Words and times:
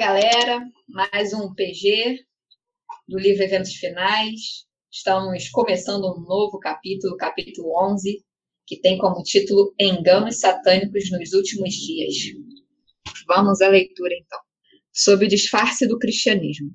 Galera, 0.00 0.66
mais 0.88 1.34
um 1.34 1.52
PG 1.52 2.24
do 3.06 3.18
livro 3.18 3.42
Eventos 3.42 3.74
Finais. 3.74 4.64
Estamos 4.90 5.50
começando 5.50 6.10
um 6.10 6.22
novo 6.22 6.58
capítulo, 6.58 7.18
capítulo 7.18 7.68
11, 7.92 8.24
que 8.66 8.80
tem 8.80 8.96
como 8.96 9.22
título 9.22 9.74
Enganos 9.78 10.40
Satânicos 10.40 11.10
nos 11.10 11.34
Últimos 11.34 11.74
Dias. 11.74 12.14
Vamos 13.28 13.60
à 13.60 13.68
leitura 13.68 14.14
então. 14.14 14.38
Sob 14.90 15.26
o 15.26 15.28
disfarce 15.28 15.86
do 15.86 15.98
cristianismo. 15.98 16.70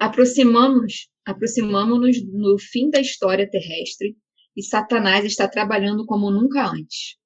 Aproximamos, 0.00 1.08
aproximamos-nos 1.24 2.26
no 2.26 2.58
fim 2.58 2.90
da 2.90 3.00
história 3.00 3.48
terrestre 3.48 4.16
e 4.56 4.64
Satanás 4.64 5.24
está 5.24 5.46
trabalhando 5.46 6.04
como 6.06 6.28
nunca 6.28 6.72
antes. 6.72 7.16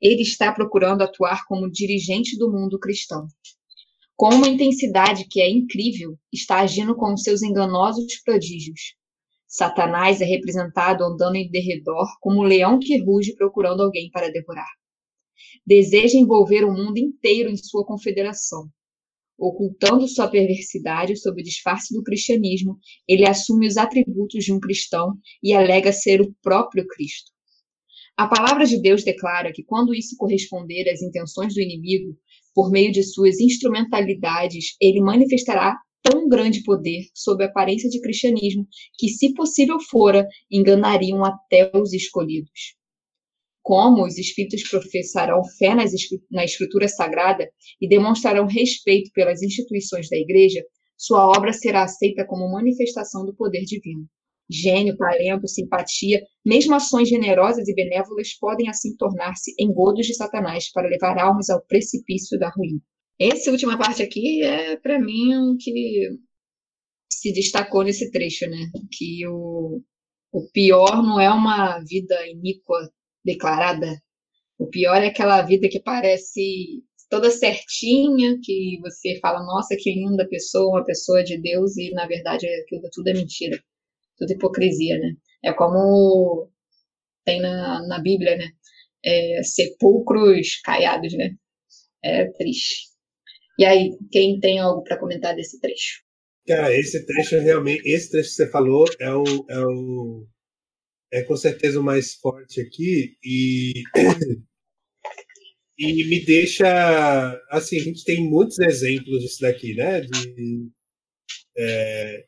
Ele 0.00 0.22
está 0.22 0.52
procurando 0.52 1.02
atuar 1.02 1.44
como 1.48 1.68
dirigente 1.68 2.38
do 2.38 2.52
mundo 2.52 2.78
cristão 2.78 3.26
com 4.16 4.34
uma 4.34 4.48
intensidade 4.48 5.26
que 5.28 5.42
é 5.42 5.50
incrível, 5.50 6.16
está 6.32 6.60
agindo 6.60 6.96
com 6.96 7.14
seus 7.18 7.42
enganosos 7.42 8.18
prodígios. 8.24 8.94
Satanás 9.46 10.22
é 10.22 10.24
representado 10.24 11.04
andando 11.04 11.36
em 11.36 11.50
derredor 11.50 12.06
como 12.20 12.40
um 12.40 12.44
leão 12.44 12.78
que 12.78 12.96
ruge 13.02 13.34
procurando 13.34 13.82
alguém 13.82 14.10
para 14.10 14.30
devorar. 14.30 14.70
Deseja 15.66 16.18
envolver 16.18 16.64
o 16.64 16.72
mundo 16.72 16.96
inteiro 16.96 17.50
em 17.50 17.56
sua 17.56 17.84
confederação. 17.84 18.68
Ocultando 19.38 20.08
sua 20.08 20.28
perversidade 20.28 21.14
sob 21.16 21.42
o 21.42 21.44
disfarce 21.44 21.92
do 21.94 22.02
cristianismo, 22.02 22.78
ele 23.06 23.28
assume 23.28 23.68
os 23.68 23.76
atributos 23.76 24.44
de 24.44 24.52
um 24.52 24.58
cristão 24.58 25.12
e 25.42 25.52
alega 25.52 25.92
ser 25.92 26.22
o 26.22 26.34
próprio 26.42 26.86
Cristo. 26.86 27.30
A 28.16 28.26
palavra 28.26 28.64
de 28.64 28.80
Deus 28.80 29.04
declara 29.04 29.52
que, 29.52 29.62
quando 29.62 29.94
isso 29.94 30.16
corresponder 30.16 30.88
às 30.88 31.02
intenções 31.02 31.52
do 31.52 31.60
inimigo, 31.60 32.16
por 32.56 32.70
meio 32.70 32.90
de 32.90 33.02
suas 33.02 33.38
instrumentalidades, 33.38 34.76
ele 34.80 35.02
manifestará 35.02 35.76
tão 36.02 36.26
grande 36.26 36.62
poder 36.62 37.02
sob 37.14 37.44
a 37.44 37.48
aparência 37.48 37.90
de 37.90 38.00
cristianismo 38.00 38.66
que, 38.98 39.10
se 39.10 39.34
possível 39.34 39.78
fora, 39.78 40.26
enganariam 40.50 41.22
até 41.22 41.70
os 41.74 41.92
escolhidos. 41.92 42.74
Como 43.62 44.06
os 44.06 44.16
espíritos 44.16 44.66
professarão 44.70 45.42
fé 45.58 45.74
na 46.30 46.44
escritura 46.44 46.88
sagrada 46.88 47.46
e 47.78 47.86
demonstrarão 47.86 48.46
respeito 48.46 49.10
pelas 49.12 49.42
instituições 49.42 50.08
da 50.08 50.16
igreja, 50.16 50.64
sua 50.96 51.28
obra 51.28 51.52
será 51.52 51.82
aceita 51.82 52.24
como 52.24 52.50
manifestação 52.50 53.26
do 53.26 53.36
poder 53.36 53.64
divino. 53.64 54.06
Gênio, 54.48 54.96
talento, 54.96 55.48
simpatia, 55.48 56.22
mesmo 56.44 56.74
ações 56.74 57.08
generosas 57.08 57.66
e 57.66 57.74
benévolas 57.74 58.34
podem 58.38 58.68
assim 58.68 58.96
tornar-se 58.96 59.52
engodos 59.58 60.06
de 60.06 60.14
Satanás 60.14 60.70
para 60.70 60.88
levar 60.88 61.18
almas 61.18 61.50
ao 61.50 61.64
precipício 61.66 62.38
da 62.38 62.48
ruína. 62.50 62.80
Essa 63.18 63.50
última 63.50 63.76
parte 63.76 64.02
aqui 64.02 64.42
é, 64.42 64.76
para 64.76 65.00
mim, 65.00 65.34
o 65.36 65.56
que 65.56 66.10
se 67.10 67.32
destacou 67.32 67.82
nesse 67.82 68.10
trecho, 68.10 68.48
né? 68.48 68.70
Que 68.92 69.26
o, 69.26 69.82
o 70.32 70.50
pior 70.52 71.02
não 71.02 71.18
é 71.18 71.30
uma 71.30 71.80
vida 71.80 72.14
iníqua 72.28 72.90
declarada. 73.24 74.00
O 74.58 74.66
pior 74.68 74.96
é 75.02 75.08
aquela 75.08 75.42
vida 75.42 75.68
que 75.68 75.80
parece 75.80 76.84
toda 77.10 77.30
certinha, 77.30 78.38
que 78.42 78.78
você 78.80 79.18
fala, 79.20 79.44
nossa, 79.44 79.76
que 79.76 79.92
linda 79.92 80.28
pessoa, 80.28 80.78
uma 80.78 80.84
pessoa 80.84 81.24
de 81.24 81.40
Deus, 81.40 81.76
e 81.76 81.90
na 81.92 82.06
verdade 82.06 82.46
aquilo 82.46 82.88
tudo 82.92 83.08
é 83.08 83.14
mentira 83.14 83.60
tudo 84.16 84.32
hipocrisia, 84.32 84.98
né? 84.98 85.12
É 85.44 85.52
como 85.52 86.50
tem 87.24 87.40
na, 87.40 87.86
na 87.86 88.00
Bíblia, 88.00 88.36
né? 88.36 88.50
É, 89.04 89.42
sepulcros 89.42 90.60
caiados, 90.62 91.12
né? 91.14 91.34
É 92.02 92.26
triste. 92.32 92.88
E 93.58 93.64
aí, 93.64 93.90
quem 94.12 94.38
tem 94.38 94.58
algo 94.58 94.82
para 94.82 94.98
comentar 94.98 95.34
desse 95.34 95.60
trecho? 95.60 96.02
Cara, 96.46 96.72
esse 96.78 97.04
trecho 97.04 97.40
realmente, 97.40 97.82
esse 97.88 98.10
trecho 98.10 98.28
que 98.30 98.34
você 98.36 98.50
falou 98.50 98.84
é 99.00 99.12
o, 99.12 99.24
é 99.48 99.66
o 99.66 100.26
é 101.12 101.22
com 101.22 101.36
certeza 101.36 101.80
o 101.80 101.84
mais 101.84 102.14
forte 102.14 102.60
aqui 102.60 103.16
e 103.24 103.72
e 105.78 106.04
me 106.08 106.24
deixa 106.24 106.66
assim 107.50 107.80
a 107.80 107.82
gente 107.82 108.04
tem 108.04 108.28
muitos 108.28 108.58
exemplos 108.58 109.20
disso 109.20 109.40
daqui, 109.40 109.74
né? 109.74 110.00
De, 110.02 110.68
é, 111.58 112.26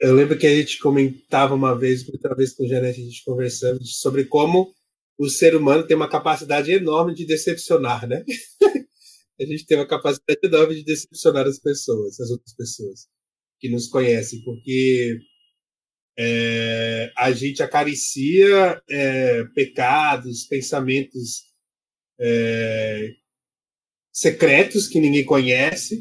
eu 0.00 0.14
lembro 0.14 0.38
que 0.38 0.46
a 0.46 0.54
gente 0.54 0.78
comentava 0.78 1.54
uma 1.54 1.78
vez, 1.78 2.06
outra 2.08 2.34
vez 2.34 2.54
com 2.54 2.64
o 2.64 2.68
Janete, 2.68 3.00
a 3.00 3.04
gente 3.04 3.24
conversando 3.24 3.84
sobre 3.84 4.24
como 4.26 4.74
o 5.18 5.28
ser 5.28 5.56
humano 5.56 5.86
tem 5.86 5.96
uma 5.96 6.08
capacidade 6.08 6.70
enorme 6.70 7.14
de 7.14 7.24
decepcionar, 7.24 8.06
né? 8.06 8.22
a 9.40 9.44
gente 9.44 9.64
tem 9.66 9.78
uma 9.78 9.86
capacidade 9.86 10.40
enorme 10.42 10.74
de 10.74 10.84
decepcionar 10.84 11.46
as 11.46 11.58
pessoas, 11.58 12.20
as 12.20 12.30
outras 12.30 12.54
pessoas 12.54 13.08
que 13.58 13.70
nos 13.70 13.86
conhecem, 13.88 14.42
porque 14.42 15.18
é, 16.18 17.10
a 17.16 17.32
gente 17.32 17.62
acaricia 17.62 18.82
é, 18.88 19.44
pecados, 19.54 20.46
pensamentos 20.46 21.44
é, 22.20 23.10
secretos 24.12 24.88
que 24.88 25.00
ninguém 25.00 25.24
conhece, 25.24 26.00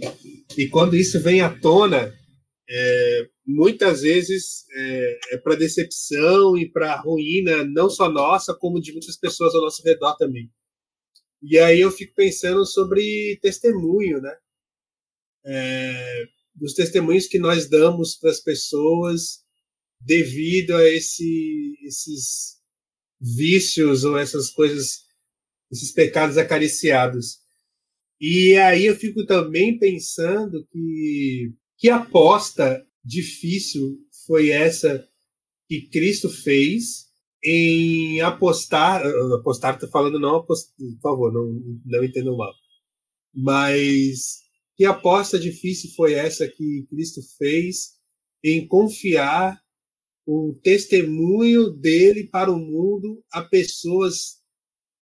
e 0.58 0.68
quando 0.68 0.96
isso 0.96 1.22
vem 1.22 1.42
à 1.42 1.50
tona, 1.50 2.14
é, 2.70 3.30
muitas 3.46 4.02
vezes 4.02 4.66
é, 4.74 5.20
é 5.34 5.38
para 5.38 5.56
decepção 5.56 6.58
e 6.58 6.70
para 6.70 7.00
ruína, 7.00 7.64
não 7.64 7.90
só 7.90 8.10
nossa, 8.10 8.54
como 8.54 8.82
de 8.82 8.92
muitas 8.92 9.18
pessoas 9.18 9.54
ao 9.54 9.62
nosso 9.62 9.84
redor 9.84 10.16
também. 10.18 10.52
E 11.42 11.60
aí 11.60 11.80
eu 11.80 11.92
fico 11.92 12.14
pensando 12.16 12.66
sobre 12.66 13.38
testemunho, 13.42 14.20
né? 14.22 14.36
É, 15.46 16.26
dos 16.56 16.74
testemunhos 16.74 17.28
que 17.28 17.38
nós 17.38 17.70
damos 17.70 18.16
para 18.16 18.32
as 18.32 18.40
pessoas 18.40 19.44
devido 20.00 20.76
a 20.76 20.84
esse, 20.90 21.78
esses 21.84 22.56
vícios 23.22 24.04
ou 24.04 24.18
essas 24.18 24.50
coisas, 24.50 25.02
esses 25.72 25.92
pecados 25.92 26.38
acariciados. 26.38 27.40
E 28.20 28.56
aí 28.56 28.86
eu 28.86 28.96
fico 28.96 29.26
também 29.26 29.78
pensando 29.78 30.66
que 30.72 31.54
que 31.78 31.90
aposta 31.90 32.86
difícil 33.06 34.00
foi 34.26 34.50
essa 34.50 35.08
que 35.68 35.88
Cristo 35.90 36.28
fez 36.30 37.06
em 37.44 38.20
apostar, 38.22 39.06
apostar 39.40 39.76
estou 39.76 39.90
falando 39.90 40.20
não 40.20 40.44
por 40.44 40.58
favor, 41.02 41.32
não, 41.32 41.80
não 41.86 42.04
entendam 42.04 42.36
mal, 42.36 42.52
mas 43.32 44.40
que 44.76 44.84
aposta 44.84 45.38
difícil 45.38 45.92
foi 45.96 46.14
essa 46.14 46.48
que 46.48 46.88
Cristo 46.90 47.22
fez 47.38 47.94
em 48.44 48.68
confiar 48.68 49.62
o 50.26 50.60
testemunho 50.64 51.70
dele 51.70 52.28
para 52.28 52.52
o 52.52 52.58
mundo 52.58 53.24
a 53.32 53.44
pessoas 53.44 54.40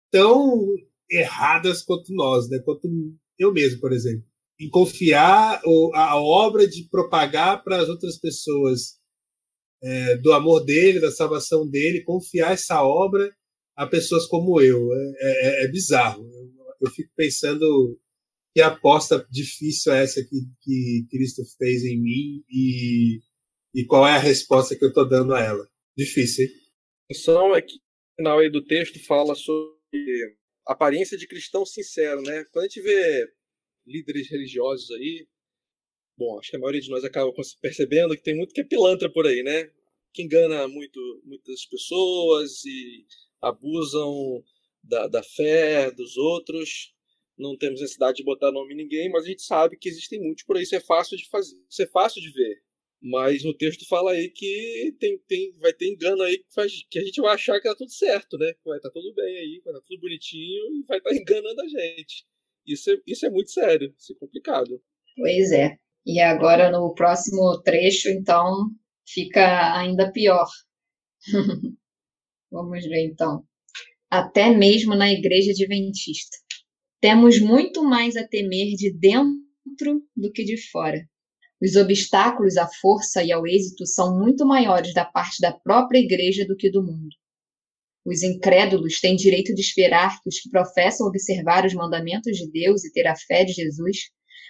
tão 0.10 0.66
erradas 1.10 1.84
quanto 1.84 2.14
nós, 2.14 2.50
né? 2.50 2.60
Quanto 2.66 2.90
eu 3.38 3.54
mesmo, 3.54 3.80
por 3.80 3.94
exemplo 3.94 4.31
em 4.62 4.70
confiar 4.70 5.60
a 5.96 6.22
obra 6.22 6.68
de 6.68 6.88
propagar 6.88 7.64
para 7.64 7.82
as 7.82 7.90
outras 7.90 8.20
pessoas 8.20 9.00
é, 9.82 10.18
do 10.18 10.32
amor 10.34 10.64
dele, 10.64 11.00
da 11.00 11.10
salvação 11.10 11.68
dele, 11.68 12.04
confiar 12.04 12.54
essa 12.54 12.84
obra 12.84 13.36
a 13.76 13.88
pessoas 13.88 14.28
como 14.28 14.62
eu. 14.62 14.88
É, 14.94 15.64
é, 15.64 15.66
é 15.66 15.68
bizarro. 15.68 16.24
Eu, 16.24 16.52
eu, 16.82 16.92
fico 16.92 17.10
pensando 17.16 18.00
que 18.54 18.62
aposta 18.62 19.26
difícil 19.32 19.94
é 19.94 20.04
essa 20.04 20.24
que, 20.24 20.38
que 20.62 21.08
Cristo 21.10 21.42
fez 21.58 21.84
em 21.84 22.00
mim 22.00 22.44
e, 22.48 23.20
e 23.74 23.84
qual 23.86 24.08
é 24.08 24.12
a 24.12 24.20
resposta 24.20 24.76
que 24.76 24.86
eu 24.86 24.90
estou 24.90 25.10
dando 25.10 25.34
a 25.34 25.42
ela. 25.42 25.68
Difícil, 25.98 26.46
hein? 26.46 26.52
A 27.10 27.14
questão 27.14 27.56
é 27.56 27.62
que 27.64 27.74
no 27.74 28.16
final 28.18 28.40
aí 28.40 28.52
do 28.52 28.64
texto 28.64 29.04
fala 29.06 29.34
sobre 29.34 30.38
aparência 30.68 31.18
de 31.18 31.28
cristão 31.28 31.66
sincero, 31.66 32.22
né? 32.22 32.46
Quando 32.52 32.66
a 32.66 32.68
gente 32.68 32.82
vê 32.82 33.28
líderes 33.86 34.30
religiosos 34.30 34.92
aí. 34.92 35.28
Bom, 36.18 36.40
acho 36.40 36.52
que 36.52 36.56
a 36.58 36.60
maioria 36.60 36.82
de 36.82 36.90
nós 36.90 37.04
acaba 37.04 37.32
percebendo 37.62 38.16
que 38.16 38.24
tem 38.24 38.36
muito 38.36 38.54
que 38.54 38.62
é 38.62 38.64
pilantra 38.64 39.12
por 39.12 39.26
aí, 39.26 39.44
né? 39.44 39.72
Que 40.14 40.24
engana 40.24 40.68
muito, 40.68 41.00
muitas 41.24 41.66
pessoas 41.66 42.64
e 42.66 43.06
abusam 43.42 44.44
da, 44.84 45.08
da 45.08 45.24
fé 45.24 45.92
dos 45.92 46.18
outros. 46.18 46.94
Não 47.38 47.58
temos 47.58 47.82
necessidade 47.82 48.18
de 48.18 48.24
botar 48.24 48.52
nome 48.52 48.74
em 48.74 48.78
ninguém, 48.78 49.10
mas 49.10 49.26
a 49.26 49.28
gente 49.28 49.42
sabe 49.42 49.78
que 49.78 49.90
existem 49.90 50.22
muitos 50.22 50.44
por 50.44 50.58
aí. 50.58 50.64
Isso 50.64 50.76
é 50.76 50.80
fácil 50.80 51.18
de 51.18 51.28
fazer, 51.30 51.58
isso 51.70 51.82
é 51.82 51.88
fácil 51.88 52.22
de 52.22 52.32
ver. 52.32 52.62
Mas 53.02 53.44
no 53.44 53.54
texto 53.58 53.88
fala 53.88 54.12
aí 54.12 54.30
que 54.30 54.96
tem, 55.00 55.18
tem, 55.28 55.52
vai 55.58 55.74
ter 55.74 55.88
engano 55.88 56.22
aí 56.22 56.38
que, 56.38 56.54
faz, 56.54 56.86
que 56.88 57.00
a 57.00 57.04
gente 57.04 57.20
vai 57.20 57.34
achar 57.34 57.60
que 57.60 57.68
tá 57.68 57.76
tudo 57.76 57.92
certo, 57.92 58.38
né? 58.38 58.54
Que 58.54 58.64
vai 58.64 58.78
estar 58.78 58.90
tá 58.90 58.94
tudo 58.94 59.12
bem 59.16 59.38
aí, 59.38 59.62
vai 59.64 59.74
estar 59.74 59.82
tá 59.82 59.86
tudo 59.88 60.02
bonitinho 60.02 60.76
e 60.76 60.84
vai 60.88 61.00
estar 61.00 61.10
tá 61.10 61.16
enganando 61.18 61.62
a 61.62 61.68
gente. 61.68 62.26
Isso 62.66 62.92
é, 62.92 62.98
isso 63.08 63.26
é 63.26 63.30
muito 63.30 63.52
sério, 63.52 63.94
isso 63.98 64.14
é 64.14 64.16
complicado. 64.20 64.82
Pois 65.16 65.52
é. 65.52 65.78
E 66.06 66.20
agora 66.20 66.72
no 66.72 66.94
próximo 66.94 67.62
trecho, 67.64 68.10
então, 68.10 68.70
fica 69.08 69.78
ainda 69.78 70.12
pior. 70.12 70.48
Vamos 72.52 72.84
ver 72.86 73.06
então. 73.06 73.44
Até 74.10 74.50
mesmo 74.50 74.96
na 74.96 75.12
igreja 75.12 75.52
adventista. 75.52 76.38
Temos 77.00 77.40
muito 77.40 77.84
mais 77.84 78.16
a 78.16 78.28
temer 78.28 78.76
de 78.76 78.94
dentro 78.94 80.04
do 80.16 80.32
que 80.32 80.44
de 80.44 80.58
fora. 80.70 81.00
Os 81.62 81.76
obstáculos 81.76 82.58
à 82.58 82.68
força 82.82 83.24
e 83.24 83.32
ao 83.32 83.46
êxito 83.46 83.86
são 83.86 84.18
muito 84.18 84.46
maiores 84.46 84.94
da 84.94 85.06
parte 85.06 85.40
da 85.40 85.52
própria 85.52 86.00
igreja 86.00 86.46
do 86.46 86.56
que 86.56 86.72
do 86.72 86.84
mundo. 86.84 87.16
Os 88.06 88.24
incrédulos 88.24 89.00
têm 89.00 89.16
direito 89.16 89.54
de 89.54 89.62
esperar 89.62 90.20
que 90.22 90.30
os 90.30 90.40
que 90.40 90.50
professam 90.50 91.08
observar 91.08 91.66
os 91.66 91.74
mandamentos 91.74 92.36
de 92.38 92.50
Deus 92.52 92.84
e 92.84 92.92
ter 92.92 93.08
a 93.08 93.16
fé 93.16 93.44
de 93.44 93.54
Jesus 93.54 94.10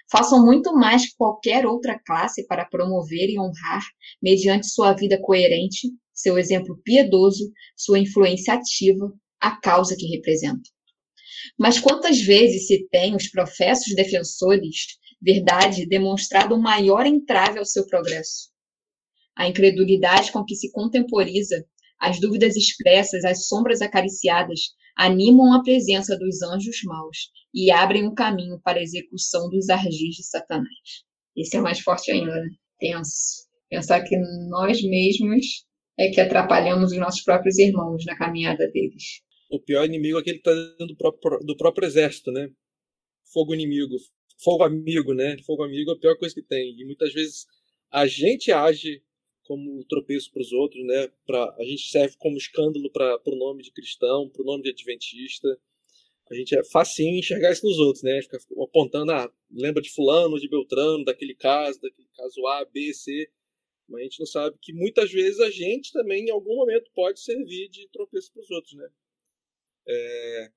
façam 0.09 0.45
muito 0.45 0.73
mais 0.73 1.05
que 1.05 1.15
qualquer 1.17 1.65
outra 1.65 1.99
classe 2.05 2.45
para 2.47 2.65
promover 2.65 3.29
e 3.29 3.39
honrar, 3.39 3.83
mediante 4.21 4.67
sua 4.67 4.93
vida 4.93 5.19
coerente, 5.21 5.89
seu 6.13 6.37
exemplo 6.37 6.79
piedoso, 6.83 7.51
sua 7.75 7.99
influência 7.99 8.53
ativa, 8.53 9.11
a 9.39 9.59
causa 9.59 9.95
que 9.97 10.05
representam. 10.07 10.71
Mas 11.57 11.79
quantas 11.79 12.21
vezes 12.21 12.67
se 12.67 12.87
tem 12.89 13.15
os 13.15 13.29
professos 13.29 13.95
defensores 13.95 14.99
verdade 15.21 15.87
demonstrado 15.87 16.55
um 16.55 16.61
maior 16.61 17.05
entrave 17.05 17.57
ao 17.57 17.65
seu 17.65 17.85
progresso? 17.87 18.49
A 19.35 19.47
incredulidade 19.47 20.31
com 20.31 20.43
que 20.43 20.55
se 20.55 20.71
contemporiza, 20.71 21.65
as 22.01 22.19
dúvidas 22.19 22.55
expressas, 22.55 23.23
as 23.23 23.47
sombras 23.47 23.81
acariciadas, 23.81 24.59
animam 24.97 25.53
a 25.53 25.61
presença 25.61 26.17
dos 26.17 26.41
anjos 26.41 26.81
maus 26.83 27.17
e 27.53 27.71
abrem 27.71 28.07
o 28.07 28.13
caminho 28.13 28.59
para 28.63 28.79
a 28.79 28.83
execução 28.83 29.49
dos 29.49 29.69
ardis 29.69 30.15
de 30.15 30.23
Satanás. 30.23 30.67
Esse 31.37 31.57
é 31.57 31.61
mais 31.61 31.79
forte 31.79 32.11
ainda, 32.11 32.33
né? 32.33 32.49
Tenso. 32.79 33.47
Pensar 33.69 34.01
que 34.01 34.17
nós 34.49 34.81
mesmos 34.81 35.45
é 35.97 36.09
que 36.09 36.19
atrapalhamos 36.19 36.91
os 36.91 36.97
nossos 36.97 37.21
próprios 37.21 37.57
irmãos 37.59 38.03
na 38.05 38.17
caminhada 38.17 38.69
deles. 38.71 39.21
O 39.49 39.59
pior 39.59 39.85
inimigo 39.85 40.17
é 40.17 40.21
aquele 40.21 40.39
que 40.39 40.49
está 40.49 40.75
dentro 40.79 40.87
do 40.87 40.97
próprio, 40.97 41.39
do 41.39 41.55
próprio 41.55 41.85
exército, 41.85 42.31
né? 42.31 42.49
Fogo 43.31 43.53
inimigo. 43.53 43.95
Fogo 44.43 44.63
amigo, 44.63 45.13
né? 45.13 45.37
Fogo 45.45 45.63
amigo 45.63 45.91
é 45.91 45.93
a 45.93 45.99
pior 45.99 46.17
coisa 46.17 46.33
que 46.33 46.41
tem. 46.41 46.75
E 46.79 46.85
muitas 46.85 47.13
vezes 47.13 47.45
a 47.91 48.07
gente 48.07 48.51
age 48.51 49.03
como 49.43 49.83
tropeço 49.85 50.31
para 50.31 50.41
os 50.41 50.51
outros, 50.51 50.85
né? 50.85 51.07
Pra, 51.25 51.55
a 51.57 51.63
gente 51.63 51.89
serve 51.89 52.15
como 52.17 52.37
escândalo 52.37 52.89
para 52.91 53.19
o 53.25 53.35
nome 53.35 53.63
de 53.63 53.71
cristão, 53.71 54.29
para 54.29 54.41
o 54.41 54.45
nome 54.45 54.63
de 54.63 54.69
adventista. 54.69 55.47
A 56.29 56.35
gente 56.35 56.55
é 56.57 56.63
facinho 56.63 57.19
enxergar 57.19 57.51
isso 57.51 57.65
nos 57.65 57.77
outros, 57.77 58.03
né? 58.03 58.21
Ficar 58.21 58.39
apontando, 58.63 59.11
ah, 59.11 59.31
lembra 59.51 59.81
de 59.81 59.91
fulano, 59.91 60.39
de 60.39 60.47
Beltrano, 60.47 61.03
daquele 61.03 61.35
caso, 61.35 61.81
daquele 61.81 62.07
caso 62.15 62.47
A, 62.47 62.65
B, 62.65 62.93
C. 62.93 63.29
Mas 63.89 63.99
a 63.99 64.03
gente 64.03 64.19
não 64.19 64.25
sabe 64.25 64.57
que 64.61 64.71
muitas 64.71 65.11
vezes 65.11 65.39
a 65.41 65.49
gente 65.49 65.91
também, 65.91 66.27
em 66.27 66.31
algum 66.31 66.55
momento, 66.55 66.89
pode 66.93 67.19
servir 67.19 67.67
de 67.69 67.87
tropeço 67.89 68.31
para 68.31 68.41
os 68.41 68.49
outros, 68.51 68.73
né? 68.73 68.89
É, 69.87 70.51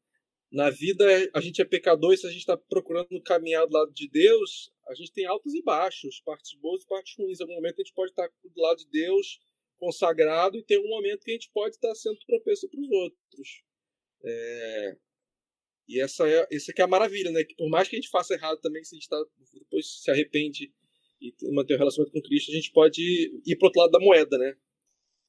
na 0.54 0.70
vida, 0.70 1.04
a 1.34 1.40
gente 1.40 1.60
é 1.60 1.64
pecador 1.64 2.14
e 2.14 2.16
se 2.16 2.24
a 2.28 2.30
gente 2.30 2.38
está 2.38 2.56
procurando 2.56 3.20
caminhar 3.22 3.66
do 3.66 3.72
lado 3.72 3.92
de 3.92 4.08
Deus, 4.08 4.72
a 4.86 4.94
gente 4.94 5.12
tem 5.12 5.26
altos 5.26 5.52
e 5.52 5.60
baixos, 5.60 6.20
partes 6.20 6.54
boas 6.60 6.84
e 6.84 6.86
partes 6.86 7.12
ruins. 7.18 7.40
Em 7.40 7.42
algum 7.42 7.56
momento 7.56 7.80
a 7.80 7.82
gente 7.82 7.92
pode 7.92 8.12
estar 8.12 8.28
do 8.28 8.62
lado 8.62 8.78
de 8.78 8.88
Deus, 8.88 9.40
consagrado, 9.76 10.56
e 10.56 10.62
tem 10.62 10.78
um 10.78 10.88
momento 10.88 11.24
que 11.24 11.32
a 11.32 11.34
gente 11.34 11.50
pode 11.52 11.74
estar 11.74 11.92
sendo 11.96 12.16
tropeço 12.24 12.68
para 12.68 12.80
os 12.80 12.88
outros. 12.88 13.64
É... 14.24 14.96
E 15.88 16.00
essa 16.00 16.28
é, 16.28 16.46
essa 16.52 16.72
que 16.72 16.80
é 16.80 16.84
a 16.84 16.88
maravilha, 16.88 17.32
né? 17.32 17.42
Que 17.42 17.56
por 17.56 17.68
mais 17.68 17.88
que 17.88 17.96
a 17.96 18.00
gente 18.00 18.10
faça 18.10 18.34
errado 18.34 18.60
também, 18.60 18.84
se 18.84 18.94
a 18.94 18.96
gente 18.96 19.08
tá, 19.08 19.20
depois 19.54 20.02
se 20.02 20.10
arrepende 20.12 20.72
e 21.20 21.34
manter 21.50 21.74
o 21.74 21.76
um 21.76 21.78
relacionamento 21.80 22.12
com 22.12 22.22
Cristo, 22.22 22.52
a 22.52 22.54
gente 22.54 22.70
pode 22.70 23.02
ir 23.44 23.56
para 23.56 23.66
outro 23.66 23.80
lado 23.80 23.90
da 23.90 23.98
moeda, 23.98 24.38
né? 24.38 24.56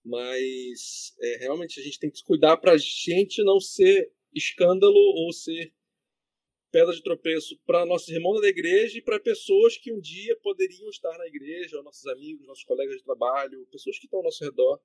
Mas 0.06 1.16
é, 1.20 1.38
realmente 1.38 1.80
a 1.80 1.84
gente 1.84 1.98
tem 1.98 2.12
que 2.12 2.20
se 2.20 2.24
cuidar 2.24 2.58
para 2.58 2.74
a 2.74 2.78
gente 2.78 3.44
não 3.44 3.60
ser 3.60 4.14
escândalo 4.36 4.94
ou 4.94 5.32
ser 5.32 5.74
pedra 6.72 6.94
de 6.94 7.02
tropeço 7.02 7.58
para 7.66 7.86
nossos 7.86 8.10
irmãos 8.10 8.42
da 8.42 8.50
igreja 8.50 8.98
e 8.98 9.02
para 9.02 9.18
pessoas 9.18 9.78
que 9.78 9.94
um 9.94 10.00
dia 10.00 10.38
poderiam 10.44 10.90
estar 10.90 11.18
na 11.18 11.26
igreja, 11.26 11.82
nossos 11.82 12.06
amigos, 12.08 12.46
nossos 12.46 12.66
colegas 12.66 12.98
de 12.98 13.04
trabalho, 13.04 13.66
pessoas 13.72 13.98
que 13.98 14.06
estão 14.06 14.20
ao 14.20 14.26
nosso 14.26 14.44
redor, 14.44 14.82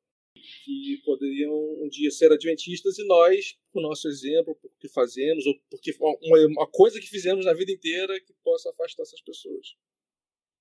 que 0.64 1.02
poderiam 1.04 1.52
um 1.82 1.88
dia 1.88 2.10
ser 2.12 2.32
adventistas 2.32 2.96
e 2.96 3.04
nós, 3.06 3.58
por 3.72 3.82
nosso 3.82 4.06
exemplo, 4.06 4.54
por 4.54 4.70
que 4.78 4.88
fazemos, 4.88 5.44
ou 5.46 5.54
porque 5.68 5.92
uma 6.00 6.70
coisa 6.70 7.00
que 7.00 7.08
fizemos 7.08 7.44
na 7.44 7.52
vida 7.52 7.72
inteira 7.72 8.20
que 8.20 8.32
possa 8.44 8.70
afastar 8.70 9.02
essas 9.02 9.20
pessoas. 9.20 9.74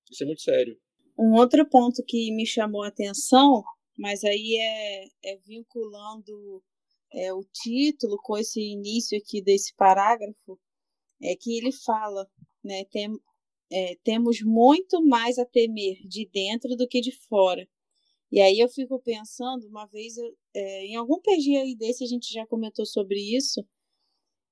Isso 0.09 0.23
é 0.23 0.25
muito 0.25 0.41
sério. 0.41 0.81
Um 1.17 1.33
outro 1.33 1.63
ponto 1.69 2.03
que 2.07 2.31
me 2.31 2.47
chamou 2.47 2.81
a 2.81 2.87
atenção, 2.87 3.63
mas 3.95 4.23
aí 4.23 4.55
é, 4.55 5.33
é 5.33 5.37
vinculando 5.45 6.63
é, 7.13 7.33
o 7.33 7.43
título 7.43 8.17
com 8.23 8.37
esse 8.37 8.59
início 8.59 9.17
aqui 9.17 9.41
desse 9.41 9.73
parágrafo, 9.75 10.59
é 11.21 11.35
que 11.35 11.57
ele 11.57 11.71
fala, 11.71 12.29
né, 12.63 12.85
tem, 12.85 13.09
é, 13.71 13.95
temos 14.03 14.41
muito 14.41 15.01
mais 15.05 15.37
a 15.37 15.45
temer 15.45 16.07
de 16.07 16.27
dentro 16.31 16.75
do 16.75 16.87
que 16.87 17.01
de 17.01 17.11
fora. 17.11 17.67
E 18.31 18.39
aí 18.39 18.59
eu 18.59 18.69
fico 18.69 18.99
pensando, 18.99 19.67
uma 19.67 19.85
vez, 19.87 20.17
eu, 20.17 20.37
é, 20.53 20.85
em 20.85 20.95
algum 20.95 21.19
PG 21.19 21.57
aí 21.57 21.75
desse 21.75 22.03
a 22.03 22.07
gente 22.07 22.31
já 22.31 22.45
comentou 22.45 22.85
sobre 22.85 23.19
isso, 23.19 23.65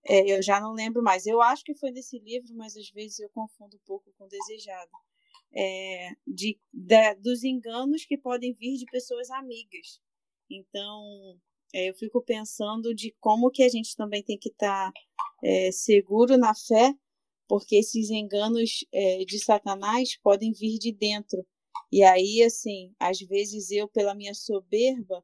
é, 0.06 0.32
eu 0.32 0.42
já 0.42 0.60
não 0.60 0.74
lembro 0.74 1.04
mais. 1.04 1.26
Eu 1.26 1.42
acho 1.42 1.64
que 1.64 1.76
foi 1.76 1.92
nesse 1.92 2.18
livro, 2.20 2.56
mas 2.56 2.76
às 2.76 2.90
vezes 2.90 3.20
eu 3.20 3.30
confundo 3.30 3.76
um 3.76 3.86
pouco 3.86 4.12
com 4.18 4.28
desejado. 4.28 4.92
É, 5.54 6.12
de, 6.26 6.60
dos 7.22 7.44
enganos 7.44 8.06
que 8.06 8.18
podem 8.18 8.54
vir 8.54 8.78
de 8.78 8.86
pessoas 8.86 9.30
amigas. 9.30 10.02
Então, 10.50 11.40
eu 11.74 11.94
fico 11.96 12.22
pensando 12.22 12.94
de 12.94 13.16
como 13.20 13.52
que 13.52 13.64
a 13.64 13.70
gente 13.70 13.96
também 13.96 14.24
tem 14.24 14.38
que 14.38 14.50
estar 14.50 14.92
tá, 14.92 15.02
é, 15.44 15.72
seguro 15.72 16.38
na 16.38 16.54
fé, 16.56 16.94
porque 17.48 17.78
esses 17.78 18.10
enganos 18.10 18.86
é, 18.92 19.24
de 19.26 19.40
Satanás 19.40 20.18
podem 20.22 20.52
vir 20.52 20.78
de 20.78 20.92
dentro. 20.92 21.46
E 21.92 22.04
aí, 22.04 22.44
assim, 22.44 22.94
às 23.00 23.20
vezes 23.20 23.72
eu, 23.72 23.88
pela 23.88 24.16
minha 24.16 24.34
soberba, 24.34 25.24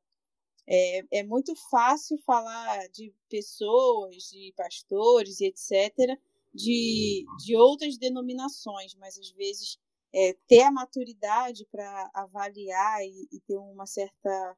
é, 0.67 1.19
é 1.19 1.23
muito 1.23 1.53
fácil 1.69 2.17
falar 2.25 2.88
de 2.89 3.13
pessoas, 3.29 4.15
de 4.29 4.53
pastores 4.55 5.41
e 5.41 5.45
etc., 5.47 6.17
de, 6.53 7.25
de 7.43 7.55
outras 7.55 7.97
denominações, 7.97 8.93
mas 8.95 9.17
às 9.17 9.31
vezes 9.31 9.77
é, 10.13 10.33
ter 10.47 10.62
a 10.62 10.71
maturidade 10.71 11.65
para 11.71 12.12
avaliar 12.13 13.03
e, 13.03 13.27
e, 13.31 13.39
ter 13.41 13.57
uma 13.57 13.88
certa 13.88 14.55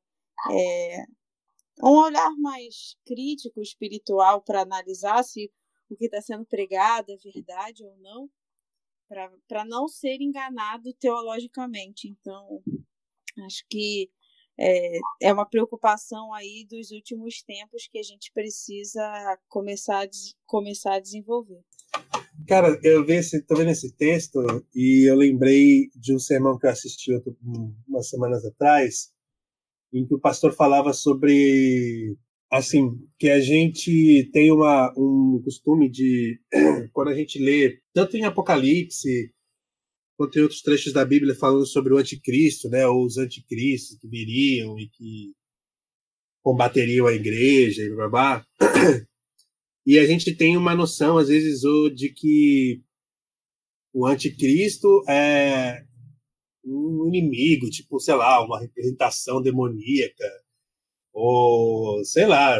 é, 0.51 1.05
um 1.83 1.97
olhar 1.97 2.31
mais 2.37 2.95
crítico, 3.05 3.61
espiritual, 3.61 4.41
para 4.41 4.61
analisar 4.61 5.23
se 5.23 5.51
o 5.89 5.95
que 5.95 6.05
está 6.05 6.21
sendo 6.21 6.45
pregado 6.45 7.11
é 7.11 7.17
verdade 7.17 7.83
ou 7.85 7.97
não, 7.99 8.29
para 9.47 9.65
não 9.65 9.87
ser 9.87 10.17
enganado 10.21 10.93
teologicamente. 10.93 12.07
Então, 12.07 12.61
acho 13.45 13.63
que 13.69 14.09
é, 14.57 14.97
é 15.21 15.33
uma 15.33 15.47
preocupação 15.47 16.33
aí 16.33 16.65
dos 16.69 16.91
últimos 16.91 17.43
tempos 17.43 17.87
que 17.91 17.99
a 17.99 18.03
gente 18.03 18.31
precisa 18.33 19.37
começar 19.47 20.05
a, 20.05 20.09
começar 20.45 20.95
a 20.95 20.99
desenvolver. 20.99 21.61
Cara, 22.47 22.79
eu 22.83 23.05
vi 23.05 23.13
esse, 23.13 23.41
tô 23.41 23.55
vendo 23.55 23.71
esse 23.71 23.95
texto 23.95 24.39
e 24.73 25.09
eu 25.09 25.15
lembrei 25.15 25.89
de 25.95 26.13
um 26.13 26.19
sermão 26.19 26.57
que 26.57 26.65
eu 26.65 26.69
assisti 26.69 27.11
outro, 27.11 27.35
umas 27.87 28.09
semanas 28.09 28.45
atrás, 28.45 29.11
em 29.93 30.05
que 30.05 30.13
o 30.13 30.19
pastor 30.19 30.53
falava 30.53 30.93
sobre 30.93 32.15
assim 32.51 32.97
que 33.17 33.29
a 33.29 33.39
gente 33.39 34.29
tem 34.31 34.51
uma, 34.51 34.93
um 34.97 35.41
costume 35.43 35.89
de 35.89 36.39
quando 36.93 37.09
a 37.09 37.15
gente 37.15 37.39
lê 37.39 37.79
tanto 37.93 38.17
em 38.17 38.23
Apocalipse 38.23 39.31
quanto 40.17 40.39
em 40.39 40.43
outros 40.43 40.61
trechos 40.61 40.93
da 40.93 41.03
Bíblia 41.03 41.35
falando 41.35 41.65
sobre 41.65 41.93
o 41.93 41.97
anticristo, 41.97 42.69
né, 42.69 42.87
ou 42.87 43.03
os 43.05 43.17
anticristos 43.17 43.97
que 43.99 44.07
viriam 44.07 44.79
e 44.79 44.87
que 44.87 45.33
combateriam 46.41 47.07
a 47.07 47.13
igreja 47.13 47.81
e 47.81 47.89
blá, 47.89 48.09
blá, 48.09 48.45
E 49.85 49.99
a 49.99 50.07
gente 50.07 50.35
tem 50.35 50.57
uma 50.57 50.73
noção 50.73 51.17
às 51.17 51.27
vezes 51.27 51.61
de 51.95 52.09
que 52.09 52.81
o 53.93 54.05
anticristo 54.05 55.03
é 55.07 55.85
um 56.65 57.07
inimigo, 57.07 57.69
tipo, 57.69 57.99
sei 57.99 58.15
lá, 58.15 58.43
uma 58.45 58.59
representação 58.59 59.41
demoníaca, 59.41 60.25
ou 61.13 62.03
sei 62.05 62.25
lá, 62.27 62.59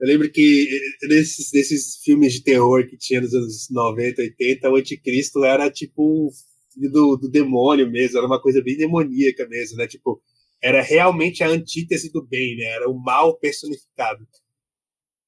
Eu 0.00 0.06
lembro 0.08 0.30
que 0.32 0.68
nesses, 1.08 1.52
nesses 1.52 1.96
filmes 2.04 2.34
de 2.34 2.42
terror 2.44 2.86
que 2.88 2.96
tinha 2.96 3.20
nos 3.20 3.34
anos 3.34 3.68
90, 3.70 4.22
80, 4.22 4.70
o 4.70 4.76
anticristo 4.76 5.44
era 5.44 5.70
tipo 5.70 6.30
do, 6.76 7.16
do 7.16 7.28
demônio 7.30 7.90
mesmo, 7.90 8.18
era 8.18 8.26
uma 8.26 8.40
coisa 8.40 8.62
bem 8.62 8.76
demoníaca 8.76 9.46
mesmo, 9.48 9.76
né? 9.78 9.86
Tipo, 9.88 10.22
era 10.62 10.82
realmente 10.82 11.42
a 11.44 11.48
antítese 11.48 12.12
do 12.12 12.24
bem, 12.26 12.56
né? 12.56 12.64
Era 12.66 12.88
o 12.88 12.98
mal 12.98 13.38
personificado. 13.38 14.26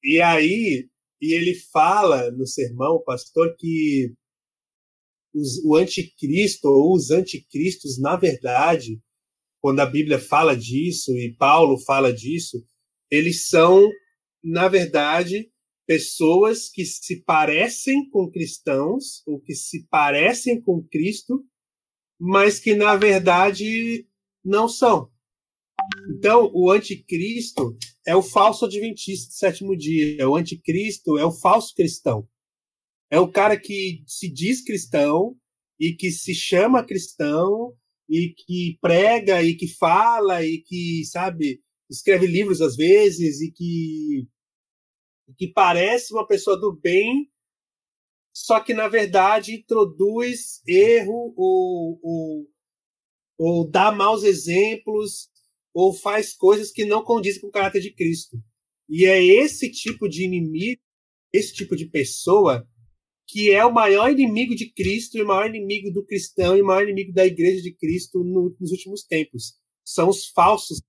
E 0.03 0.21
aí, 0.21 0.87
e 1.21 1.33
ele 1.33 1.53
fala 1.55 2.31
no 2.31 2.47
sermão, 2.47 2.95
o 2.95 3.03
pastor, 3.03 3.55
que 3.57 4.13
os, 5.33 5.63
o 5.65 5.75
anticristo 5.75 6.67
ou 6.67 6.95
os 6.95 7.11
anticristos, 7.11 7.99
na 7.99 8.15
verdade, 8.15 8.99
quando 9.59 9.79
a 9.79 9.85
Bíblia 9.85 10.19
fala 10.19 10.55
disso 10.55 11.11
e 11.17 11.35
Paulo 11.37 11.77
fala 11.77 12.13
disso, 12.13 12.63
eles 13.09 13.47
são 13.47 13.87
na 14.43 14.67
verdade, 14.67 15.51
pessoas 15.85 16.69
que 16.69 16.85
se 16.85 17.21
parecem 17.23 18.09
com 18.09 18.31
cristãos, 18.31 19.21
ou 19.27 19.39
que 19.39 19.53
se 19.53 19.85
parecem 19.87 20.61
com 20.61 20.83
Cristo, 20.83 21.45
mas 22.19 22.59
que, 22.59 22.73
na 22.73 22.95
verdade, 22.95 24.07
não 24.43 24.67
são. 24.67 25.09
Então, 26.09 26.51
o 26.53 26.71
anticristo 26.71 27.75
é 28.05 28.15
o 28.15 28.21
falso 28.21 28.65
adventista 28.65 29.27
do 29.27 29.33
sétimo 29.33 29.77
dia. 29.77 30.29
O 30.29 30.35
anticristo 30.35 31.17
é 31.17 31.25
o 31.25 31.31
falso 31.31 31.73
cristão. 31.75 32.27
É 33.11 33.19
o 33.19 33.29
cara 33.29 33.59
que 33.59 34.03
se 34.07 34.31
diz 34.31 34.63
cristão 34.63 35.37
e 35.77 35.93
que 35.93 36.09
se 36.09 36.33
chama 36.33 36.85
cristão 36.85 37.75
e 38.09 38.33
que 38.33 38.77
prega 38.79 39.43
e 39.43 39.53
que 39.55 39.67
fala 39.67 40.45
e 40.45 40.59
que, 40.59 41.03
sabe, 41.05 41.61
escreve 41.89 42.25
livros 42.25 42.61
às 42.61 42.77
vezes 42.77 43.41
e 43.41 43.51
que 43.51 44.27
que 45.37 45.47
parece 45.47 46.13
uma 46.13 46.27
pessoa 46.27 46.59
do 46.59 46.73
bem, 46.73 47.31
só 48.33 48.59
que 48.59 48.73
na 48.73 48.89
verdade 48.89 49.55
introduz 49.55 50.61
erro 50.67 51.33
ou, 51.37 51.99
ou, 52.03 52.47
ou 53.37 53.69
dá 53.69 53.91
maus 53.91 54.23
exemplos 54.23 55.29
ou 55.73 55.93
faz 55.93 56.33
coisas 56.33 56.71
que 56.71 56.83
não 56.83 57.03
condizem 57.03 57.41
com 57.41 57.47
o 57.47 57.51
caráter 57.51 57.81
de 57.81 57.93
Cristo. 57.93 58.37
E 58.89 59.05
é 59.05 59.23
esse 59.23 59.71
tipo 59.71 60.07
de 60.09 60.25
inimigo, 60.25 60.81
esse 61.31 61.53
tipo 61.53 61.77
de 61.77 61.85
pessoa 61.85 62.67
que 63.31 63.49
é 63.49 63.63
o 63.65 63.73
maior 63.73 64.11
inimigo 64.11 64.53
de 64.53 64.69
Cristo 64.73 65.17
e 65.17 65.21
o 65.21 65.27
maior 65.27 65.47
inimigo 65.47 65.89
do 65.89 66.05
cristão 66.05 66.57
e 66.57 66.61
o 66.61 66.65
maior 66.65 66.83
inimigo 66.83 67.13
da 67.13 67.25
igreja 67.25 67.61
de 67.61 67.73
Cristo 67.73 68.23
no, 68.25 68.53
nos 68.59 68.71
últimos 68.71 69.03
tempos. 69.03 69.53
São 69.85 70.09
os 70.09 70.27
falsos 70.27 70.81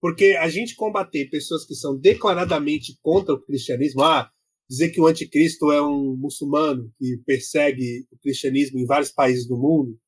porque 0.00 0.34
a 0.40 0.48
gente 0.48 0.74
combater 0.74 1.28
pessoas 1.28 1.66
que 1.66 1.74
são 1.74 1.94
declaradamente 1.94 2.98
contra 3.02 3.34
o 3.34 3.40
cristianismo, 3.40 4.02
ah, 4.02 4.30
dizer 4.66 4.90
que 4.90 5.00
o 5.00 5.06
anticristo 5.06 5.70
é 5.70 5.82
um 5.82 6.16
muçulmano 6.16 6.90
que 6.98 7.18
persegue 7.26 8.06
o 8.10 8.16
cristianismo 8.18 8.78
em 8.78 8.86
vários 8.86 9.12
países 9.12 9.46
do 9.46 9.58
mundo, 9.58 9.98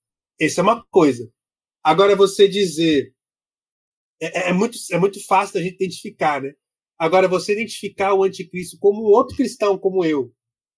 isso 0.40 0.60
é 0.60 0.62
uma 0.62 0.82
coisa. 0.86 1.30
Agora, 1.84 2.16
você 2.16 2.48
dizer. 2.48 3.14
É, 4.20 4.46
é, 4.46 4.50
é 4.50 4.52
muito, 4.52 4.78
é 4.90 4.98
muito 4.98 5.22
fácil 5.26 5.54
da 5.54 5.62
gente 5.62 5.74
identificar, 5.74 6.40
né? 6.40 6.52
Agora, 6.98 7.28
você 7.28 7.52
identificar 7.52 8.14
o 8.14 8.22
anticristo 8.22 8.78
como 8.78 9.02
outro 9.02 9.36
cristão 9.36 9.76
como 9.76 10.04
eu, 10.04 10.32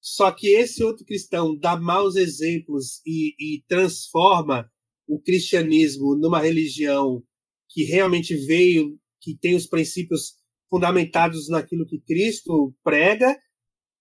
só 0.06 0.30
que 0.30 0.48
esse 0.48 0.84
outro 0.84 1.02
cristão 1.02 1.56
dá 1.58 1.80
maus 1.80 2.14
exemplos 2.14 3.00
e, 3.06 3.34
e 3.40 3.64
transforma 3.66 4.70
o 5.08 5.18
cristianismo 5.18 6.14
numa 6.14 6.42
religião 6.42 7.22
que 7.70 7.84
realmente 7.84 8.36
veio 8.36 8.98
que 9.18 9.34
tem 9.34 9.54
os 9.54 9.66
princípios 9.66 10.34
fundamentados 10.68 11.48
naquilo 11.48 11.86
que 11.86 12.00
Cristo 12.00 12.74
prega, 12.84 13.34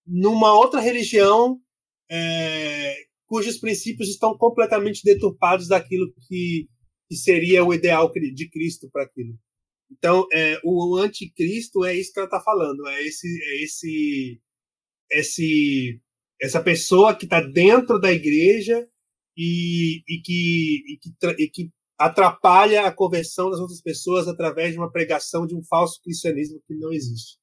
numa 0.06 0.54
outra 0.54 0.82
religião 0.82 1.58
é, 2.12 2.96
cujos 3.26 3.58
princípios 3.58 4.10
estão 4.10 4.38
completamente 4.38 5.06
deturpados 5.06 5.70
daquilo 5.70 6.14
que, 6.28 6.68
que 7.08 7.16
seria 7.16 7.64
o 7.64 7.74
ideal 7.74 8.12
de 8.12 8.50
Cristo 8.50 8.90
para 8.92 9.04
aquilo. 9.04 9.40
Então, 9.90 10.28
é, 10.34 10.60
o 10.66 10.98
anticristo 10.98 11.86
é 11.86 11.96
isso 11.96 12.12
que 12.12 12.20
ela 12.20 12.28
está 12.28 12.42
falando, 12.42 12.86
é 12.90 13.04
esse, 13.04 13.28
é 13.42 13.64
esse, 13.64 14.42
esse, 15.14 16.02
essa 16.42 16.62
pessoa 16.62 17.16
que 17.16 17.26
está 17.26 17.42
dentro 17.42 18.00
da 18.00 18.12
igreja 18.12 18.88
e, 19.38 20.02
e, 20.08 20.22
que, 20.22 20.84
e, 20.88 20.98
que, 20.98 21.44
e 21.44 21.50
que 21.50 21.72
atrapalha 21.98 22.86
a 22.86 22.92
conversão 22.92 23.50
das 23.50 23.60
outras 23.60 23.82
pessoas 23.82 24.28
através 24.28 24.74
de 24.74 24.78
uma 24.78 24.92
pregação 24.92 25.46
de 25.46 25.56
um 25.56 25.64
falso 25.64 26.02
cristianismo 26.02 26.62
que 26.68 26.76
não 26.76 26.92
existe. 26.92 27.38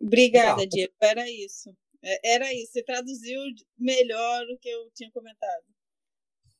Obrigada, 0.00 0.60
Legal. 0.60 0.68
Diego. 0.68 0.92
Era 1.00 1.30
isso. 1.30 1.70
É, 2.02 2.34
era 2.34 2.54
isso. 2.54 2.72
Você 2.72 2.82
traduziu 2.82 3.40
melhor 3.78 4.44
o 4.44 4.58
que 4.58 4.68
eu 4.68 4.90
tinha 4.94 5.10
comentado. 5.10 5.64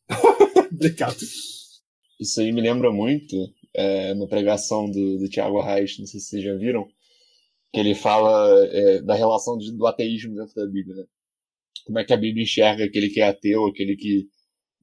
Obrigado. 0.73 1.18
Isso 2.18 2.40
aí 2.40 2.52
me 2.52 2.61
lembra 2.61 2.90
muito 2.90 3.37
é, 3.75 4.14
na 4.14 4.26
pregação 4.26 4.90
do, 4.90 5.18
do 5.18 5.28
Tiago 5.28 5.58
Arraes, 5.58 5.99
não 5.99 6.06
sei 6.06 6.18
se 6.18 6.26
vocês 6.28 6.44
já 6.44 6.54
viram, 6.54 6.88
que 7.73 7.80
ele 7.80 7.94
fala 7.94 8.49
é, 8.66 9.02
da 9.02 9.14
relação 9.14 9.56
de, 9.58 9.73
do 9.76 9.87
ateísmo 9.87 10.35
dentro 10.35 10.54
da 10.54 10.66
Bíblia. 10.66 10.96
Né? 10.96 11.04
Como 11.87 11.99
é 11.99 12.04
que 12.04 12.12
a 12.12 12.16
Bíblia 12.16 12.42
enxerga 12.44 12.85
aquele 12.85 13.08
que 13.11 13.20
é 13.20 13.28
ateu, 13.28 13.66
aquele 13.66 13.96
que 13.96 14.28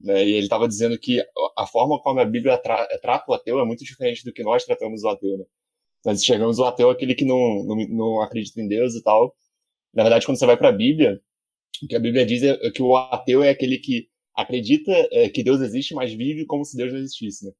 né? 0.04 0.24
E 0.24 0.32
ele 0.32 0.44
estava 0.44 0.68
dizendo 0.68 0.98
que 0.98 1.20
a 1.56 1.66
forma 1.66 2.00
como 2.02 2.20
a 2.20 2.24
Bíblia 2.24 2.58
tra 2.58 2.86
trata 3.00 3.30
o 3.30 3.34
ateu 3.34 3.58
é 3.58 3.64
muito 3.64 3.84
diferente 3.84 4.24
do 4.24 4.32
que 4.32 4.42
nós 4.42 4.64
tratamos 4.64 5.02
o 5.02 5.08
ateu. 5.08 5.38
Né? 5.38 5.44
Nós 6.04 6.20
enxergamos 6.20 6.58
o 6.58 6.64
ateu 6.64 6.90
aquele 6.90 7.14
que 7.14 7.24
não, 7.24 7.64
não, 7.64 7.76
não 7.88 8.20
acredita 8.20 8.60
em 8.60 8.68
Deus 8.68 8.94
e 8.94 9.02
tal. 9.02 9.34
Na 9.94 10.02
verdade, 10.02 10.26
quando 10.26 10.38
você 10.38 10.46
vai 10.46 10.56
para 10.56 10.68
a 10.68 10.72
Bíblia, 10.72 11.20
o 11.82 11.86
que 11.86 11.96
a 11.96 12.00
Bíblia 12.00 12.26
diz 12.26 12.42
é 12.42 12.70
que 12.70 12.82
o 12.82 12.96
ateu 12.96 13.42
é 13.42 13.50
aquele 13.50 13.78
que 13.78 14.08
acredita 14.34 14.92
é, 15.12 15.28
que 15.28 15.42
Deus 15.42 15.60
existe, 15.60 15.94
mas 15.94 16.12
vive 16.12 16.44
como 16.46 16.64
se 16.64 16.76
Deus 16.76 16.92
não 16.92 16.98
existisse. 16.98 17.46
Né? 17.46 17.52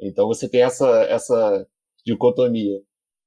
Então 0.00 0.26
você 0.26 0.48
tem 0.48 0.62
essa, 0.62 1.04
essa 1.04 1.66
dicotomia. 2.04 2.80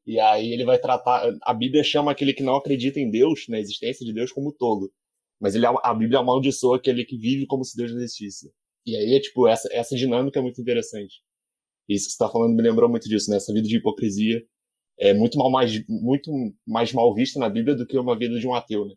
E 0.06 0.20
aí 0.20 0.52
ele 0.52 0.66
vai 0.66 0.80
tratar. 0.80 1.32
A 1.44 1.54
Bíblia 1.54 1.84
chama 1.84 2.12
aquele 2.12 2.34
que 2.34 2.44
não 2.44 2.56
acredita 2.56 3.00
em 3.00 3.10
Deus, 3.10 3.46
na 3.48 3.60
existência 3.60 4.06
de 4.06 4.14
Deus, 4.14 4.32
como 4.32 4.52
tolo. 4.52 4.92
Mas 5.40 5.56
ele, 5.56 5.66
a 5.66 5.94
Bíblia 5.94 6.20
amaldiçoa 6.20 6.78
aquele 6.78 7.04
que 7.04 7.18
vive 7.18 7.46
como 7.46 7.64
se 7.64 7.76
Deus 7.76 7.92
não 7.92 8.00
existisse. 8.00 8.52
E 8.86 8.96
aí, 8.96 9.16
é, 9.16 9.20
tipo, 9.20 9.48
essa, 9.48 9.70
essa 9.72 9.96
dinâmica 9.96 10.40
é 10.40 10.42
muito 10.42 10.62
interessante. 10.62 11.22
Isso 11.88 12.06
que 12.06 12.12
você 12.12 12.24
está 12.24 12.30
falando 12.30 12.56
me 12.56 12.62
lembrou 12.62 12.90
muito 12.90 13.08
disso, 13.08 13.30
né? 13.30 13.38
Essa 13.38 13.54
vida 13.54 13.68
de 13.68 13.78
hipocrisia 13.78 14.44
é 15.00 15.14
muito, 15.14 15.38
mal, 15.38 15.52
mais, 15.52 15.72
muito 15.88 16.32
mais 16.66 16.94
mal 16.94 17.14
vista 17.14 17.40
na 17.40 17.50
Bíblia 17.50 17.76
do 17.76 17.86
que 17.86 17.98
uma 17.98 18.18
vida 18.18 18.40
de 18.40 18.48
um 18.48 18.54
ateu, 18.54 18.86
né? 18.86 18.94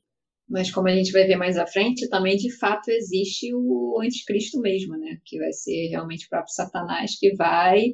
Mas 0.48 0.70
como 0.70 0.88
a 0.88 0.94
gente 0.94 1.10
vai 1.10 1.26
ver 1.26 1.36
mais 1.36 1.56
à 1.56 1.66
frente, 1.66 2.08
também 2.08 2.36
de 2.36 2.54
fato 2.58 2.90
existe 2.90 3.48
o 3.54 3.98
anticristo 4.02 4.60
mesmo, 4.60 4.96
né? 4.98 5.18
Que 5.24 5.38
vai 5.38 5.52
ser 5.52 5.88
realmente 5.88 6.26
o 6.26 6.28
próprio 6.28 6.52
Satanás 6.52 7.18
que 7.18 7.34
vai 7.34 7.92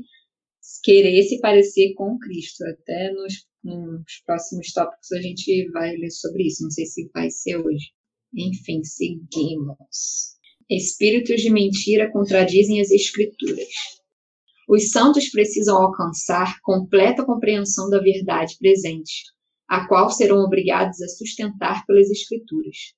querer 0.83 1.23
se 1.23 1.40
parecer 1.40 1.95
com 1.95 2.19
Cristo. 2.19 2.64
Até 2.64 3.12
nos, 3.12 3.47
nos 3.62 4.23
próximos 4.25 4.73
tópicos 4.73 5.12
a 5.12 5.21
gente 5.21 5.71
vai 5.71 5.97
ler 5.97 6.11
sobre 6.11 6.47
isso. 6.47 6.62
Não 6.62 6.71
sei 6.71 6.87
se 6.87 7.11
vai 7.12 7.31
ser 7.31 7.57
hoje. 7.57 7.93
Enfim, 8.35 8.83
seguimos. 8.85 10.37
Espíritos 10.69 11.40
de 11.40 11.50
mentira 11.50 12.12
contradizem 12.12 12.81
as 12.81 12.90
Escrituras. 12.90 13.69
Os 14.69 14.93
santos 14.93 15.29
precisam 15.31 15.76
alcançar 15.76 16.61
completa 16.62 17.26
compreensão 17.26 17.90
da 17.90 17.99
verdade 17.99 18.57
presente, 18.57 19.25
a 19.69 19.88
qual 19.88 20.11
serão 20.11 20.38
obrigados 20.45 21.02
a 21.02 21.09
sustentar 21.09 21.85
pelas 21.87 22.09
Escrituras. 22.09 22.95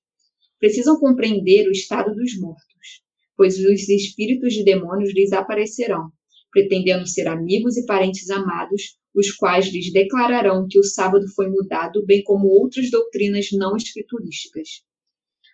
Precisam 0.59 0.99
compreender 0.99 1.67
o 1.67 1.71
estado 1.71 2.13
dos 2.13 2.39
mortos, 2.39 3.01
pois 3.35 3.57
os 3.57 3.89
espíritos 3.89 4.53
de 4.53 4.63
demônios 4.63 5.11
lhes 5.15 5.33
aparecerão, 5.33 6.11
pretendendo 6.53 7.07
ser 7.07 7.27
amigos 7.27 7.75
e 7.75 7.85
parentes 7.85 8.29
amados, 8.29 8.95
os 9.13 9.31
quais 9.31 9.65
lhes 9.65 9.91
declararão 9.91 10.67
que 10.69 10.79
o 10.79 10.83
sábado 10.83 11.27
foi 11.35 11.49
mudado, 11.49 12.05
bem 12.05 12.23
como 12.23 12.47
outras 12.47 12.89
doutrinas 12.89 13.47
não 13.51 13.75
escriturísticas. 13.75 14.83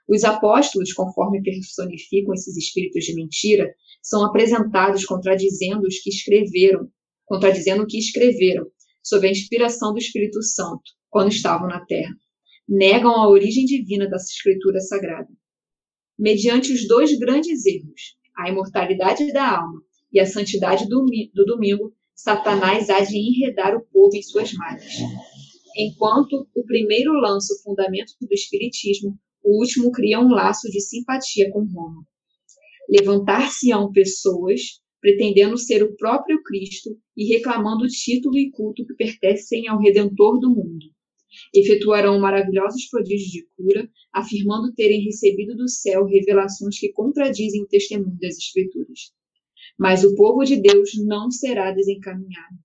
Os 0.07 0.23
apóstolos, 0.23 0.91
conforme 0.91 1.41
personificam 1.41 2.33
esses 2.33 2.55
espíritos 2.57 3.05
de 3.05 3.15
mentira, 3.15 3.73
são 4.01 4.25
apresentados 4.25 5.05
contradizendo 5.05 5.87
os 5.87 5.99
que 5.99 6.09
escreveram, 6.09 6.89
contradizendo 7.25 7.83
o 7.83 7.87
que 7.87 7.97
escreveram, 7.97 8.65
sob 9.03 9.27
a 9.27 9.31
inspiração 9.31 9.93
do 9.93 9.99
Espírito 9.99 10.41
Santo, 10.43 10.83
quando 11.09 11.31
estavam 11.31 11.67
na 11.67 11.85
terra. 11.85 12.13
Negam 12.67 13.11
a 13.11 13.29
origem 13.29 13.65
divina 13.65 14.07
dessa 14.07 14.31
escritura 14.31 14.79
sagrada. 14.79 15.29
Mediante 16.17 16.73
os 16.73 16.87
dois 16.87 17.17
grandes 17.17 17.65
erros, 17.65 18.17
a 18.37 18.49
imortalidade 18.49 19.31
da 19.31 19.59
alma 19.59 19.81
e 20.11 20.19
a 20.19 20.25
santidade 20.25 20.87
do, 20.87 21.05
do 21.33 21.45
domingo, 21.45 21.93
Satanás 22.15 22.89
há 22.89 22.99
de 22.99 23.17
enredar 23.17 23.75
o 23.75 23.85
povo 23.85 24.15
em 24.15 24.21
suas 24.21 24.51
malhas. 24.53 24.93
Enquanto 25.75 26.47
o 26.55 26.65
primeiro 26.65 27.13
lança 27.13 27.53
o 27.53 27.63
fundamento 27.63 28.13
do 28.19 28.33
Espiritismo, 28.33 29.17
o 29.43 29.59
último 29.59 29.91
cria 29.91 30.19
um 30.19 30.29
laço 30.29 30.69
de 30.69 30.81
simpatia 30.81 31.49
com 31.51 31.65
Roma. 31.65 32.03
Levantar-se-ão 32.89 33.91
pessoas 33.91 34.61
pretendendo 34.99 35.57
ser 35.57 35.83
o 35.83 35.95
próprio 35.95 36.41
Cristo 36.43 36.89
e 37.15 37.25
reclamando 37.25 37.85
o 37.85 37.87
título 37.87 38.37
e 38.37 38.51
culto 38.51 38.85
que 38.85 38.95
pertencem 38.95 39.67
ao 39.67 39.79
Redentor 39.79 40.39
do 40.39 40.49
mundo. 40.49 40.85
Efetuarão 41.53 42.19
maravilhosos 42.19 42.87
prodígios 42.89 43.31
de 43.31 43.47
cura, 43.55 43.89
afirmando 44.11 44.73
terem 44.73 45.03
recebido 45.03 45.55
do 45.55 45.69
céu 45.69 46.05
revelações 46.05 46.79
que 46.79 46.91
contradizem 46.91 47.63
o 47.63 47.67
testemunho 47.67 48.17
das 48.19 48.37
Escrituras. 48.37 49.13
Mas 49.79 50.03
o 50.03 50.13
povo 50.15 50.43
de 50.43 50.57
Deus 50.57 50.89
não 51.05 51.31
será 51.31 51.71
desencaminhado. 51.71 52.57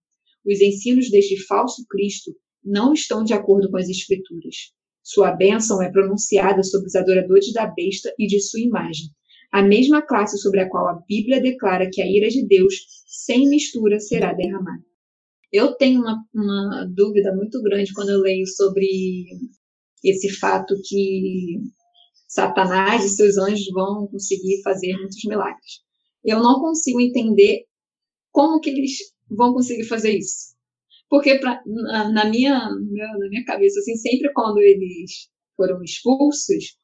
Os 0.44 0.61
ensinos 0.61 1.09
deste 1.11 1.40
falso 1.47 1.87
Cristo 1.88 2.35
não 2.64 2.92
estão 2.92 3.23
de 3.23 3.33
acordo 3.33 3.71
com 3.71 3.76
as 3.76 3.88
Escrituras. 3.88 4.73
Sua 5.02 5.30
bênção 5.30 5.80
é 5.80 5.92
pronunciada 5.92 6.62
sobre 6.62 6.88
os 6.88 6.97
adoradores 6.97 7.52
da 7.52 7.66
besta 7.66 8.12
e 8.18 8.26
de 8.26 8.40
sua 8.40 8.61
imagem, 8.61 9.06
a 9.52 9.62
mesma 9.62 10.02
classe 10.02 10.37
sobre 10.38 10.61
a 10.61 10.68
qual 10.68 10.88
a 10.88 11.00
Bíblia 11.06 11.40
declara 11.40 11.88
que 11.88 12.02
a 12.02 12.06
ira 12.06 12.28
de 12.28 12.44
Deus, 12.44 12.75
sem 13.06 13.49
mistura, 13.49 14.00
será 14.00 14.33
derramada. 14.33 14.83
Eu 15.52 15.75
tenho 15.76 16.00
uma, 16.00 16.25
uma 16.35 16.85
dúvida 16.87 17.33
muito 17.37 17.62
grande 17.62 17.92
quando 17.92 18.09
eu 18.09 18.21
leio 18.21 18.47
sobre 18.49 18.88
esse 20.02 20.28
fato 20.30 20.75
que 20.85 21.61
Satanás 22.26 23.04
e 23.04 23.11
seus 23.11 23.38
anjos 23.38 23.68
vão 23.73 24.09
conseguir 24.09 24.61
fazer 24.64 24.97
muitos 24.97 25.23
milagres. 25.25 25.83
Eu 26.24 26.42
não 26.42 26.60
consigo 26.60 27.00
entender 27.00 27.64
como 28.32 28.60
que 28.60 28.70
eles 28.70 28.92
vão 29.30 29.52
conseguir 29.52 29.84
fazer 29.84 30.16
isso. 30.16 30.54
Porque 31.08 31.38
pra, 31.38 31.62
na, 31.66 32.10
na, 32.10 32.24
minha, 32.24 32.54
na 32.70 33.28
minha 33.28 33.44
cabeça, 33.44 33.78
assim, 33.78 33.96
sempre 33.96 34.32
quando 34.32 34.58
eles 34.60 35.28
foram 35.56 35.82
expulsos, 35.82 36.76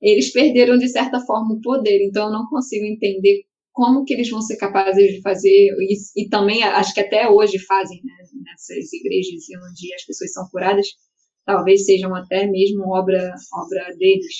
eles 0.00 0.32
perderam 0.32 0.78
de 0.78 0.88
certa 0.88 1.20
forma 1.20 1.54
o 1.54 1.60
poder. 1.60 2.04
Então 2.04 2.26
eu 2.26 2.32
não 2.32 2.48
consigo 2.48 2.84
entender 2.84 3.44
como 3.72 4.04
que 4.04 4.14
eles 4.14 4.30
vão 4.30 4.40
ser 4.40 4.56
capazes 4.56 5.14
de 5.14 5.20
fazer 5.20 5.68
isso. 5.90 6.12
E 6.16 6.28
também 6.28 6.62
acho 6.64 6.94
que 6.94 7.00
até 7.00 7.28
hoje 7.28 7.58
fazem 7.60 8.00
né, 8.02 8.14
nessas 8.44 8.92
igrejas 8.92 9.44
onde 9.70 9.94
as 9.94 10.04
pessoas 10.04 10.32
são 10.32 10.48
curadas, 10.50 10.86
talvez 11.44 11.84
sejam 11.84 12.14
até 12.14 12.46
mesmo 12.46 12.88
obra 12.88 13.34
obra 13.52 13.94
deles. 13.98 14.34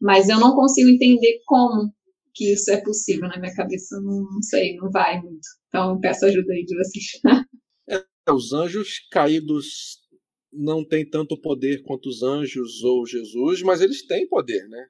Mas 0.00 0.28
eu 0.28 0.40
não 0.40 0.54
consigo 0.54 0.88
entender 0.88 1.40
como 1.46 1.92
que 2.38 2.52
isso 2.52 2.70
é 2.70 2.80
possível 2.80 3.28
na 3.28 3.38
minha 3.38 3.52
cabeça. 3.52 4.00
Não, 4.00 4.22
não 4.22 4.42
sei, 4.42 4.76
não 4.76 4.88
vai 4.90 5.20
muito. 5.20 5.46
Então 5.66 5.98
peço 6.00 6.24
ajuda 6.24 6.52
aí 6.52 6.64
de 6.64 6.76
vocês. 6.76 7.04
É, 7.90 8.32
os 8.32 8.52
anjos 8.52 9.00
caídos 9.10 9.98
não 10.52 10.86
têm 10.86 11.08
tanto 11.08 11.40
poder 11.40 11.82
quanto 11.82 12.08
os 12.08 12.22
anjos 12.22 12.84
ou 12.84 13.06
Jesus, 13.06 13.62
mas 13.62 13.80
eles 13.80 14.06
têm 14.06 14.28
poder, 14.28 14.68
né? 14.68 14.86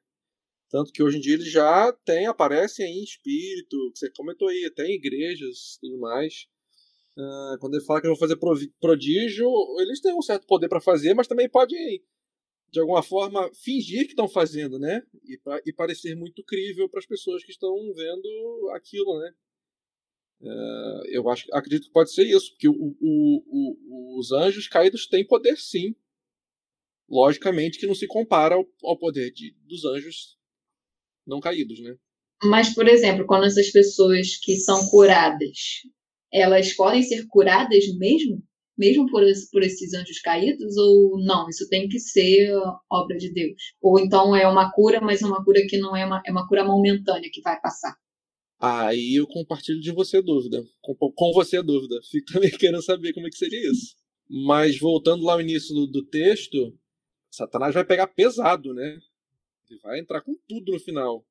Tanto 0.70 0.92
que 0.92 1.02
hoje 1.02 1.16
em 1.16 1.20
dia 1.20 1.34
eles 1.34 1.50
já 1.50 1.92
têm, 2.04 2.26
aparecem 2.26 2.84
aí 2.84 2.92
em 2.92 3.02
espírito, 3.02 3.92
você 3.94 4.10
comentou 4.10 4.48
aí, 4.48 4.66
até 4.66 4.84
em 4.86 4.96
igrejas 4.96 5.78
tudo 5.80 5.98
mais. 5.98 6.46
Uh, 7.16 7.58
quando 7.58 7.74
ele 7.74 7.84
fala 7.84 8.00
que 8.00 8.06
vão 8.06 8.16
fazer 8.16 8.36
prodígio, 8.80 9.48
eles 9.80 10.00
têm 10.00 10.14
um 10.14 10.22
certo 10.22 10.46
poder 10.46 10.68
para 10.68 10.80
fazer, 10.80 11.14
mas 11.14 11.26
também 11.26 11.48
podem, 11.48 12.02
de 12.70 12.80
alguma 12.80 13.02
forma, 13.02 13.50
fingir 13.54 14.04
que 14.04 14.12
estão 14.12 14.28
fazendo, 14.28 14.78
né? 14.78 15.02
E, 15.24 15.38
pra, 15.38 15.60
e 15.64 15.72
parecer 15.72 16.14
muito 16.14 16.44
crível 16.44 16.88
para 16.88 17.00
as 17.00 17.06
pessoas 17.06 17.42
que 17.42 17.50
estão 17.50 17.74
vendo 17.94 18.70
aquilo, 18.74 19.18
né? 19.20 19.34
Uh, 20.40 21.06
eu 21.06 21.28
acho, 21.28 21.46
acredito 21.52 21.86
que 21.86 21.92
pode 21.92 22.12
ser 22.12 22.24
isso, 22.24 22.52
porque 22.52 22.68
o, 22.68 22.96
o, 23.00 23.44
o, 23.48 24.18
os 24.18 24.30
anjos 24.30 24.68
caídos 24.68 25.06
têm 25.06 25.26
poder 25.26 25.56
sim. 25.56 25.94
Logicamente 27.08 27.78
que 27.78 27.86
não 27.86 27.94
se 27.94 28.06
compara 28.06 28.54
ao, 28.54 28.66
ao 28.84 28.98
poder 28.98 29.32
de, 29.32 29.56
dos 29.66 29.84
anjos 29.84 30.38
não 31.26 31.40
caídos, 31.40 31.80
né? 31.80 31.96
Mas, 32.44 32.72
por 32.74 32.86
exemplo, 32.86 33.26
quando 33.26 33.46
essas 33.46 33.70
pessoas 33.70 34.36
que 34.36 34.56
são 34.56 34.86
curadas, 34.88 35.82
elas 36.32 36.72
podem 36.74 37.02
ser 37.02 37.26
curadas 37.26 37.84
mesmo? 37.96 38.46
Mesmo 38.78 39.06
por, 39.10 39.22
por 39.50 39.62
esses 39.62 39.92
anjos 39.92 40.20
caídos? 40.20 40.76
Ou 40.76 41.18
não? 41.24 41.48
Isso 41.48 41.68
tem 41.68 41.88
que 41.88 41.98
ser 41.98 42.52
obra 42.90 43.16
de 43.16 43.32
Deus? 43.32 43.74
Ou 43.82 43.98
então 43.98 44.36
é 44.36 44.46
uma 44.46 44.70
cura, 44.70 45.00
mas 45.00 45.20
é 45.20 45.26
uma 45.26 45.44
cura 45.44 45.60
que 45.68 45.78
não 45.78 45.96
é 45.96 46.06
uma, 46.06 46.22
é 46.24 46.30
uma 46.30 46.46
cura 46.46 46.64
momentânea 46.64 47.28
que 47.32 47.42
vai 47.42 47.60
passar? 47.60 47.96
Aí 48.60 49.14
eu 49.14 49.26
compartilho 49.26 49.80
de 49.80 49.92
você 49.92 50.18
a 50.18 50.22
dúvida. 50.22 50.64
Com, 50.80 50.94
com 50.94 51.32
você 51.32 51.58
a 51.58 51.62
dúvida. 51.62 52.00
Fico 52.10 52.32
também 52.32 52.50
querendo 52.56 52.82
saber 52.82 53.12
como 53.12 53.26
é 53.26 53.30
que 53.30 53.36
seria 53.36 53.70
isso. 53.70 53.96
Mas 54.28 54.78
voltando 54.78 55.24
lá 55.24 55.34
ao 55.34 55.40
início 55.40 55.74
do, 55.74 55.86
do 55.86 56.04
texto, 56.04 56.76
Satanás 57.30 57.74
vai 57.74 57.84
pegar 57.84 58.08
pesado, 58.08 58.74
né? 58.74 58.98
Ele 59.70 59.80
vai 59.80 60.00
entrar 60.00 60.20
com 60.22 60.34
tudo 60.48 60.72
no 60.72 60.80
final. 60.80 61.24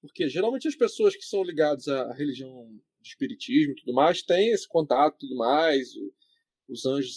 Porque 0.00 0.28
geralmente 0.28 0.68
as 0.68 0.76
pessoas 0.76 1.14
que 1.14 1.22
são 1.22 1.42
ligadas 1.42 1.88
à 1.88 2.12
religião 2.14 2.68
de 3.00 3.08
espiritismo 3.08 3.72
e 3.72 3.76
tudo 3.76 3.92
mais 3.92 4.22
têm 4.22 4.50
esse 4.50 4.66
contato 4.68 5.18
tudo 5.18 5.36
mais. 5.36 5.88
Os 6.70 6.86
anjos 6.86 7.16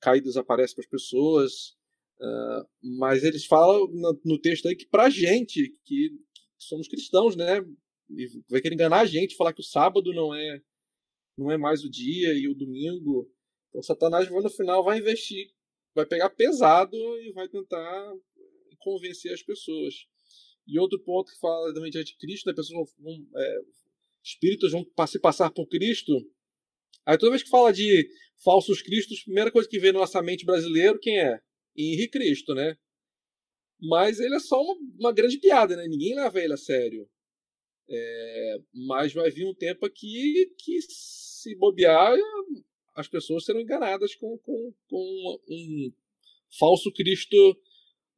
caídos 0.00 0.36
aparecem 0.36 0.74
para 0.74 0.84
as 0.84 0.90
pessoas. 0.90 1.76
Uh, 2.20 2.68
mas 2.98 3.24
eles 3.24 3.46
falam 3.46 3.88
no, 3.88 4.20
no, 4.24 4.38
texto 4.38 4.68
aí 4.68 4.76
que 4.76 4.86
pra 4.86 5.10
gente, 5.10 5.76
que, 5.84 6.10
que, 6.10 6.10
somos 6.56 6.86
cristãos, 6.86 7.34
né? 7.34 7.64
E 8.10 8.26
vai 8.48 8.60
querer 8.60 8.74
enganar 8.74 9.00
a 9.00 9.06
gente, 9.06 9.34
falar 9.34 9.52
que 9.52 9.60
o 9.60 9.64
sábado 9.64 10.12
não 10.12 10.32
é 10.32 10.62
não 11.36 11.50
é 11.50 11.56
mais 11.56 11.82
o 11.82 11.90
dia 11.90 12.32
e 12.34 12.46
o 12.46 12.54
domingo. 12.54 13.28
Então 13.68 13.82
Satanás 13.82 14.30
no 14.30 14.50
final 14.50 14.84
vai 14.84 14.98
investir, 14.98 15.50
vai 15.94 16.06
pegar 16.06 16.30
pesado 16.30 16.96
e 16.96 17.32
vai 17.32 17.48
tentar 17.48 18.12
convencer 18.78 19.32
as 19.32 19.42
pessoas. 19.42 20.06
E 20.66 20.78
outro 20.78 21.00
ponto 21.00 21.32
que 21.32 21.40
fala 21.40 21.74
também 21.74 21.90
de 21.90 21.98
anticristo, 21.98 22.48
né? 22.48 22.54
Pessoas 22.54 22.94
vão, 22.98 23.26
é, 23.36 23.60
espíritos 24.22 24.72
vão 24.72 24.86
se 25.06 25.18
passar 25.18 25.50
por 25.50 25.66
Cristo. 25.66 26.12
Aí 27.06 27.18
toda 27.18 27.30
vez 27.30 27.42
que 27.42 27.50
fala 27.50 27.72
de 27.72 28.08
falsos 28.42 28.82
cristos, 28.82 29.20
a 29.20 29.24
primeira 29.24 29.50
coisa 29.50 29.68
que 29.68 29.78
vem 29.78 29.92
na 29.92 30.00
nossa 30.00 30.22
mente 30.22 30.44
brasileiro, 30.44 30.98
quem 30.98 31.18
é? 31.18 31.40
Henri 31.76 32.08
Cristo, 32.08 32.54
né? 32.54 32.76
Mas 33.80 34.20
ele 34.20 34.34
é 34.36 34.40
só 34.40 34.60
uma, 34.60 34.76
uma 34.98 35.12
grande 35.12 35.38
piada, 35.38 35.76
né? 35.76 35.86
Ninguém 35.88 36.14
leva 36.14 36.40
ele 36.40 36.52
a 36.52 36.56
sério. 36.56 37.08
É, 37.88 38.58
mas 38.86 39.12
vai 39.12 39.30
vir 39.30 39.46
um 39.46 39.54
tempo 39.54 39.84
aqui 39.84 40.52
que, 40.58 40.80
se 40.82 41.54
bobear, 41.56 42.16
as 42.94 43.08
pessoas 43.08 43.44
serão 43.44 43.60
enganadas 43.60 44.14
com, 44.14 44.38
com, 44.38 44.74
com 44.88 45.40
um 45.50 45.92
falso 46.58 46.92
Cristo 46.92 47.36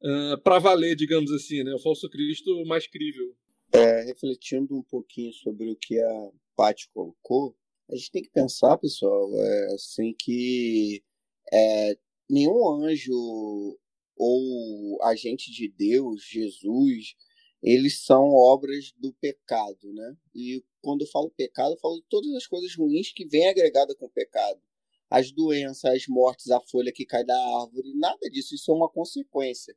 uh, 0.03 0.41
para 0.43 0.59
valer, 0.59 0.95
digamos 0.95 1.31
assim, 1.31 1.63
né? 1.63 1.73
O 1.73 1.79
falso 1.79 2.09
Cristo 2.09 2.63
mais 2.65 2.87
crível. 2.87 3.35
É, 3.73 4.03
refletindo 4.03 4.77
um 4.77 4.83
pouquinho 4.83 5.33
sobre 5.33 5.69
o 5.69 5.75
que 5.75 5.99
a 5.99 6.31
Paty 6.55 6.87
colocou, 6.93 7.57
a 7.89 7.95
gente 7.95 8.11
tem 8.11 8.23
que 8.23 8.29
pensar, 8.29 8.77
pessoal, 8.77 9.29
é, 9.35 9.73
assim 9.73 10.13
que 10.17 11.03
é, 11.51 11.97
nenhum 12.29 12.67
anjo 12.83 13.77
ou 14.17 15.03
agente 15.03 15.51
de 15.51 15.67
Deus, 15.67 16.23
Jesus, 16.23 17.15
eles 17.61 18.03
são 18.05 18.29
obras 18.31 18.93
do 18.97 19.13
pecado, 19.13 19.91
né? 19.93 20.17
E 20.33 20.63
quando 20.81 21.01
eu 21.01 21.07
falo 21.07 21.29
pecado, 21.31 21.73
eu 21.73 21.79
falo 21.79 22.01
todas 22.09 22.33
as 22.35 22.47
coisas 22.47 22.75
ruins 22.75 23.11
que 23.11 23.25
vêm 23.27 23.47
agregada 23.47 23.95
com 23.95 24.05
o 24.05 24.11
pecado. 24.11 24.61
As 25.09 25.31
doenças, 25.31 25.85
as 25.85 26.07
mortes, 26.07 26.49
a 26.49 26.61
folha 26.61 26.91
que 26.91 27.05
cai 27.05 27.23
da 27.23 27.37
árvore, 27.61 27.93
nada 27.95 28.29
disso, 28.29 28.55
isso 28.55 28.71
é 28.71 28.73
uma 28.73 28.89
consequência. 28.89 29.75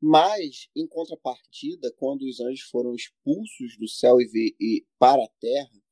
Mas, 0.00 0.68
em 0.74 0.86
contrapartida, 0.86 1.92
quando 1.96 2.22
os 2.22 2.40
anjos 2.40 2.68
foram 2.68 2.94
expulsos 2.94 3.76
do 3.78 3.88
céu 3.88 4.20
e, 4.20 4.54
e 4.60 4.86
para 4.98 5.24
a 5.24 5.30
terra, 5.40 5.82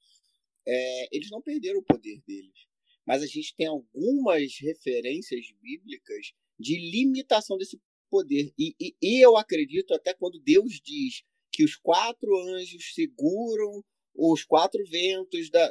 é, 0.66 1.16
eles 1.16 1.30
não 1.30 1.42
perderam 1.42 1.80
o 1.80 1.84
poder 1.84 2.20
deles. 2.26 2.66
Mas 3.06 3.22
a 3.22 3.26
gente 3.26 3.54
tem 3.54 3.66
algumas 3.66 4.56
referências 4.58 5.46
bíblicas 5.60 6.32
de 6.58 6.78
limitação 6.78 7.58
desse 7.58 7.80
poder. 8.10 8.52
E, 8.58 8.74
e, 8.80 8.96
e 9.02 9.24
eu 9.24 9.36
acredito 9.36 9.92
até 9.92 10.14
quando 10.14 10.40
Deus 10.40 10.80
diz 10.82 11.22
que 11.52 11.64
os 11.64 11.76
quatro 11.76 12.36
anjos 12.48 12.94
seguram 12.94 13.84
os 14.14 14.44
quatro 14.44 14.82
ventos 14.86 15.50
da, 15.50 15.70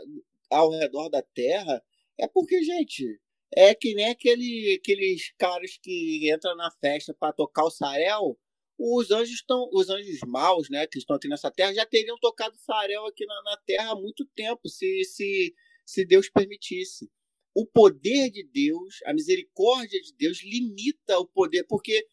ao 0.49 0.71
redor 0.71 1.09
da 1.09 1.21
terra, 1.21 1.83
é 2.17 2.27
porque, 2.27 2.61
gente, 2.63 3.19
é 3.55 3.73
que 3.73 3.93
nem 3.93 4.09
aquele, 4.09 4.79
aqueles 4.79 5.31
caras 5.37 5.77
que 5.81 6.31
entram 6.31 6.55
na 6.55 6.69
festa 6.71 7.13
para 7.13 7.33
tocar 7.33 7.63
o 7.65 7.71
sarel. 7.71 8.37
Os 8.85 9.11
anjos 9.11 9.35
estão, 9.35 9.69
os 9.71 9.89
anjos 9.89 10.19
maus, 10.27 10.69
né, 10.69 10.85
que 10.85 10.97
estão 10.97 11.15
aqui 11.15 11.29
nessa 11.29 11.49
terra, 11.49 11.73
já 11.73 11.85
teriam 11.85 12.17
tocado 12.19 12.57
sarel 12.57 13.05
aqui 13.05 13.25
na, 13.25 13.41
na 13.43 13.57
terra 13.65 13.91
há 13.91 13.95
muito 13.95 14.25
tempo, 14.35 14.67
se, 14.67 15.05
se, 15.05 15.55
se 15.85 16.05
Deus 16.05 16.29
permitisse. 16.29 17.09
O 17.55 17.65
poder 17.65 18.29
de 18.29 18.43
Deus, 18.43 18.95
a 19.05 19.13
misericórdia 19.13 20.01
de 20.01 20.13
Deus 20.15 20.43
limita 20.43 21.17
o 21.17 21.25
poder, 21.25 21.63
porque 21.63 22.05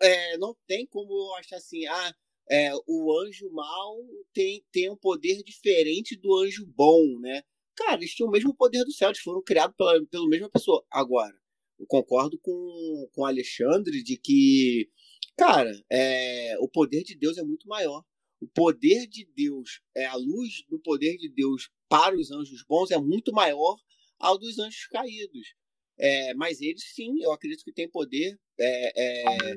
é, 0.00 0.38
não 0.38 0.56
tem 0.66 0.86
como 0.86 1.34
achar 1.34 1.56
assim, 1.56 1.84
ah, 1.84 2.14
é, 2.50 2.70
o 2.86 3.20
anjo 3.20 3.50
mau 3.50 3.98
tem, 4.32 4.64
tem 4.72 4.90
um 4.90 4.96
poder 4.96 5.42
diferente 5.42 6.16
do 6.16 6.34
anjo 6.38 6.64
bom, 6.66 7.18
né? 7.20 7.42
Cara, 7.76 7.96
eles 7.96 8.14
tinham 8.14 8.28
o 8.28 8.32
mesmo 8.32 8.54
poder 8.54 8.82
do 8.84 8.92
céu, 8.92 9.10
eles 9.10 9.20
foram 9.20 9.42
criados 9.42 9.76
pela, 9.76 10.02
pela 10.06 10.28
mesma 10.28 10.48
pessoa. 10.48 10.82
Agora, 10.90 11.34
eu 11.78 11.86
concordo 11.86 12.38
com, 12.38 13.10
com 13.12 13.26
Alexandre 13.26 14.02
de 14.02 14.16
que, 14.16 14.88
cara, 15.36 15.72
é, 15.90 16.56
o 16.58 16.68
poder 16.68 17.02
de 17.02 17.16
Deus 17.16 17.38
é 17.38 17.42
muito 17.42 17.68
maior. 17.68 18.04
O 18.40 18.48
poder 18.48 19.06
de 19.06 19.24
Deus, 19.34 19.80
é 19.96 20.06
a 20.06 20.16
luz 20.16 20.64
do 20.68 20.78
poder 20.78 21.16
de 21.16 21.28
Deus 21.28 21.70
para 21.88 22.16
os 22.16 22.30
anjos 22.30 22.62
bons 22.64 22.90
é 22.90 22.98
muito 22.98 23.32
maior 23.32 23.76
ao 24.18 24.38
dos 24.38 24.58
anjos 24.58 24.86
caídos. 24.88 25.54
É, 25.96 26.34
mas 26.34 26.60
eles 26.60 26.82
sim, 26.94 27.22
eu 27.22 27.32
acredito 27.32 27.64
que 27.64 27.72
têm 27.72 27.88
poder 27.88 28.38
é, 28.58 29.02
é, 29.02 29.54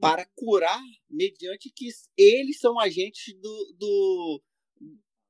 para 0.00 0.26
curar 0.34 0.82
mediante 1.08 1.70
que 1.70 1.88
eles 2.16 2.58
são 2.58 2.78
agentes 2.78 3.34
do, 3.40 3.74
do, 3.78 4.42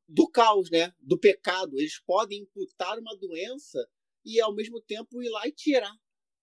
do 0.09 0.29
caos, 0.29 0.71
né? 0.71 0.93
do 1.01 1.19
pecado. 1.19 1.79
Eles 1.79 2.01
podem 2.01 2.41
imputar 2.41 2.99
uma 2.99 3.17
doença 3.17 3.79
e 4.25 4.41
ao 4.41 4.55
mesmo 4.55 4.81
tempo 4.81 5.23
ir 5.23 5.29
lá 5.29 5.47
e 5.47 5.53
tirar 5.53 5.95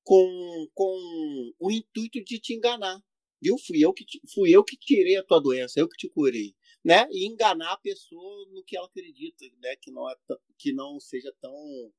com, 0.03 0.67
com 0.73 1.51
o 1.59 1.71
intuito 1.71 2.23
de 2.23 2.39
te 2.39 2.53
enganar. 2.53 2.99
Viu? 3.41 3.57
Fui 3.57 3.83
eu 3.83 3.93
que 3.93 4.05
te, 4.05 4.21
fui 4.33 4.51
eu 4.55 4.63
que 4.63 4.77
tirei 4.77 5.17
a 5.17 5.23
tua 5.23 5.39
doença, 5.39 5.79
eu 5.79 5.87
que 5.87 5.97
te 5.97 6.09
curei, 6.09 6.55
né? 6.83 7.07
E 7.11 7.25
enganar 7.27 7.73
a 7.73 7.77
pessoa 7.77 8.45
no 8.51 8.63
que 8.63 8.75
ela 8.75 8.87
acredita, 8.87 9.45
né? 9.61 9.75
Que 9.77 9.91
não 9.91 10.09
é 10.09 10.15
que 10.57 10.73
não 10.73 10.99
seja 10.99 11.33
tão 11.41 11.93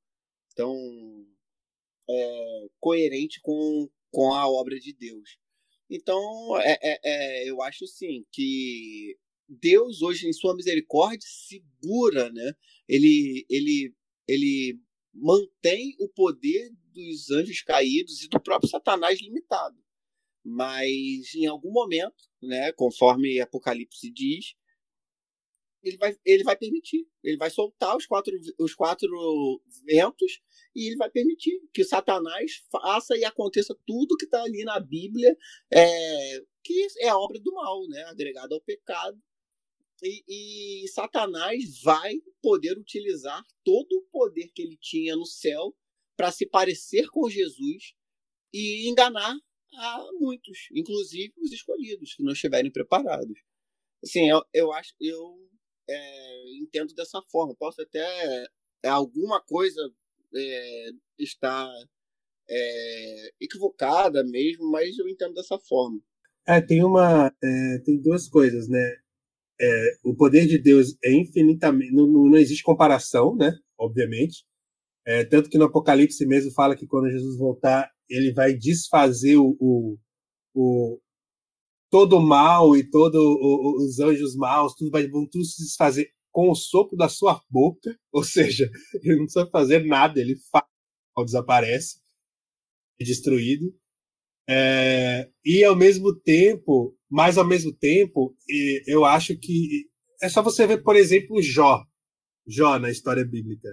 tão 0.54 1.26
é, 2.08 2.66
coerente 2.80 3.40
com, 3.40 3.88
com 4.10 4.34
a 4.34 4.48
obra 4.48 4.78
de 4.78 4.92
Deus. 4.92 5.38
Então, 5.88 6.22
é, 6.60 6.78
é, 6.82 7.00
é, 7.04 7.50
eu 7.50 7.62
acho 7.62 7.86
sim 7.86 8.24
que 8.32 9.16
Deus 9.48 10.02
hoje 10.02 10.28
em 10.28 10.32
sua 10.32 10.54
misericórdia 10.54 11.28
segura, 11.28 12.30
né? 12.30 12.54
Ele 12.88 13.44
ele 13.50 13.94
ele 14.28 14.80
mantém 15.12 15.96
o 15.98 16.08
poder 16.08 16.70
dos 16.92 17.30
anjos 17.30 17.62
caídos 17.62 18.22
e 18.22 18.28
do 18.28 18.40
próprio 18.40 18.70
Satanás 18.70 19.20
limitado. 19.20 19.76
Mas 20.44 21.34
em 21.34 21.46
algum 21.46 21.70
momento, 21.70 22.28
né, 22.42 22.72
conforme 22.72 23.40
Apocalipse 23.40 24.10
diz, 24.10 24.54
ele 25.82 25.96
vai, 25.96 26.16
ele 26.24 26.44
vai 26.44 26.56
permitir. 26.56 27.06
Ele 27.22 27.36
vai 27.36 27.50
soltar 27.50 27.96
os 27.96 28.06
quatro, 28.06 28.34
os 28.58 28.74
quatro 28.74 29.62
ventos 29.84 30.40
e 30.74 30.86
ele 30.86 30.96
vai 30.96 31.10
permitir 31.10 31.60
que 31.72 31.84
Satanás 31.84 32.62
faça 32.70 33.16
e 33.16 33.24
aconteça 33.24 33.76
tudo 33.86 34.16
que 34.16 34.24
está 34.24 34.42
ali 34.42 34.64
na 34.64 34.78
Bíblia, 34.78 35.36
é, 35.72 36.40
que 36.62 36.86
é 37.00 37.12
obra 37.14 37.38
do 37.40 37.52
mal, 37.52 37.86
né, 37.88 38.04
agregada 38.04 38.54
ao 38.54 38.60
pecado. 38.60 39.20
E, 40.02 40.84
e 40.84 40.88
Satanás 40.88 41.82
vai 41.82 42.14
poder 42.42 42.78
utilizar 42.78 43.44
todo 43.62 43.92
o 43.92 44.06
poder 44.10 44.50
que 44.54 44.62
ele 44.62 44.76
tinha 44.80 45.14
no 45.14 45.26
céu 45.26 45.76
para 46.16 46.30
se 46.30 46.46
parecer 46.46 47.08
com 47.10 47.28
Jesus 47.28 47.94
e 48.52 48.88
enganar 48.88 49.36
a 49.74 50.06
muitos, 50.18 50.68
inclusive 50.72 51.32
os 51.38 51.52
escolhidos, 51.52 52.14
que 52.14 52.22
não 52.22 52.32
estiverem 52.32 52.70
preparados. 52.70 53.38
Assim, 54.02 54.28
eu, 54.28 54.42
eu 54.52 54.72
acho, 54.72 54.94
eu 55.00 55.38
é, 55.88 56.58
entendo 56.58 56.94
dessa 56.94 57.20
forma. 57.30 57.54
Posso 57.54 57.82
até 57.82 58.46
é, 58.82 58.88
alguma 58.88 59.40
coisa 59.40 59.80
é, 60.34 60.90
estar 61.18 61.68
é, 62.48 63.30
equivocada 63.40 64.24
mesmo, 64.24 64.70
mas 64.70 64.98
eu 64.98 65.08
entendo 65.08 65.34
dessa 65.34 65.58
forma. 65.58 66.00
É, 66.46 66.60
tem 66.60 66.82
uma, 66.82 67.32
é, 67.42 67.78
tem 67.84 68.00
duas 68.00 68.28
coisas, 68.28 68.68
né? 68.68 68.96
É, 69.60 69.96
o 70.02 70.16
poder 70.16 70.46
de 70.46 70.58
Deus 70.58 70.96
é 71.04 71.12
infinitamente, 71.12 71.92
não, 71.92 72.06
não 72.06 72.36
existe 72.36 72.62
comparação, 72.62 73.36
né? 73.36 73.58
Obviamente. 73.78 74.44
Tanto 75.28 75.50
que 75.50 75.58
no 75.58 75.64
Apocalipse 75.64 76.24
mesmo 76.24 76.52
fala 76.52 76.76
que 76.76 76.86
quando 76.86 77.10
Jesus 77.10 77.36
voltar, 77.36 77.90
ele 78.10 78.32
vai 78.32 78.52
desfazer 78.52 79.36
o, 79.36 79.56
o, 79.60 79.98
o 80.54 81.00
todo 81.90 82.18
o 82.18 82.22
mal 82.22 82.76
e 82.76 82.88
todos 82.88 83.20
os 83.20 83.98
anjos 84.00 84.36
maus, 84.36 84.74
tudo 84.74 84.90
vai, 84.90 85.08
vão 85.08 85.26
tudo 85.26 85.44
se 85.44 85.62
desfazer 85.62 86.12
com 86.32 86.50
o 86.50 86.54
sopro 86.54 86.96
da 86.96 87.08
sua 87.08 87.40
boca, 87.48 87.96
ou 88.12 88.22
seja, 88.22 88.70
ele 89.02 89.16
não 89.16 89.24
precisa 89.24 89.48
fazer 89.50 89.84
nada, 89.84 90.20
ele 90.20 90.36
desaparece, 91.24 92.00
é 93.00 93.04
destruído. 93.04 93.74
É, 94.48 95.30
e 95.44 95.62
ao 95.62 95.76
mesmo 95.76 96.14
tempo, 96.14 96.96
mas 97.08 97.38
ao 97.38 97.46
mesmo 97.46 97.72
tempo, 97.72 98.36
eu 98.86 99.04
acho 99.04 99.36
que 99.38 99.88
é 100.22 100.28
só 100.28 100.42
você 100.42 100.66
ver, 100.66 100.82
por 100.82 100.96
exemplo, 100.96 101.40
Jó, 101.40 101.84
Jó 102.46 102.78
na 102.78 102.90
história 102.90 103.24
bíblica. 103.24 103.68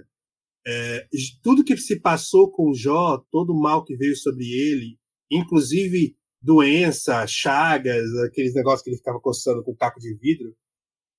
É, 0.70 1.08
tudo 1.42 1.64
que 1.64 1.74
se 1.78 1.98
passou 1.98 2.50
com 2.50 2.74
Jó, 2.74 3.24
todo 3.30 3.54
o 3.54 3.60
mal 3.60 3.82
que 3.84 3.96
veio 3.96 4.14
sobre 4.14 4.44
ele, 4.44 4.98
inclusive 5.30 6.14
doença, 6.42 7.26
chagas, 7.26 8.04
aqueles 8.26 8.52
negócios 8.52 8.82
que 8.82 8.90
ele 8.90 8.98
ficava 8.98 9.18
coçando 9.18 9.64
com 9.64 9.74
caco 9.74 9.98
de 9.98 10.14
vidro, 10.14 10.54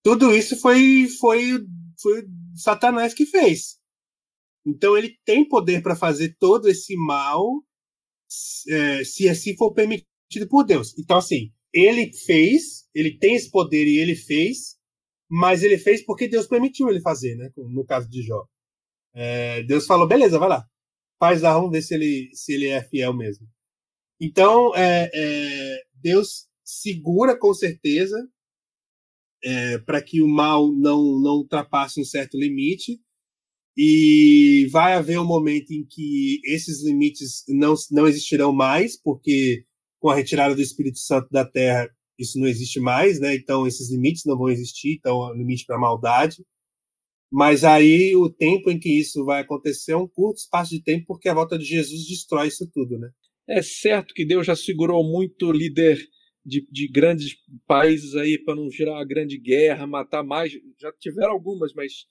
tudo 0.03 0.31
isso 0.31 0.55
foi, 0.55 1.07
foi, 1.19 1.65
foi 1.99 2.27
Satanás 2.55 3.13
que 3.13 3.25
fez. 3.25 3.79
Então 4.63 4.95
ele 4.95 5.17
tem 5.25 5.47
poder 5.47 5.81
para 5.81 5.95
fazer 5.95 6.35
todo 6.39 6.69
esse 6.69 6.95
mal, 6.95 7.63
é, 8.69 9.03
se 9.03 9.27
assim 9.27 9.57
for 9.57 9.73
permitido 9.73 10.47
por 10.47 10.63
Deus. 10.63 10.95
Então, 10.97 11.17
assim, 11.17 11.51
ele 11.73 12.13
fez, 12.13 12.88
ele 12.93 13.17
tem 13.17 13.33
esse 13.33 13.49
poder 13.49 13.88
e 13.88 13.97
ele 13.97 14.15
fez, 14.15 14.77
mas 15.27 15.63
ele 15.63 15.79
fez 15.79 16.05
porque 16.05 16.27
Deus 16.27 16.45
permitiu 16.45 16.88
ele 16.88 17.01
fazer, 17.01 17.35
né? 17.35 17.49
No 17.57 17.83
caso 17.83 18.07
de 18.07 18.21
Jó. 18.21 18.45
É, 19.13 19.63
Deus 19.63 19.85
falou, 19.85 20.07
beleza, 20.07 20.39
vai 20.39 20.49
lá. 20.49 20.65
Faz 21.19 21.41
lá, 21.41 21.53
vamos 21.53 21.71
ver 21.71 21.81
se 21.81 21.93
ele, 21.93 22.29
se 22.33 22.53
ele 22.53 22.67
é 22.67 22.81
fiel 22.83 23.13
mesmo. 23.13 23.47
Então, 24.21 24.75
é, 24.75 25.09
é, 25.13 25.83
Deus 25.93 26.47
segura 26.63 27.37
com 27.37 27.53
certeza 27.53 28.17
é, 29.43 29.77
para 29.79 30.01
que 30.01 30.21
o 30.21 30.27
mal 30.27 30.71
não, 30.73 31.19
não 31.19 31.37
ultrapasse 31.37 31.99
um 31.99 32.05
certo 32.05 32.37
limite. 32.37 32.99
E 33.77 34.67
vai 34.71 34.93
haver 34.93 35.19
um 35.19 35.25
momento 35.25 35.71
em 35.71 35.85
que 35.85 36.41
esses 36.43 36.83
limites 36.83 37.45
não, 37.47 37.73
não 37.91 38.07
existirão 38.07 38.51
mais, 38.51 39.01
porque 39.01 39.63
com 39.99 40.09
a 40.09 40.15
retirada 40.15 40.53
do 40.53 40.61
Espírito 40.61 40.99
Santo 40.99 41.29
da 41.31 41.45
Terra, 41.45 41.89
isso 42.17 42.37
não 42.37 42.47
existe 42.47 42.79
mais, 42.79 43.21
né? 43.21 43.35
Então, 43.35 43.65
esses 43.65 43.89
limites 43.89 44.23
não 44.25 44.37
vão 44.37 44.49
existir, 44.49 44.95
então, 44.95 45.33
limite 45.33 45.65
para 45.65 45.77
a 45.77 45.79
maldade. 45.79 46.45
Mas 47.31 47.63
aí, 47.63 48.15
o 48.15 48.29
tempo 48.29 48.71
em 48.71 48.79
que 48.79 48.89
isso 48.89 49.23
vai 49.23 49.41
acontecer 49.41 49.91
é 49.91 49.97
um 49.97 50.07
curto 50.07 50.39
espaço 50.39 50.71
de 50.71 50.83
tempo, 50.83 51.05
porque 51.07 51.29
a 51.29 51.33
volta 51.33 51.57
de 51.57 51.65
Jesus 51.65 52.07
destrói 52.07 52.47
isso 52.47 52.69
tudo, 52.73 52.97
né? 52.97 53.09
É 53.47 53.61
certo 53.61 54.13
que 54.13 54.25
Deus 54.25 54.45
já 54.45 54.55
segurou 54.55 55.03
muito 55.03 55.51
líder 55.51 55.99
de, 56.45 56.67
de 56.71 56.87
grandes 56.87 57.35
países 57.67 58.15
aí 58.15 58.37
para 58.43 58.55
não 58.55 58.69
gerar 58.69 58.93
uma 58.93 59.05
grande 59.05 59.37
guerra, 59.37 59.85
matar 59.85 60.23
mais. 60.23 60.53
Já 60.79 60.91
tiveram 60.93 61.33
algumas, 61.33 61.73
mas 61.73 62.05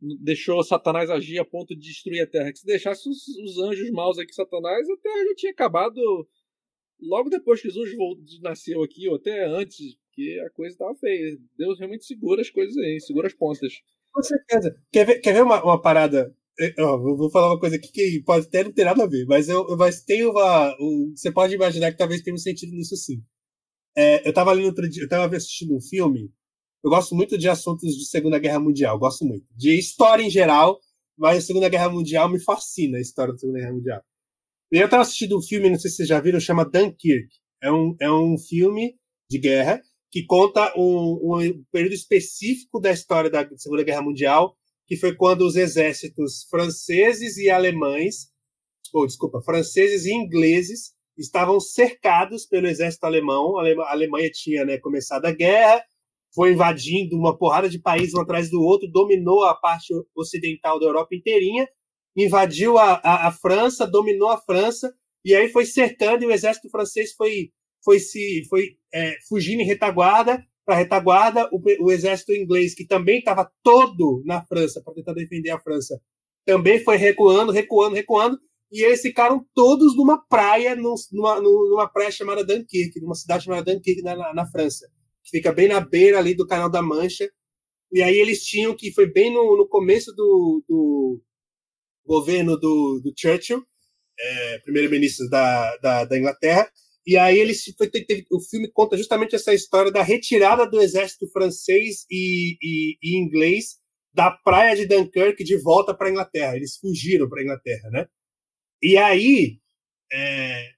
deixou 0.00 0.62
Satanás 0.62 1.10
agir 1.10 1.38
a 1.38 1.44
ponto 1.44 1.74
de 1.74 1.80
destruir 1.80 2.22
a 2.22 2.26
Terra. 2.26 2.52
Que 2.52 2.58
se 2.58 2.66
deixasse 2.66 3.08
os, 3.08 3.26
os 3.38 3.58
anjos 3.58 3.90
maus 3.90 4.18
aqui, 4.18 4.34
Satanás, 4.34 4.88
a 4.88 4.96
Terra 4.96 5.24
já 5.24 5.34
tinha 5.34 5.52
acabado 5.52 6.00
logo 7.00 7.30
depois 7.30 7.60
que 7.60 7.68
Jesus 7.68 7.90
nasceu 8.42 8.82
aqui, 8.82 9.08
ou 9.08 9.16
até 9.16 9.46
antes, 9.46 9.96
que 10.12 10.38
a 10.40 10.50
coisa 10.50 10.74
estava 10.74 10.94
feia. 10.96 11.38
Deus 11.56 11.78
realmente 11.78 12.04
segura 12.04 12.40
as 12.40 12.50
coisas 12.50 12.76
aí, 12.76 13.00
segura 13.00 13.26
as 13.26 13.34
pontas. 13.34 13.72
Com 14.12 14.22
certeza. 14.22 14.76
Quer 14.92 15.06
ver, 15.06 15.20
quer 15.20 15.32
ver 15.32 15.42
uma, 15.42 15.62
uma 15.62 15.80
parada 15.80 16.34
eu 16.76 17.16
vou 17.16 17.30
falar 17.30 17.52
uma 17.52 17.60
coisa 17.60 17.76
aqui 17.76 17.88
que 17.92 18.22
pode 18.24 18.46
até 18.46 18.64
não 18.64 18.72
ter 18.72 18.84
nada 18.84 19.04
a 19.04 19.06
ver, 19.06 19.24
mas, 19.26 19.48
eu, 19.48 19.64
mas 19.76 20.02
tem 20.02 20.26
uma. 20.26 20.74
Um, 20.80 21.12
você 21.16 21.30
pode 21.30 21.54
imaginar 21.54 21.92
que 21.92 21.98
talvez 21.98 22.20
tenha 22.20 22.34
um 22.34 22.38
sentido 22.38 22.72
nisso 22.72 22.96
sim. 22.96 23.22
É, 23.96 24.26
eu 24.26 24.30
estava 24.30 24.50
ali 24.50 24.62
no 24.62 24.68
outro 24.68 24.88
dia, 24.88 25.02
eu 25.02 25.06
estava 25.06 25.36
assistindo 25.36 25.76
um 25.76 25.80
filme. 25.80 26.32
Eu 26.84 26.90
gosto 26.90 27.14
muito 27.14 27.38
de 27.38 27.48
assuntos 27.48 27.96
de 27.96 28.06
Segunda 28.06 28.38
Guerra 28.38 28.60
Mundial, 28.60 28.98
gosto 28.98 29.24
muito. 29.24 29.46
De 29.56 29.78
história 29.78 30.22
em 30.22 30.30
geral, 30.30 30.80
mas 31.16 31.38
a 31.38 31.40
Segunda 31.40 31.68
Guerra 31.68 31.90
Mundial 31.90 32.28
me 32.28 32.40
fascina 32.40 32.98
a 32.98 33.00
história 33.00 33.32
da 33.32 33.38
Segunda 33.38 33.60
Guerra 33.60 33.72
Mundial. 33.72 34.02
E 34.72 34.78
eu 34.78 34.86
estava 34.86 35.02
assistindo 35.02 35.38
um 35.38 35.42
filme, 35.42 35.70
não 35.70 35.78
sei 35.78 35.90
se 35.90 35.98
vocês 35.98 36.08
já 36.08 36.20
viram, 36.20 36.40
chama 36.40 36.64
Dunkirk. 36.64 37.28
É 37.62 37.72
um, 37.72 37.96
é 38.00 38.10
um 38.10 38.36
filme 38.38 38.96
de 39.30 39.38
guerra 39.38 39.80
que 40.10 40.24
conta 40.24 40.72
um, 40.76 41.36
um 41.36 41.64
período 41.70 41.94
específico 41.94 42.80
da 42.80 42.90
história 42.90 43.30
da 43.30 43.48
Segunda 43.56 43.82
Guerra 43.82 44.02
Mundial 44.02 44.56
que 44.88 44.96
foi 44.96 45.14
quando 45.14 45.42
os 45.42 45.54
exércitos 45.54 46.46
franceses 46.50 47.36
e 47.36 47.50
alemães, 47.50 48.30
ou 48.92 49.06
desculpa, 49.06 49.42
franceses 49.42 50.06
e 50.06 50.14
ingleses 50.14 50.94
estavam 51.16 51.60
cercados 51.60 52.46
pelo 52.46 52.66
exército 52.66 53.04
alemão. 53.04 53.58
A 53.58 53.92
Alemanha 53.92 54.30
tinha 54.32 54.64
né, 54.64 54.78
começado 54.78 55.26
a 55.26 55.30
guerra, 55.30 55.84
foi 56.34 56.52
invadindo 56.52 57.16
uma 57.16 57.36
porrada 57.36 57.68
de 57.68 57.78
países 57.78 58.14
um 58.14 58.20
atrás 58.20 58.50
do 58.50 58.62
outro, 58.62 58.90
dominou 58.90 59.44
a 59.44 59.54
parte 59.54 59.92
ocidental 60.16 60.80
da 60.80 60.86
Europa 60.86 61.14
inteirinha, 61.14 61.68
invadiu 62.16 62.78
a, 62.78 62.94
a, 62.94 63.28
a 63.28 63.32
França, 63.32 63.86
dominou 63.86 64.30
a 64.30 64.38
França, 64.38 64.90
e 65.22 65.34
aí 65.34 65.50
foi 65.50 65.66
cercando, 65.66 66.24
e 66.24 66.26
o 66.26 66.32
exército 66.32 66.70
francês 66.70 67.12
foi, 67.12 67.50
foi 67.84 67.98
se 67.98 68.44
foi 68.48 68.76
é, 68.92 69.16
fugindo 69.28 69.60
em 69.60 69.66
retaguarda, 69.66 70.44
para 70.64 70.76
retaguarda, 70.76 71.48
o, 71.50 71.60
o, 71.84 71.90
exército 71.90 72.32
inglês, 72.32 72.74
que 72.74 72.86
também 72.86 73.20
estava 73.20 73.50
todo 73.62 74.22
na 74.26 74.44
França 74.44 74.82
para 74.84 74.92
tentar 74.94 75.14
defender 75.14 75.50
a 75.50 75.58
França, 75.58 75.98
também 76.44 76.82
foi 76.82 76.96
recuando, 76.96 77.52
recuando, 77.52 77.94
recuando, 77.94 78.38
e 78.70 78.82
eles 78.82 79.00
ficaram 79.00 79.44
todos 79.54 79.96
numa 79.96 80.22
praia, 80.28 80.76
numa, 80.76 81.40
numa 81.40 81.88
praia 81.88 82.10
chamada 82.10 82.44
Dunkirk, 82.44 83.00
numa 83.00 83.14
cidade 83.14 83.44
chamada 83.44 83.72
Dunkirk 83.72 84.02
na, 84.02 84.34
na, 84.34 84.46
França, 84.46 84.86
que 85.24 85.30
fica 85.38 85.52
bem 85.52 85.68
na 85.68 85.80
beira 85.80 86.18
ali 86.18 86.34
do 86.34 86.46
Canal 86.46 86.70
da 86.70 86.82
Mancha. 86.82 87.30
E 87.90 88.02
aí 88.02 88.18
eles 88.18 88.44
tinham 88.44 88.76
que 88.76 88.92
foi 88.92 89.10
bem 89.10 89.32
no, 89.32 89.56
no 89.56 89.66
começo 89.66 90.12
do, 90.14 90.62
do 90.68 91.22
governo 92.06 92.58
do, 92.58 93.00
do 93.02 93.12
Churchill, 93.16 93.62
é, 94.20 94.58
primeiro-ministros 94.60 95.30
da, 95.30 95.76
da, 95.78 96.04
da, 96.04 96.18
Inglaterra. 96.18 96.70
E 97.08 97.16
aí 97.16 97.38
ele 97.38 97.54
foi, 97.78 97.88
teve, 97.88 98.26
o 98.30 98.38
filme 98.38 98.70
conta 98.70 98.94
justamente 98.94 99.34
essa 99.34 99.54
história 99.54 99.90
da 99.90 100.02
retirada 100.02 100.68
do 100.68 100.78
exército 100.78 101.26
francês 101.32 102.04
e, 102.10 102.58
e, 102.62 102.98
e 103.02 103.16
inglês 103.16 103.78
da 104.12 104.30
praia 104.30 104.76
de 104.76 104.84
Dunkirk 104.84 105.42
de 105.42 105.56
volta 105.56 105.94
para 105.94 106.08
a 106.08 106.10
Inglaterra. 106.10 106.54
Eles 106.54 106.76
fugiram 106.76 107.26
para 107.26 107.40
a 107.40 107.44
Inglaterra, 107.44 107.88
né? 107.88 108.06
E 108.82 108.98
aí, 108.98 109.58
é, 110.12 110.68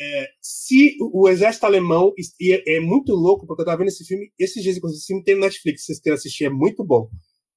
é, 0.00 0.28
se 0.40 0.96
o, 1.00 1.28
exército 1.28 1.66
alemão 1.66 2.14
e 2.38 2.52
é, 2.52 2.76
é, 2.76 2.80
muito 2.80 3.12
louco 3.12 3.44
porque 3.44 3.62
eu 3.62 3.64
estava 3.64 3.78
vendo 3.78 3.88
esse 3.88 4.04
filme 4.04 4.32
esses 4.38 4.62
dias 4.62 4.76
esse 4.76 5.06
filme 5.08 5.24
tem 5.24 5.34
no 5.34 5.40
Netflix, 5.40 5.80
se 5.80 5.86
vocês 5.86 6.00
querem 6.00 6.16
assistir, 6.16 6.44
é 6.44 6.50
muito 6.50 6.84
bom. 6.84 7.10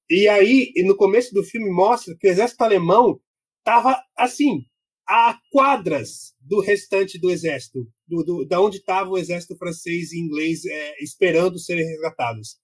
E 0.09 0.27
aí, 0.27 0.73
no 0.83 0.97
começo 0.97 1.31
do 1.31 1.43
filme 1.43 1.69
mostra 1.69 2.17
que 2.19 2.27
o 2.27 2.31
exército 2.31 2.63
alemão 2.63 3.21
estava 3.59 4.01
assim 4.17 4.65
a 5.07 5.37
quadras 5.51 6.33
do 6.39 6.59
restante 6.59 7.19
do 7.19 7.29
exército, 7.29 7.87
do, 8.07 8.23
do 8.23 8.45
da 8.45 8.59
onde 8.59 8.77
estava 8.77 9.09
o 9.09 9.17
exército 9.17 9.55
francês 9.57 10.11
e 10.11 10.19
inglês 10.19 10.65
é, 10.65 11.03
esperando 11.03 11.59
serem 11.59 11.85
resgatados, 11.85 12.57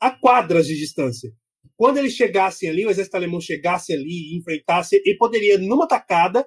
a 0.00 0.10
quadras 0.10 0.66
de 0.66 0.76
distância. 0.76 1.32
Quando 1.76 1.98
eles 1.98 2.14
chegassem 2.14 2.68
ali, 2.68 2.86
o 2.86 2.90
exército 2.90 3.16
alemão 3.16 3.40
chegasse 3.40 3.92
ali 3.92 4.32
e 4.32 4.38
enfrentasse, 4.38 5.00
ele 5.04 5.16
poderia, 5.16 5.58
numa 5.58 5.86
tacada, 5.86 6.46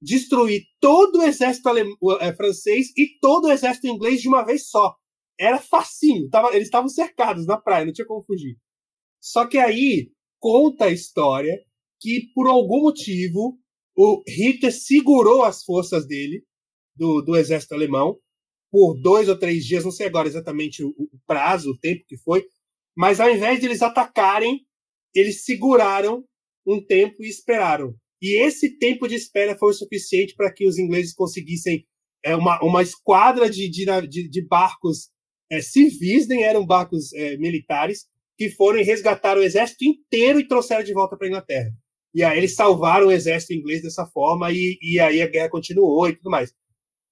destruir 0.00 0.62
todo 0.80 1.18
o 1.18 1.22
exército 1.22 1.68
alemão, 1.68 1.96
é, 2.20 2.34
francês 2.34 2.88
e 2.96 3.18
todo 3.20 3.46
o 3.46 3.52
exército 3.52 3.86
inglês 3.86 4.20
de 4.22 4.28
uma 4.28 4.44
vez 4.44 4.68
só. 4.68 4.94
Era 5.38 5.58
facinho, 5.58 6.28
tava, 6.28 6.54
eles 6.54 6.68
estavam 6.68 6.88
cercados 6.88 7.46
na 7.46 7.58
praia, 7.58 7.84
não 7.84 7.92
tinha 7.92 8.06
como 8.06 8.24
fugir. 8.24 8.56
Só 9.20 9.46
que 9.46 9.58
aí 9.58 10.10
conta 10.38 10.86
a 10.86 10.90
história 10.90 11.58
que, 12.00 12.30
por 12.34 12.46
algum 12.46 12.82
motivo, 12.82 13.59
o 14.02 14.22
Hitler 14.26 14.72
segurou 14.72 15.42
as 15.42 15.62
forças 15.62 16.06
dele, 16.06 16.42
do, 16.96 17.20
do 17.20 17.36
exército 17.36 17.74
alemão, 17.74 18.16
por 18.72 18.94
dois 18.94 19.28
ou 19.28 19.38
três 19.38 19.66
dias, 19.66 19.84
não 19.84 19.90
sei 19.90 20.06
agora 20.06 20.26
exatamente 20.26 20.82
o, 20.82 20.88
o 20.88 21.20
prazo, 21.26 21.72
o 21.72 21.78
tempo 21.78 22.06
que 22.08 22.16
foi, 22.16 22.46
mas 22.96 23.20
ao 23.20 23.28
invés 23.28 23.60
de 23.60 23.66
eles 23.66 23.82
atacarem, 23.82 24.64
eles 25.14 25.44
seguraram 25.44 26.24
um 26.66 26.82
tempo 26.82 27.22
e 27.22 27.28
esperaram. 27.28 27.94
E 28.22 28.42
esse 28.42 28.78
tempo 28.78 29.06
de 29.06 29.16
espera 29.16 29.54
foi 29.58 29.70
o 29.70 29.74
suficiente 29.74 30.34
para 30.34 30.50
que 30.50 30.66
os 30.66 30.78
ingleses 30.78 31.12
conseguissem 31.12 31.86
é, 32.24 32.34
uma, 32.34 32.58
uma 32.64 32.82
esquadra 32.82 33.50
de, 33.50 33.68
de, 33.68 34.30
de, 34.30 34.46
barcos 34.46 35.10
é, 35.50 35.60
civis, 35.60 36.26
nem 36.26 36.42
eram 36.42 36.64
barcos 36.64 37.12
é, 37.12 37.36
militares, 37.36 38.06
que 38.38 38.48
foram 38.48 38.82
resgataram 38.82 39.42
o 39.42 39.44
exército 39.44 39.84
inteiro 39.84 40.40
e 40.40 40.48
trouxeram 40.48 40.84
de 40.84 40.94
volta 40.94 41.18
para 41.18 41.26
a 41.26 41.28
Inglaterra. 41.28 41.70
E 42.14 42.22
aí 42.24 42.38
eles 42.38 42.54
salvaram 42.54 43.08
o 43.08 43.12
exército 43.12 43.52
inglês 43.52 43.82
dessa 43.82 44.06
forma 44.06 44.50
e, 44.52 44.78
e 44.82 44.98
aí 44.98 45.22
a 45.22 45.28
guerra 45.28 45.48
continuou 45.48 46.08
e 46.08 46.16
tudo 46.16 46.30
mais. 46.30 46.52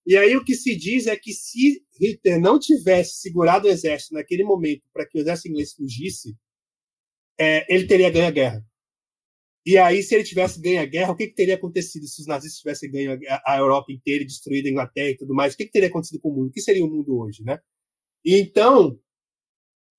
E 0.06 0.16
aí 0.16 0.36
o 0.36 0.44
que 0.44 0.54
se 0.54 0.74
diz 0.76 1.06
é 1.06 1.16
que 1.16 1.32
se 1.32 1.82
Hitler 2.00 2.40
não 2.40 2.58
tivesse 2.58 3.20
segurado 3.20 3.68
o 3.68 3.70
exército 3.70 4.14
naquele 4.14 4.42
momento 4.42 4.82
para 4.92 5.06
que 5.06 5.18
o 5.18 5.20
exército 5.20 5.48
inglês 5.48 5.74
fugisse, 5.74 6.36
é, 7.38 7.72
ele 7.72 7.86
teria 7.86 8.10
ganho 8.10 8.26
a 8.26 8.30
guerra. 8.30 8.64
E 9.66 9.76
aí, 9.76 10.02
se 10.02 10.14
ele 10.14 10.24
tivesse 10.24 10.58
ganho 10.62 10.80
a 10.80 10.86
guerra, 10.86 11.12
o 11.12 11.16
que, 11.16 11.26
que 11.26 11.34
teria 11.34 11.54
acontecido 11.54 12.06
se 12.06 12.22
os 12.22 12.26
nazistas 12.26 12.58
tivessem 12.58 12.90
ganho 12.90 13.18
a, 13.28 13.52
a, 13.52 13.58
Europa 13.58 13.92
inteira 13.92 14.22
e 14.22 14.26
destruído 14.26 14.66
a 14.66 14.70
Inglaterra 14.70 15.10
e 15.10 15.16
tudo 15.18 15.34
mais? 15.34 15.52
O 15.52 15.58
que, 15.58 15.66
que 15.66 15.72
teria 15.72 15.90
acontecido 15.90 16.20
com 16.20 16.30
o 16.30 16.34
mundo? 16.34 16.48
O 16.48 16.52
que 16.52 16.62
seria 16.62 16.82
o 16.82 16.88
mundo 16.88 17.18
hoje, 17.18 17.42
né? 17.44 17.58
Então, 18.24 18.98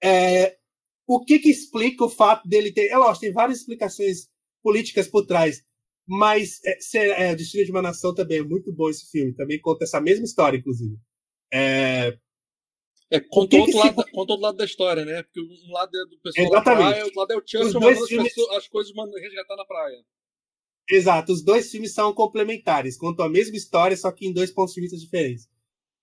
é, 0.03 0.57
o 1.05 1.23
que, 1.23 1.37
que 1.37 1.51
explica 1.51 2.03
o 2.03 2.09
fato 2.09 2.47
dele 2.47 2.71
ter... 2.71 2.87
É 2.87 2.97
lógico, 2.97 3.21
tem 3.21 3.31
várias 3.31 3.59
explicações 3.59 4.27
políticas 4.61 5.07
por 5.07 5.25
trás, 5.25 5.63
mas 6.07 6.59
é, 6.65 7.27
é, 7.27 7.31
o 7.33 7.35
Destino 7.35 7.65
de 7.65 7.71
uma 7.71 7.81
Nação 7.81 8.13
também 8.13 8.39
é 8.39 8.43
muito 8.43 8.71
bom 8.73 8.89
esse 8.89 9.09
filme, 9.11 9.33
também 9.33 9.59
conta 9.59 9.83
essa 9.83 10.01
mesma 10.01 10.25
história, 10.25 10.57
inclusive. 10.57 10.97
É, 11.51 12.17
é, 13.11 13.19
conta 13.19 13.57
outro, 13.57 13.77
lado, 13.77 14.03
se... 14.03 14.11
conta 14.11 14.33
outro 14.33 14.39
lado 14.39 14.57
da 14.57 14.65
história, 14.65 15.03
né? 15.03 15.23
Porque 15.23 15.41
um 15.41 15.71
lado 15.71 15.89
é 15.95 16.05
do 16.05 16.19
pessoal 16.21 16.47
Exatamente. 16.47 16.83
da 16.83 16.89
praia, 16.89 17.03
outro 17.03 17.19
lado 17.19 17.31
é 17.31 17.37
o 17.37 17.43
Churchill 17.45 17.79
mandando 17.79 18.07
filmes... 18.07 18.33
as, 18.51 18.67
coisas 18.67 18.93
resgatar 19.21 19.55
na 19.55 19.65
praia. 19.65 19.97
Exato, 20.91 21.31
os 21.31 21.43
dois 21.43 21.69
filmes 21.69 21.93
são 21.93 22.13
complementares, 22.13 22.97
contam 22.97 23.25
a 23.25 23.29
mesma 23.29 23.55
história, 23.55 23.95
só 23.95 24.11
que 24.11 24.27
em 24.27 24.33
dois 24.33 24.51
pontos 24.51 24.73
de 24.73 24.81
vista 24.81 24.97
diferentes. 24.97 25.47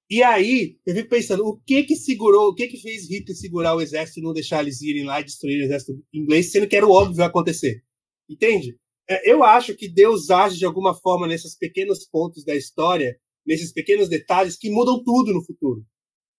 E 0.08 0.22
aí, 0.22 0.78
eu 0.86 0.94
fico 0.94 1.08
pensando, 1.08 1.44
o 1.44 1.60
que 1.60 1.82
que 1.82 1.96
segurou, 1.96 2.48
o 2.48 2.54
que 2.54 2.68
que 2.68 2.76
fez 2.76 3.10
Hitler 3.10 3.36
segurar 3.36 3.74
o 3.74 3.80
exército 3.80 4.20
e 4.20 4.22
não 4.22 4.32
deixar 4.32 4.62
eles 4.62 4.80
irem 4.80 5.04
lá 5.04 5.20
e 5.20 5.24
destruir 5.24 5.60
o 5.60 5.64
exército 5.64 6.00
inglês, 6.14 6.52
sendo 6.52 6.68
que 6.68 6.76
era 6.76 6.86
o 6.86 6.92
óbvio 6.92 7.24
acontecer? 7.24 7.82
Entende? 8.28 8.76
É, 9.08 9.30
eu 9.30 9.44
acho 9.44 9.74
que 9.74 9.88
Deus 9.88 10.30
age 10.30 10.58
de 10.58 10.64
alguma 10.64 10.94
forma 10.94 11.26
nesses 11.26 11.56
pequenos 11.56 12.04
pontos 12.06 12.44
da 12.44 12.54
história, 12.54 13.18
nesses 13.46 13.72
pequenos 13.72 14.08
detalhes 14.08 14.56
que 14.56 14.70
mudam 14.70 15.02
tudo 15.02 15.32
no 15.32 15.44
futuro 15.44 15.84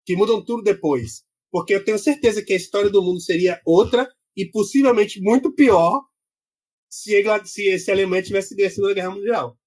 que 0.07 0.17
mudam 0.17 0.43
tudo 0.43 0.63
depois. 0.63 1.25
Porque 1.51 1.75
eu 1.75 1.85
tenho 1.85 1.99
certeza 1.99 2.43
que 2.43 2.53
a 2.53 2.57
história 2.57 2.89
do 2.89 3.03
mundo 3.03 3.21
seria 3.21 3.61
outra 3.67 4.09
e 4.37 4.49
possivelmente 4.49 5.21
muito 5.21 5.53
pior 5.53 6.01
se, 6.89 7.23
se 7.45 7.69
esse 7.69 7.91
Alemanha 7.91 8.23
tivesse 8.23 8.55
ganho 8.55 8.69
a 8.69 8.71
Segunda 8.71 8.95
Guerra 8.95 9.11
Mundial. 9.11 9.59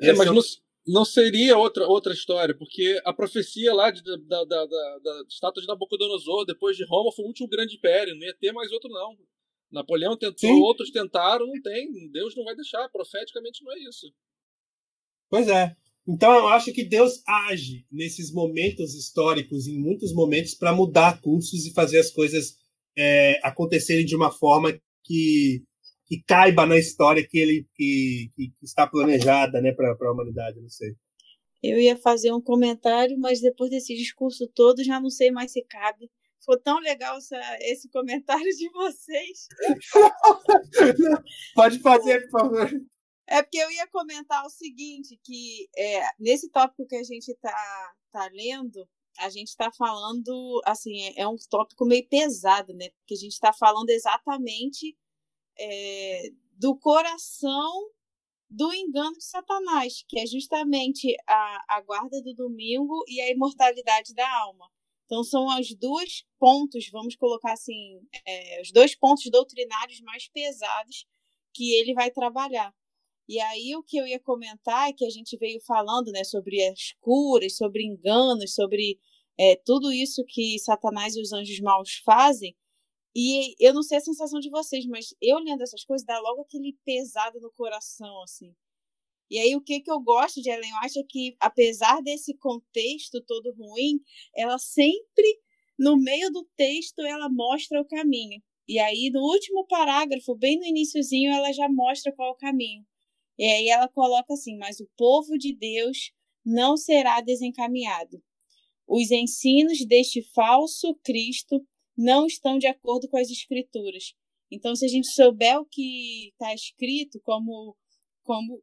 É, 0.00 0.12
mas 0.12 0.26
não, 0.26 0.42
não 0.86 1.04
seria 1.04 1.58
outra, 1.58 1.86
outra 1.86 2.12
história, 2.12 2.56
porque 2.56 3.00
a 3.04 3.12
profecia 3.12 3.74
lá 3.74 3.90
de, 3.90 4.02
da, 4.02 4.44
da, 4.44 4.66
da, 4.66 4.98
da 4.98 5.22
estátua 5.28 5.60
de 5.60 5.68
Nabucodonosor, 5.68 6.44
depois 6.44 6.76
de 6.76 6.84
Roma, 6.84 7.12
foi 7.12 7.24
o 7.24 7.28
último 7.28 7.48
grande 7.48 7.76
império, 7.76 8.14
não 8.14 8.26
ia 8.26 8.36
ter 8.38 8.52
mais 8.52 8.70
outro, 8.70 8.90
não. 8.90 9.16
Napoleão 9.70 10.16
tentou, 10.16 10.38
Sim. 10.38 10.60
outros 10.60 10.90
tentaram, 10.90 11.46
não 11.46 11.60
tem. 11.62 12.10
Deus 12.10 12.34
não 12.36 12.44
vai 12.44 12.54
deixar, 12.54 12.88
profeticamente 12.90 13.64
não 13.64 13.72
é 13.72 13.78
isso. 13.80 14.12
Pois 15.28 15.48
é. 15.48 15.74
Então 16.06 16.32
eu 16.34 16.48
acho 16.48 16.72
que 16.72 16.84
Deus 16.84 17.22
age 17.26 17.86
nesses 17.90 18.32
momentos 18.32 18.94
históricos, 18.94 19.66
em 19.66 19.78
muitos 19.78 20.12
momentos, 20.12 20.54
para 20.54 20.74
mudar 20.74 21.20
cursos 21.20 21.64
e 21.66 21.72
fazer 21.72 21.98
as 21.98 22.10
coisas 22.10 22.56
é, 22.96 23.40
acontecerem 23.42 24.04
de 24.04 24.14
uma 24.14 24.30
forma 24.30 24.72
que, 25.02 25.62
que 26.06 26.22
caiba 26.26 26.66
na 26.66 26.78
história 26.78 27.26
que 27.26 27.38
ele 27.38 27.66
que, 27.74 28.30
que 28.36 28.52
está 28.62 28.86
planejada 28.86 29.60
né, 29.60 29.72
para 29.72 29.96
a 29.98 30.12
humanidade, 30.12 30.60
não 30.60 30.68
sei. 30.68 30.94
Eu 31.62 31.78
ia 31.78 31.96
fazer 31.96 32.30
um 32.30 32.42
comentário, 32.42 33.18
mas 33.18 33.40
depois 33.40 33.70
desse 33.70 33.94
discurso 33.96 34.46
todo 34.54 34.84
já 34.84 35.00
não 35.00 35.08
sei 35.08 35.30
mais 35.30 35.50
se 35.50 35.62
cabe. 35.64 36.10
Foi 36.44 36.58
tão 36.60 36.78
legal 36.78 37.16
essa, 37.16 37.40
esse 37.60 37.88
comentário 37.88 38.50
de 38.56 38.70
vocês. 38.70 39.48
Pode 41.54 41.78
fazer, 41.80 42.28
por 42.28 42.40
favor. 42.40 42.70
É 43.26 43.42
porque 43.42 43.58
eu 43.58 43.70
ia 43.70 43.86
comentar 43.88 44.44
o 44.44 44.50
seguinte, 44.50 45.18
que 45.24 45.68
é, 45.76 46.02
nesse 46.18 46.50
tópico 46.50 46.86
que 46.86 46.96
a 46.96 47.02
gente 47.02 47.28
está 47.28 47.94
tá 48.12 48.28
lendo, 48.32 48.86
a 49.18 49.30
gente 49.30 49.48
está 49.48 49.70
falando, 49.72 50.60
assim, 50.66 51.00
é, 51.00 51.22
é, 51.22 51.28
um 51.28 51.36
tópico 51.48 51.86
meio 51.86 52.06
pesado, 52.08 52.74
né? 52.74 52.90
Porque 52.90 53.14
a 53.14 53.18
gente 53.18 53.32
está 53.32 53.52
falando 53.52 53.88
exatamente 53.88 54.96
é, 55.58 56.30
do 56.52 56.76
coração 56.76 57.90
do 58.50 58.72
engano 58.72 59.16
de 59.16 59.24
Satanás, 59.24 60.04
que 60.08 60.20
é 60.20 60.26
justamente 60.26 61.16
a, 61.26 61.76
a 61.76 61.80
guarda 61.80 62.22
do 62.22 62.34
domingo 62.34 63.02
e 63.08 63.20
a 63.20 63.30
imortalidade 63.30 64.14
da 64.14 64.30
alma. 64.42 64.70
Então, 65.06 65.22
são 65.22 65.46
os 65.58 65.74
dois 65.74 66.24
pontos, 66.38 66.88
vamos 66.90 67.14
colocar 67.16 67.52
assim, 67.52 68.00
é, 68.26 68.60
os 68.62 68.72
dois 68.72 68.94
pontos 68.94 69.30
doutrinários 69.30 70.00
mais 70.00 70.28
pesados 70.28 71.06
que 71.54 71.74
ele 71.74 71.94
vai 71.94 72.10
trabalhar. 72.10 72.74
E 73.28 73.40
aí 73.40 73.74
o 73.74 73.82
que 73.82 73.96
eu 73.96 74.06
ia 74.06 74.20
comentar 74.20 74.88
é 74.88 74.92
que 74.92 75.04
a 75.04 75.10
gente 75.10 75.36
veio 75.38 75.60
falando 75.66 76.10
né, 76.12 76.24
sobre 76.24 76.62
as 76.66 76.92
curas, 77.00 77.56
sobre 77.56 77.84
enganos, 77.84 78.54
sobre 78.54 78.98
é, 79.38 79.56
tudo 79.56 79.92
isso 79.92 80.24
que 80.26 80.58
Satanás 80.58 81.16
e 81.16 81.22
os 81.22 81.32
anjos 81.32 81.58
maus 81.60 82.02
fazem. 82.04 82.54
E 83.16 83.54
eu 83.64 83.72
não 83.72 83.82
sei 83.82 83.98
a 83.98 84.00
sensação 84.00 84.40
de 84.40 84.50
vocês, 84.50 84.84
mas 84.86 85.14
eu 85.22 85.38
lendo 85.38 85.62
essas 85.62 85.84
coisas 85.84 86.04
dá 86.04 86.18
logo 86.20 86.42
aquele 86.42 86.76
pesado 86.84 87.40
no 87.40 87.50
coração, 87.52 88.22
assim. 88.22 88.54
E 89.30 89.38
aí 89.38 89.56
o 89.56 89.60
que, 89.60 89.80
que 89.80 89.90
eu 89.90 90.00
gosto 90.00 90.40
de 90.40 90.50
Ellen 90.50 90.72
White 90.82 90.98
é 90.98 91.04
que, 91.08 91.36
apesar 91.40 92.00
desse 92.02 92.36
contexto 92.36 93.22
todo 93.22 93.54
ruim, 93.54 94.00
ela 94.36 94.58
sempre, 94.58 95.40
no 95.78 95.96
meio 95.96 96.30
do 96.30 96.44
texto, 96.56 97.00
ela 97.00 97.28
mostra 97.28 97.80
o 97.80 97.86
caminho. 97.86 98.42
E 98.66 98.78
aí, 98.78 99.10
no 99.10 99.20
último 99.20 99.66
parágrafo, 99.66 100.34
bem 100.34 100.58
no 100.58 100.64
iníciozinho, 100.64 101.32
ela 101.32 101.52
já 101.52 101.68
mostra 101.68 102.12
qual 102.12 102.30
é 102.30 102.32
o 102.32 102.36
caminho. 102.36 102.84
E 103.38 103.44
aí 103.44 103.68
ela 103.68 103.88
coloca 103.88 104.32
assim: 104.34 104.56
Mas 104.56 104.80
o 104.80 104.88
povo 104.96 105.36
de 105.36 105.54
Deus 105.54 106.12
não 106.44 106.76
será 106.76 107.20
desencaminhado. 107.20 108.22
Os 108.86 109.10
ensinos 109.10 109.84
deste 109.86 110.22
falso 110.34 110.94
Cristo 111.02 111.66
não 111.96 112.26
estão 112.26 112.58
de 112.58 112.66
acordo 112.66 113.08
com 113.08 113.16
as 113.16 113.30
Escrituras. 113.30 114.14
Então, 114.50 114.74
se 114.76 114.84
a 114.84 114.88
gente 114.88 115.08
souber 115.08 115.58
o 115.58 115.66
que 115.66 116.28
está 116.28 116.54
escrito, 116.54 117.20
como, 117.22 117.76
como 118.22 118.62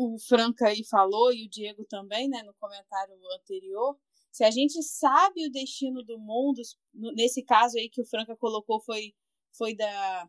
o 0.00 0.18
Franca 0.18 0.68
aí 0.68 0.84
falou 0.84 1.32
e 1.32 1.46
o 1.46 1.48
Diego 1.48 1.84
também, 1.84 2.28
né, 2.28 2.42
no 2.42 2.54
comentário 2.54 3.14
anterior, 3.36 3.98
se 4.32 4.44
a 4.44 4.50
gente 4.50 4.82
sabe 4.82 5.46
o 5.46 5.50
destino 5.50 6.02
do 6.04 6.18
mundo, 6.18 6.60
nesse 6.94 7.42
caso 7.42 7.76
aí 7.76 7.88
que 7.88 8.00
o 8.00 8.06
Franca 8.06 8.36
colocou 8.36 8.80
foi, 8.80 9.12
foi 9.56 9.74
da 9.74 10.28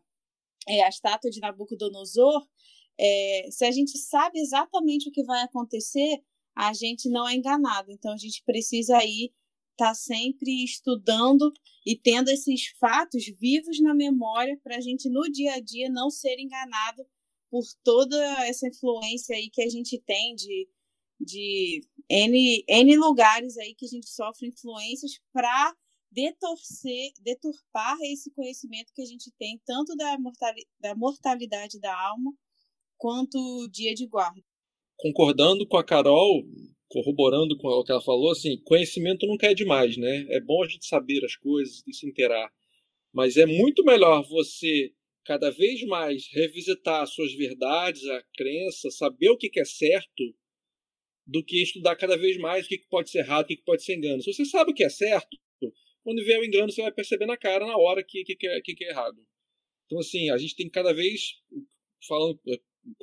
é, 0.68 0.82
a 0.82 0.88
estátua 0.88 1.30
de 1.30 1.40
Nabucodonosor, 1.40 2.46
é, 2.98 3.48
se 3.50 3.64
a 3.64 3.70
gente 3.70 3.96
sabe 3.98 4.38
exatamente 4.38 5.08
o 5.08 5.12
que 5.12 5.24
vai 5.24 5.42
acontecer, 5.42 6.22
a 6.54 6.72
gente 6.72 7.08
não 7.08 7.28
é 7.28 7.34
enganado. 7.34 7.90
Então 7.90 8.12
a 8.12 8.16
gente 8.16 8.42
precisa 8.44 8.96
aí 8.98 9.32
estar 9.72 9.88
tá 9.88 9.94
sempre 9.94 10.62
estudando 10.62 11.52
e 11.86 11.96
tendo 11.96 12.28
esses 12.28 12.68
fatos 12.78 13.24
vivos 13.40 13.80
na 13.80 13.94
memória 13.94 14.58
para 14.62 14.76
a 14.76 14.80
gente 14.80 15.08
no 15.08 15.22
dia 15.30 15.54
a 15.54 15.60
dia 15.60 15.88
não 15.90 16.10
ser 16.10 16.38
enganado 16.38 17.04
por 17.52 17.64
toda 17.84 18.16
essa 18.46 18.66
influência 18.66 19.36
aí 19.36 19.50
que 19.50 19.60
a 19.60 19.68
gente 19.68 20.00
tem 20.06 20.34
de, 20.34 20.66
de 21.20 21.82
N, 22.08 22.64
N 22.66 22.96
lugares 22.96 23.58
aí 23.58 23.74
que 23.74 23.84
a 23.84 23.88
gente 23.90 24.08
sofre 24.08 24.48
influências 24.48 25.20
para 25.30 25.76
detorcer, 26.10 27.12
deturpar 27.20 27.98
esse 28.04 28.30
conhecimento 28.30 28.94
que 28.94 29.02
a 29.02 29.04
gente 29.04 29.30
tem, 29.38 29.60
tanto 29.66 29.94
da, 29.94 30.18
mortali 30.18 30.66
da 30.80 30.94
mortalidade 30.94 31.78
da 31.78 31.94
alma, 31.94 32.32
quanto 32.96 33.36
o 33.36 33.68
dia 33.68 33.94
de 33.94 34.06
guarda. 34.06 34.42
Concordando 34.96 35.68
com 35.68 35.76
a 35.76 35.84
Carol, 35.84 36.42
corroborando 36.88 37.58
com 37.58 37.68
o 37.68 37.84
que 37.84 37.92
ela 37.92 38.00
falou, 38.00 38.30
assim, 38.30 38.56
conhecimento 38.64 39.26
nunca 39.26 39.48
é 39.48 39.52
demais, 39.52 39.98
né? 39.98 40.26
É 40.30 40.40
bom 40.40 40.62
a 40.62 40.68
gente 40.68 40.86
saber 40.86 41.22
as 41.22 41.36
coisas 41.36 41.82
e 41.86 41.92
se 41.92 42.06
inteirar. 42.06 42.50
Mas 43.12 43.36
é 43.36 43.44
muito 43.44 43.84
melhor 43.84 44.26
você 44.26 44.90
cada 45.24 45.50
vez 45.50 45.82
mais 45.84 46.26
revisitar 46.32 47.06
suas 47.06 47.32
verdades, 47.34 48.04
a 48.06 48.22
crença, 48.34 48.90
saber 48.90 49.30
o 49.30 49.36
que 49.36 49.58
é 49.58 49.64
certo, 49.64 50.34
do 51.26 51.44
que 51.44 51.62
estudar 51.62 51.96
cada 51.96 52.16
vez 52.16 52.36
mais 52.36 52.66
o 52.66 52.68
que 52.68 52.78
pode 52.90 53.10
ser 53.10 53.18
errado, 53.18 53.44
o 53.44 53.48
que 53.48 53.56
pode 53.58 53.84
ser 53.84 53.94
engano. 53.94 54.22
Se 54.22 54.32
você 54.32 54.44
sabe 54.44 54.72
o 54.72 54.74
que 54.74 54.84
é 54.84 54.88
certo, 54.88 55.36
quando 56.02 56.24
vier 56.24 56.40
o 56.40 56.44
engano, 56.44 56.70
você 56.70 56.82
vai 56.82 56.92
perceber 56.92 57.26
na 57.26 57.36
cara, 57.36 57.66
na 57.66 57.76
hora, 57.76 58.02
que, 58.02 58.24
que, 58.24 58.34
que, 58.34 58.46
é, 58.46 58.60
que, 58.60 58.84
é 58.84 58.90
errado. 58.90 59.16
Então, 59.86 60.00
assim, 60.00 60.30
a 60.30 60.38
gente 60.38 60.56
tem 60.56 60.68
cada 60.68 60.92
vez 60.92 61.34
falando, 62.06 62.40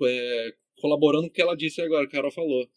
é, 0.04 0.54
colaborando 0.82 1.28
com 1.28 1.30
o 1.30 1.34
que 1.34 1.42
ela 1.42 1.56
disse 1.56 1.82
agora, 1.82 2.08
que 2.08 2.16
a 2.16 2.20
Carol 2.20 2.32
falou. 2.32 2.70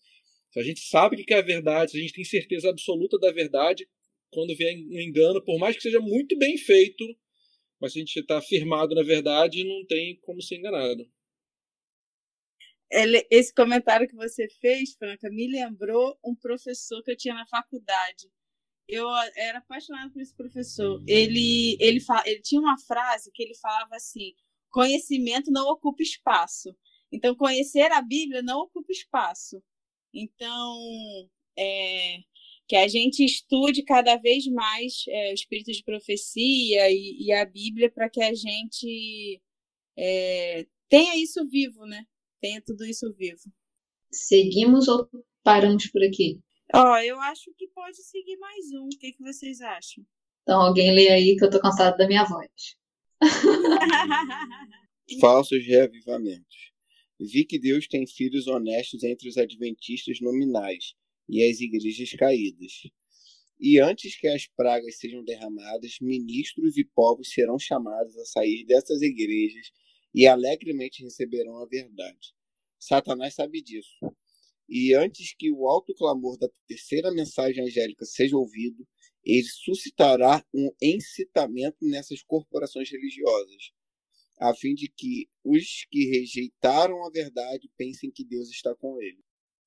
Se 0.50 0.60
a 0.60 0.62
gente 0.62 0.80
sabe 0.80 1.16
o 1.16 1.24
que 1.24 1.34
é 1.34 1.38
a 1.38 1.42
verdade, 1.42 1.92
se 1.92 1.98
a 1.98 2.00
gente 2.00 2.12
tem 2.12 2.24
certeza 2.24 2.68
absoluta 2.68 3.18
da 3.18 3.32
verdade, 3.32 3.88
quando 4.30 4.54
vier 4.56 4.74
um 4.76 5.00
engano, 5.00 5.42
por 5.42 5.58
mais 5.58 5.76
que 5.76 5.82
seja 5.82 6.00
muito 6.00 6.38
bem 6.38 6.56
feito, 6.56 7.04
mas 7.82 7.92
se 7.92 7.98
a 7.98 8.00
gente 8.00 8.18
está 8.18 8.40
firmado 8.40 8.94
na 8.94 9.02
verdade, 9.02 9.64
não 9.64 9.84
tem 9.86 10.18
como 10.22 10.40
ser 10.40 10.56
enganado. 10.56 11.04
Esse 13.30 13.52
comentário 13.54 14.06
que 14.06 14.14
você 14.14 14.48
fez, 14.60 14.94
Franca, 14.94 15.28
me 15.30 15.50
lembrou 15.50 16.18
um 16.24 16.34
professor 16.34 17.02
que 17.02 17.10
eu 17.10 17.16
tinha 17.16 17.34
na 17.34 17.46
faculdade 17.46 18.28
eu 18.88 19.08
era 19.36 19.58
apaixonada 19.58 20.10
por 20.10 20.20
esse 20.20 20.34
professor. 20.34 21.02
Ele, 21.06 21.76
ele, 21.80 21.98
ele 22.26 22.42
tinha 22.42 22.60
uma 22.60 22.78
frase 22.78 23.30
que 23.32 23.42
ele 23.42 23.54
falava 23.56 23.96
assim: 23.96 24.34
conhecimento 24.70 25.50
não 25.50 25.68
ocupa 25.68 26.02
espaço. 26.02 26.76
Então, 27.10 27.34
conhecer 27.34 27.90
a 27.92 28.02
Bíblia 28.02 28.42
não 28.42 28.60
ocupa 28.60 28.90
espaço. 28.90 29.62
Então, 30.12 30.78
é, 31.58 32.18
que 32.72 32.76
a 32.76 32.88
gente 32.88 33.22
estude 33.22 33.82
cada 33.82 34.16
vez 34.16 34.46
mais 34.46 35.04
é, 35.06 35.30
o 35.30 35.34
espírito 35.34 35.70
de 35.70 35.84
profecia 35.84 36.90
e, 36.90 37.26
e 37.26 37.30
a 37.30 37.44
Bíblia 37.44 37.90
para 37.90 38.08
que 38.08 38.22
a 38.22 38.32
gente 38.32 39.42
é, 39.94 40.66
tenha 40.88 41.14
isso 41.18 41.46
vivo, 41.50 41.84
né? 41.84 42.06
Tenha 42.40 42.62
tudo 42.62 42.86
isso 42.86 43.12
vivo. 43.12 43.42
Seguimos 44.10 44.88
ou 44.88 45.06
paramos 45.42 45.86
por 45.88 46.02
aqui? 46.02 46.40
Ó, 46.74 46.94
oh, 46.94 46.96
eu 46.96 47.20
acho 47.20 47.52
que 47.58 47.68
pode 47.68 48.02
seguir 48.02 48.38
mais 48.38 48.72
um. 48.72 48.86
O 48.86 48.98
que, 48.98 49.12
que 49.12 49.22
vocês 49.22 49.60
acham? 49.60 50.02
Então, 50.40 50.58
alguém 50.58 50.94
lê 50.94 51.10
aí 51.10 51.36
que 51.36 51.44
eu 51.44 51.50
tô 51.50 51.60
cansado 51.60 51.98
da 51.98 52.08
minha 52.08 52.24
voz. 52.24 52.74
Falsos 55.20 55.62
reavivamentos. 55.66 56.72
Vi 57.20 57.44
que 57.44 57.58
Deus 57.58 57.86
tem 57.86 58.06
filhos 58.06 58.46
honestos 58.46 59.04
entre 59.04 59.28
os 59.28 59.36
adventistas 59.36 60.22
nominais 60.22 60.94
e 61.28 61.42
as 61.42 61.60
igrejas 61.60 62.10
caídas. 62.12 62.72
E 63.60 63.78
antes 63.78 64.18
que 64.18 64.26
as 64.26 64.46
pragas 64.46 64.98
sejam 64.98 65.24
derramadas, 65.24 65.96
ministros 66.00 66.76
e 66.76 66.84
povos 66.84 67.32
serão 67.32 67.58
chamados 67.58 68.16
a 68.16 68.24
sair 68.24 68.64
dessas 68.64 69.02
igrejas 69.02 69.70
e 70.14 70.26
alegremente 70.26 71.02
receberão 71.02 71.62
a 71.62 71.66
verdade. 71.66 72.34
Satanás 72.78 73.34
sabe 73.34 73.62
disso 73.62 73.96
e 74.74 74.94
antes 74.94 75.34
que 75.34 75.52
o 75.52 75.68
alto 75.68 75.94
clamor 75.94 76.38
da 76.38 76.48
terceira 76.66 77.12
mensagem 77.12 77.62
angélica 77.62 78.06
seja 78.06 78.38
ouvido, 78.38 78.88
ele 79.22 79.46
suscitará 79.46 80.42
um 80.52 80.70
incitamento 80.80 81.76
nessas 81.82 82.22
corporações 82.22 82.90
religiosas, 82.90 83.70
a 84.40 84.54
fim 84.54 84.74
de 84.74 84.88
que 84.88 85.28
os 85.44 85.86
que 85.90 86.06
rejeitaram 86.06 87.04
a 87.04 87.10
verdade 87.10 87.70
pensem 87.76 88.10
que 88.10 88.24
Deus 88.24 88.48
está 88.48 88.74
com 88.74 88.98
ele. 89.02 89.22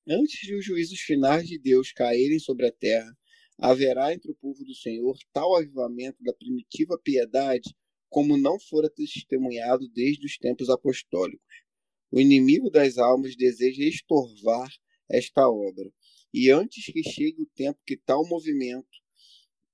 Antes 0.08 0.40
de 0.40 0.54
os 0.54 0.64
juízos 0.64 1.00
finais 1.00 1.48
de 1.48 1.58
Deus 1.58 1.90
caírem 1.90 2.38
sobre 2.38 2.66
a 2.66 2.72
terra, 2.72 3.12
haverá 3.58 4.14
entre 4.14 4.30
o 4.30 4.36
povo 4.36 4.64
do 4.64 4.74
Senhor 4.74 5.18
tal 5.32 5.56
avivamento 5.56 6.22
da 6.22 6.32
primitiva 6.32 6.96
piedade 6.96 7.74
como 8.08 8.36
não 8.36 8.58
fora 8.60 8.88
testemunhado 8.88 9.88
desde 9.88 10.24
os 10.24 10.38
tempos 10.38 10.70
apostólicos. 10.70 11.64
O 12.10 12.20
inimigo 12.20 12.70
das 12.70 12.98
almas 12.98 13.34
deseja 13.34 13.82
estorvar 13.82 14.70
esta 15.10 15.48
obra. 15.48 15.90
E 16.32 16.50
antes 16.50 16.84
que 16.84 17.02
chegue 17.02 17.42
o 17.42 17.50
tempo 17.54 17.80
que 17.84 17.96
tal 17.96 18.24
movimento 18.28 18.86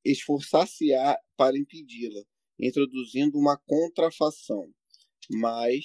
esforçar-se-á 0.02 1.18
para 1.36 1.58
impedi-la, 1.58 2.22
introduzindo 2.58 3.38
uma 3.38 3.58
contrafação. 3.58 4.72
Mas 5.30 5.84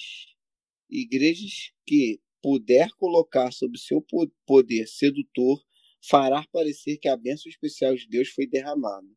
igrejas 0.88 1.70
que 1.86 2.18
puder 2.42 2.90
colocar 2.92 3.52
sob 3.52 3.78
seu 3.78 4.04
poder 4.46 4.86
sedutor 4.86 5.62
fará 6.08 6.44
parecer 6.52 6.98
que 6.98 7.08
a 7.08 7.16
bênção 7.16 7.50
especial 7.50 7.94
de 7.94 8.08
Deus 8.08 8.28
foi 8.28 8.46
derramada. 8.46 9.08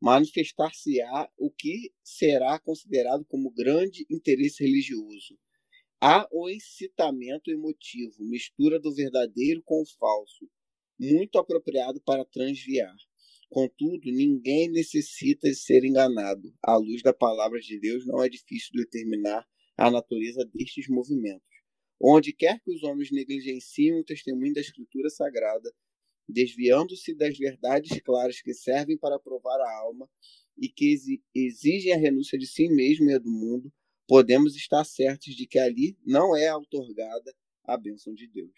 Manifestar-se-á 0.00 1.28
o 1.36 1.50
que 1.50 1.92
será 2.02 2.58
considerado 2.60 3.24
como 3.24 3.50
grande 3.50 4.06
interesse 4.08 4.62
religioso, 4.62 5.36
Há 6.00 6.28
o 6.30 6.48
incitamento 6.48 7.50
emotivo, 7.50 8.22
mistura 8.22 8.78
do 8.78 8.94
verdadeiro 8.94 9.60
com 9.64 9.82
o 9.82 9.86
falso, 9.98 10.48
muito 10.96 11.40
apropriado 11.40 12.00
para 12.02 12.24
transviar. 12.24 12.94
Contudo, 13.50 14.04
ninguém 14.04 14.70
necessita 14.70 15.52
ser 15.52 15.84
enganado. 15.84 16.54
À 16.62 16.76
luz 16.76 17.02
da 17.02 17.12
palavra 17.12 17.58
de 17.58 17.80
Deus, 17.80 18.06
não 18.06 18.22
é 18.22 18.28
difícil 18.28 18.70
determinar 18.74 19.44
a 19.76 19.90
natureza 19.90 20.48
destes 20.54 20.86
movimentos. 20.88 21.57
Onde 22.00 22.32
quer 22.32 22.60
que 22.60 22.70
os 22.70 22.82
homens 22.82 23.10
negligenciem 23.10 24.00
o 24.00 24.04
testemunho 24.04 24.54
da 24.54 24.60
Escritura 24.60 25.10
Sagrada, 25.10 25.72
desviando-se 26.28 27.14
das 27.14 27.36
verdades 27.36 28.00
claras 28.00 28.40
que 28.40 28.54
servem 28.54 28.96
para 28.96 29.18
provar 29.18 29.60
a 29.60 29.78
alma 29.80 30.08
e 30.56 30.68
que 30.68 30.96
exigem 31.34 31.92
a 31.92 31.96
renúncia 31.96 32.38
de 32.38 32.46
si 32.46 32.68
mesmo 32.68 33.10
e 33.10 33.18
do 33.18 33.30
mundo, 33.30 33.72
podemos 34.06 34.54
estar 34.56 34.84
certos 34.84 35.34
de 35.34 35.46
que 35.46 35.58
ali 35.58 35.96
não 36.04 36.36
é 36.36 36.54
outorgada 36.54 37.34
a 37.64 37.76
bênção 37.76 38.14
de 38.14 38.26
Deus. 38.26 38.52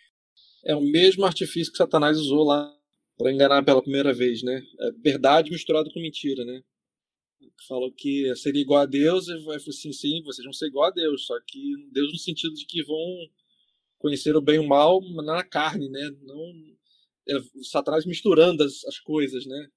É 0.64 0.74
o 0.74 0.80
mesmo 0.80 1.24
artifício 1.24 1.72
que 1.72 1.78
Satanás 1.78 2.18
usou 2.18 2.44
lá 2.44 2.76
para 3.16 3.32
enganar 3.32 3.64
pela 3.64 3.82
primeira 3.82 4.14
vez, 4.14 4.42
né? 4.42 4.62
É 4.80 4.92
verdade 4.92 5.50
misturada 5.50 5.90
com 5.92 6.00
mentira, 6.00 6.44
né? 6.44 6.62
Falou 7.68 7.92
que 7.92 8.34
seria 8.36 8.62
igual 8.62 8.80
a 8.80 8.86
Deus 8.86 9.28
e 9.28 9.36
vai 9.44 9.56
assim, 9.56 9.92
sim, 9.92 10.22
vocês 10.22 10.44
vão 10.44 10.52
ser 10.52 10.66
igual 10.66 10.88
a 10.88 10.90
Deus, 10.90 11.26
só 11.26 11.38
que 11.46 11.74
Deus 11.92 12.12
no 12.12 12.18
sentido 12.18 12.54
de 12.54 12.64
que 12.66 12.82
vão 12.82 13.28
conhecer 13.98 14.34
o 14.34 14.40
bem 14.40 14.56
e 14.56 14.58
o 14.58 14.66
mal 14.66 15.00
na 15.22 15.44
carne, 15.44 15.88
né? 15.88 16.10
Não 16.22 16.52
é, 17.28 17.34
Satanás 17.62 18.06
misturando 18.06 18.62
as, 18.64 18.84
as 18.86 18.98
coisas, 18.98 19.46
né? 19.46 19.68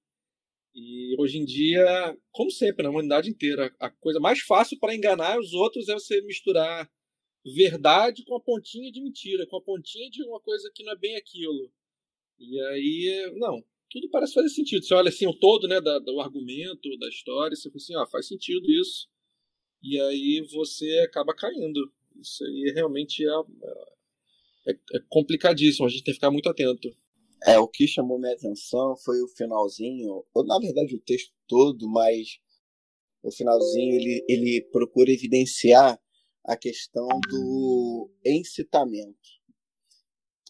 E 0.74 1.14
hoje 1.20 1.38
em 1.38 1.44
dia, 1.44 2.16
como 2.32 2.50
sempre, 2.50 2.82
na 2.82 2.90
humanidade 2.90 3.30
inteira, 3.30 3.72
a 3.78 3.90
coisa 3.90 4.18
mais 4.18 4.40
fácil 4.40 4.78
para 4.80 4.94
enganar 4.94 5.38
os 5.38 5.52
outros 5.52 5.88
é 5.88 5.94
você 5.94 6.20
misturar 6.22 6.90
verdade 7.44 8.24
com 8.24 8.34
a 8.34 8.40
pontinha 8.40 8.90
de 8.90 9.00
mentira, 9.00 9.46
com 9.46 9.56
a 9.56 9.62
pontinha 9.62 10.10
de 10.10 10.24
uma 10.24 10.40
coisa 10.40 10.70
que 10.74 10.82
não 10.82 10.92
é 10.92 10.96
bem 10.96 11.16
aquilo. 11.16 11.70
E 12.38 12.60
aí, 12.60 13.32
não, 13.36 13.62
tudo 13.94 14.10
parece 14.10 14.34
fazer 14.34 14.48
sentido. 14.48 14.84
Você 14.84 14.92
olha 14.92 15.08
assim 15.08 15.26
o 15.26 15.38
todo, 15.38 15.68
né, 15.68 15.80
da, 15.80 16.00
do 16.00 16.20
argumento, 16.20 16.98
da 16.98 17.08
história, 17.08 17.54
você 17.54 17.70
fala 17.70 17.76
assim, 17.76 17.94
ah, 17.94 18.06
faz 18.10 18.26
sentido 18.26 18.68
isso. 18.68 19.08
E 19.80 20.00
aí 20.00 20.44
você 20.52 20.98
acaba 21.08 21.32
caindo. 21.32 21.92
Isso 22.20 22.44
aí 22.44 22.72
realmente 22.74 23.24
é, 23.24 23.30
é, 24.66 24.72
é 24.72 25.00
complicadíssimo, 25.08 25.86
a 25.86 25.88
gente 25.88 26.02
tem 26.02 26.12
que 26.12 26.18
ficar 26.18 26.32
muito 26.32 26.48
atento. 26.48 26.88
É, 27.46 27.56
o 27.58 27.68
que 27.68 27.86
chamou 27.86 28.18
minha 28.18 28.32
atenção 28.32 28.96
foi 28.96 29.22
o 29.22 29.28
finalzinho, 29.28 30.24
ou 30.34 30.44
na 30.44 30.58
verdade 30.58 30.96
o 30.96 31.00
texto 31.00 31.32
todo, 31.46 31.88
mas 31.88 32.38
o 33.22 33.30
finalzinho 33.30 33.94
ele, 33.94 34.24
ele 34.28 34.68
procura 34.72 35.12
evidenciar 35.12 36.00
a 36.44 36.56
questão 36.56 37.06
do 37.28 38.10
incitamento. 38.24 39.33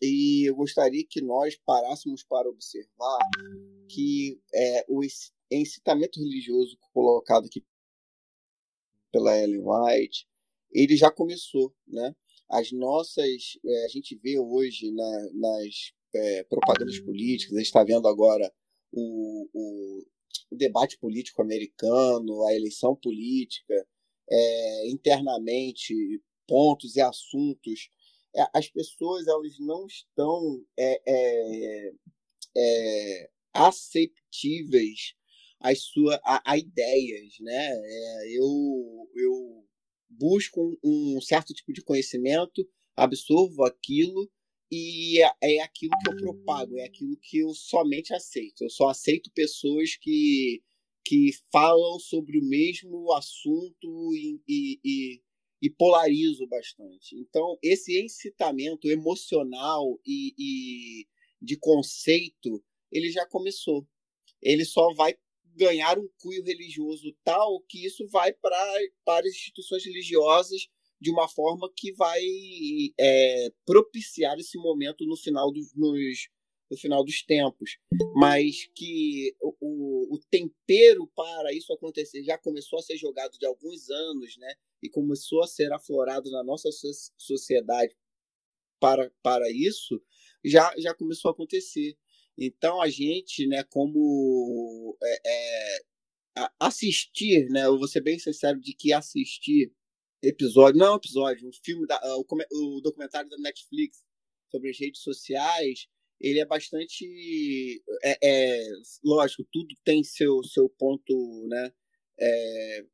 E 0.02 0.48
eu 0.48 0.54
gostaria 0.54 1.04
que 1.08 1.20
nós 1.20 1.56
parássemos 1.64 2.22
para 2.24 2.48
observar 2.48 3.18
que 3.88 4.40
é, 4.52 4.84
o 4.88 5.00
incitamento 5.50 6.20
religioso 6.20 6.76
colocado 6.92 7.46
aqui 7.46 7.64
pela 9.12 9.38
Ellen 9.38 9.62
White, 9.64 10.26
ele 10.72 10.96
já 10.96 11.10
começou, 11.10 11.72
né? 11.86 12.14
as 12.48 12.72
nossas. 12.72 13.58
É, 13.64 13.84
a 13.84 13.88
gente 13.88 14.16
vê 14.16 14.38
hoje 14.38 14.90
na, 14.92 15.30
nas 15.34 15.92
é, 16.14 16.44
propagandas 16.44 16.98
políticas, 17.00 17.54
a 17.54 17.58
gente 17.58 17.66
está 17.66 17.84
vendo 17.84 18.06
agora 18.06 18.52
o, 18.92 19.48
o, 19.52 20.06
o, 20.50 20.56
debate 20.56 20.98
político 20.98 21.42
americano, 21.42 22.46
a 22.46 22.54
eleição 22.54 22.94
política, 22.94 23.74
é, 24.30 24.88
internamente, 24.90 25.94
pontos 26.46 26.96
e 26.96 27.00
assuntos. 27.00 27.88
É, 28.36 28.46
as 28.52 28.68
pessoas 28.68 29.26
elas 29.26 29.58
não 29.58 29.86
estão 29.86 30.64
é, 30.78 31.02
é, 31.06 31.92
é, 32.56 33.30
aceptíveis 33.52 35.14
às 35.60 35.80
suas 35.82 36.18
a, 36.24 36.52
a 36.52 36.58
ideias, 36.58 37.34
né? 37.40 37.74
eu, 38.28 39.08
eu 39.14 39.64
busco 40.10 40.78
um, 40.84 41.16
um 41.16 41.20
certo 41.20 41.54
tipo 41.54 41.72
de 41.72 41.82
conhecimento, 41.82 42.68
absorvo 42.96 43.64
aquilo 43.64 44.30
e 44.70 45.22
é, 45.22 45.30
é, 45.42 45.60
aquilo 45.62 45.92
que 46.02 46.10
eu 46.10 46.16
propago, 46.16 46.78
é 46.78 46.84
aquilo 46.84 47.16
que 47.16 47.38
eu 47.38 47.54
somente 47.54 48.12
aceito. 48.12 48.64
Eu 48.64 48.70
só 48.70 48.88
aceito 48.88 49.30
pessoas 49.32 49.96
que, 49.96 50.62
que 51.04 51.30
falam 51.52 51.98
sobre 52.00 52.38
o 52.38 52.44
mesmo 52.44 53.12
assunto 53.12 54.14
e, 54.14 54.40
e, 54.48 54.80
e, 54.84 55.22
e 55.60 55.70
polarizo 55.70 56.46
bastante. 56.46 57.16
Então, 57.16 57.58
esse 57.62 58.02
incitamento 58.02 58.88
emocional 58.88 59.98
e, 60.06 60.34
e 60.38 61.06
de 61.40 61.56
conceito, 61.56 62.62
ele 62.90 63.10
já 63.10 63.26
começou. 63.26 63.86
Ele 64.42 64.64
só 64.64 64.92
vai 64.94 65.14
ganhar 65.56 65.98
um 65.98 66.08
cunho 66.18 66.42
religioso 66.42 67.14
tal 67.22 67.60
que 67.68 67.86
isso 67.86 68.06
vai 68.08 68.32
pra, 68.32 68.78
para 69.04 69.26
as 69.26 69.34
instituições 69.34 69.84
religiosas 69.84 70.68
de 71.00 71.10
uma 71.10 71.28
forma 71.28 71.70
que 71.76 71.92
vai 71.92 72.20
é, 72.98 73.52
propiciar 73.64 74.38
esse 74.38 74.58
momento 74.58 75.04
no 75.06 75.16
final 75.16 75.52
dos, 75.52 75.74
nos, 75.74 76.28
no 76.70 76.76
final 76.76 77.04
dos 77.04 77.22
tempos. 77.22 77.78
Mas 78.14 78.68
que 78.74 79.34
o, 79.40 80.14
o 80.14 80.20
tempero 80.30 81.06
para 81.14 81.52
isso 81.52 81.72
acontecer 81.72 82.22
já 82.22 82.38
começou 82.38 82.78
a 82.78 82.82
ser 82.82 82.96
jogado 82.96 83.38
de 83.38 83.46
alguns 83.46 83.90
anos, 83.90 84.36
né? 84.38 84.54
E 84.82 84.88
começou 84.88 85.42
a 85.42 85.46
ser 85.46 85.72
aflorado 85.72 86.30
na 86.30 86.42
nossa 86.42 86.68
sociedade 87.16 87.96
para, 88.80 89.10
para 89.22 89.50
isso, 89.50 90.02
já, 90.44 90.74
já 90.78 90.94
começou 90.94 91.30
a 91.30 91.32
acontecer. 91.32 91.96
Então 92.36 92.82
a 92.82 92.88
gente, 92.88 93.46
né, 93.46 93.62
como 93.64 94.96
é, 95.02 95.20
é, 95.26 95.78
assistir, 96.60 97.48
né, 97.48 97.64
eu 97.64 97.78
vou 97.78 97.88
ser 97.88 98.02
bem 98.02 98.18
sincero 98.18 98.60
de 98.60 98.74
que 98.74 98.92
assistir 98.92 99.72
episódio, 100.22 100.78
não 100.78 100.94
é 100.94 100.96
episódio, 100.96 101.48
um 101.48 101.52
filme, 101.64 101.86
da, 101.86 102.00
o, 102.18 102.26
o 102.52 102.80
documentário 102.80 103.30
da 103.30 103.38
Netflix 103.38 104.02
sobre 104.50 104.70
as 104.70 104.78
redes 104.78 105.02
sociais, 105.02 105.86
ele 106.20 106.40
é 106.40 106.46
bastante, 106.46 107.82
é, 108.02 108.18
é 108.22 108.66
lógico, 109.04 109.46
tudo 109.52 109.74
tem 109.84 110.02
seu, 110.02 110.42
seu 110.44 110.68
ponto, 110.68 111.46
né, 111.48 111.72
é, 112.18 112.84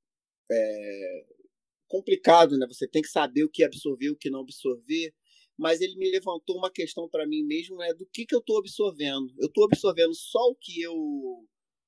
é, 0.53 1.27
complicado, 1.89 2.59
né, 2.59 2.67
você 2.67 2.89
tem 2.89 3.03
que 3.03 3.09
saber 3.09 3.45
o 3.45 3.51
que 3.51 3.65
absorver, 3.65 4.11
o 4.11 4.17
que 4.17 4.31
não 4.31 4.41
absorver, 4.41 5.15
mas 5.61 5.81
ele 5.83 5.95
me 5.97 6.11
levantou 6.11 6.57
uma 6.57 6.71
questão 6.73 7.09
para 7.09 7.27
mim 7.27 7.43
mesmo, 7.45 7.83
é 7.83 7.93
do 7.93 8.07
que, 8.07 8.25
que 8.25 8.35
eu 8.35 8.39
estou 8.39 8.59
absorvendo. 8.59 9.31
Eu 9.39 9.47
estou 9.47 9.65
absorvendo 9.65 10.15
só 10.15 10.39
o 10.49 10.57
que 10.57 10.81
eu 10.81 10.97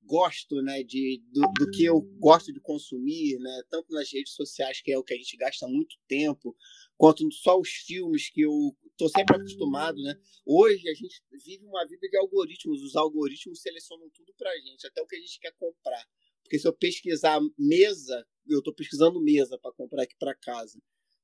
gosto, 0.05 0.61
né, 0.63 0.83
de, 0.83 1.23
do, 1.33 1.41
do, 1.59 1.71
que 1.71 1.85
eu 1.85 2.01
gosto 2.19 2.53
de 2.53 2.61
consumir, 2.61 3.39
né, 3.39 3.63
tanto 3.71 3.93
nas 3.93 4.13
redes 4.13 4.35
sociais, 4.35 4.81
que 4.81 4.93
é 4.93 4.99
o 4.99 5.05
que 5.05 5.15
a 5.15 5.17
gente 5.17 5.37
gasta 5.37 5.67
muito 5.67 5.97
tempo, 6.09 6.55
quanto 6.97 7.31
só 7.33 7.59
os 7.59 7.69
filmes 7.69 8.31
que 8.31 8.43
eu 8.43 8.77
estou 8.91 9.09
sempre 9.09 9.37
acostumado, 9.37 10.01
né. 10.03 10.15
Hoje 10.45 10.89
a 10.89 10.95
gente 10.95 11.23
vive 11.45 11.65
uma 11.65 11.87
vida 11.87 12.09
de 12.09 12.17
algoritmos, 12.17 12.83
os 12.83 12.97
algoritmos 12.97 13.61
selecionam 13.61 14.11
tudo 14.11 14.35
para 14.37 14.51
a 14.51 14.59
gente, 14.59 14.87
até 14.87 15.01
o 15.01 15.07
que 15.07 15.17
a 15.17 15.21
gente 15.21 15.39
quer 15.41 15.53
comprar. 15.59 16.05
Porque 16.43 16.59
se 16.59 16.67
eu 16.67 16.73
pesquisar 16.73 17.41
mesa, 17.59 18.27
eu 18.49 18.59
estou 18.59 18.75
pesquisando 18.75 19.23
mesa 19.23 19.59
para 19.59 19.73
comprar 19.73 20.03
aqui 20.03 20.15
para 20.19 20.35
casa 20.35 20.79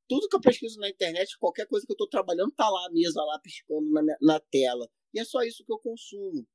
tudo 0.09 0.29
que 0.29 0.35
eu 0.35 0.41
pesquiso 0.41 0.81
na 0.81 0.89
internet, 0.89 1.39
qualquer 1.39 1.67
coisa 1.67 1.87
que 1.87 1.93
eu 1.93 1.95
estou 1.95 2.09
trabalhando, 2.09 2.51
tá 2.53 2.69
lá 2.69 2.87
a 2.87 2.91
mesa 2.91 3.23
lá 3.23 3.39
piscando 3.39 3.91
na, 3.91 4.03
na 4.23 4.41
tela. 4.41 4.89
E 5.13 5.21
é 5.21 5.25
só 5.25 5.43
isso 5.43 5.65
que 5.65 5.73
eu 5.73 5.79
consumo. 5.79 6.47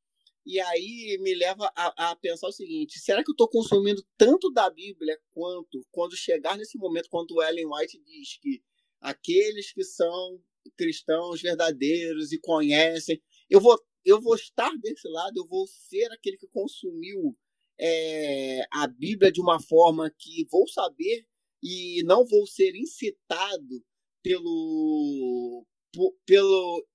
E 0.45 0.59
aí 0.59 1.17
me 1.21 1.33
leva 1.33 1.71
a, 1.75 2.11
a 2.11 2.15
pensar 2.15 2.47
o 2.47 2.51
seguinte: 2.51 2.99
será 2.99 3.23
que 3.23 3.29
eu 3.29 3.33
estou 3.33 3.47
consumindo 3.47 4.05
tanto 4.17 4.51
da 4.51 4.69
Bíblia 4.69 5.17
quanto 5.31 5.85
quando 5.91 6.15
chegar 6.15 6.57
nesse 6.57 6.77
momento, 6.77 7.09
quando 7.09 7.41
Ellen 7.41 7.67
White 7.67 8.01
diz 8.03 8.37
que 8.37 8.61
aqueles 8.99 9.71
que 9.71 9.83
são 9.83 10.41
cristãos 10.77 11.41
verdadeiros 11.41 12.31
e 12.31 12.39
conhecem, 12.39 13.21
eu 13.49 13.59
vou, 13.59 13.79
eu 14.05 14.21
vou 14.21 14.35
estar 14.35 14.71
desse 14.77 15.07
lado, 15.07 15.37
eu 15.37 15.47
vou 15.47 15.67
ser 15.67 16.11
aquele 16.11 16.37
que 16.37 16.47
consumiu 16.47 17.37
é, 17.79 18.65
a 18.71 18.87
Bíblia 18.87 19.31
de 19.31 19.41
uma 19.41 19.59
forma 19.59 20.09
que 20.17 20.45
vou 20.51 20.67
saber 20.67 21.25
e 21.61 22.03
não 22.03 22.25
vou 22.25 22.45
ser 22.45 22.75
incitado 22.75 23.83
pelo, 24.21 25.65
pelo 26.25 26.85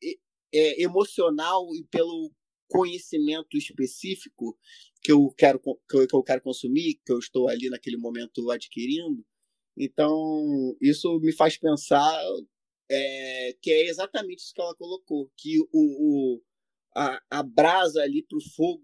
é, 0.53 0.83
emocional 0.83 1.75
e 1.75 1.85
pelo 1.85 2.31
conhecimento 2.69 3.57
específico 3.57 4.57
que 5.03 5.13
eu 5.13 5.33
quero 5.37 5.59
que 5.61 5.97
eu, 5.97 6.07
que 6.07 6.15
eu 6.15 6.23
quero 6.23 6.43
consumir, 6.43 7.01
que 7.05 7.13
eu 7.13 7.19
estou 7.19 7.49
ali 7.49 7.69
naquele 7.69 7.97
momento 7.97 8.51
adquirindo. 8.51 9.25
Então, 9.77 10.77
isso 10.81 11.19
me 11.21 11.33
faz 11.33 11.57
pensar 11.57 12.21
é, 12.91 13.57
que 13.61 13.71
é 13.71 13.89
exatamente 13.89 14.41
isso 14.41 14.55
que 14.55 14.61
ela 14.61 14.75
colocou, 14.75 15.31
que 15.37 15.59
o, 15.61 15.67
o 15.73 16.43
a, 16.97 17.23
a 17.31 17.43
brasa 17.43 18.03
ali 18.03 18.23
para 18.23 18.39
o 18.39 18.51
fogo, 18.57 18.83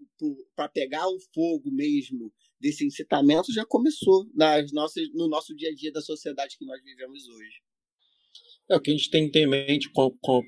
para 0.55 0.69
pegar 0.69 1.07
o 1.07 1.19
fogo 1.33 1.69
mesmo 1.69 2.31
desse 2.59 2.85
incitamento 2.85 3.51
já 3.51 3.65
começou 3.65 4.25
nas 4.33 4.71
nossas, 4.71 5.11
no 5.13 5.27
nosso 5.27 5.53
dia 5.55 5.69
a 5.69 5.75
dia 5.75 5.91
da 5.91 6.01
sociedade 6.01 6.57
que 6.57 6.65
nós 6.65 6.81
vivemos 6.81 7.27
hoje. 7.27 7.61
É 8.69 8.75
o 8.75 8.81
que 8.81 8.91
a 8.91 8.93
gente 8.93 9.11
tem 9.11 9.25
que 9.25 9.33
ter 9.33 9.41
em 9.41 9.47
mente, 9.47 9.91
com, 9.91 10.09
com, 10.21 10.41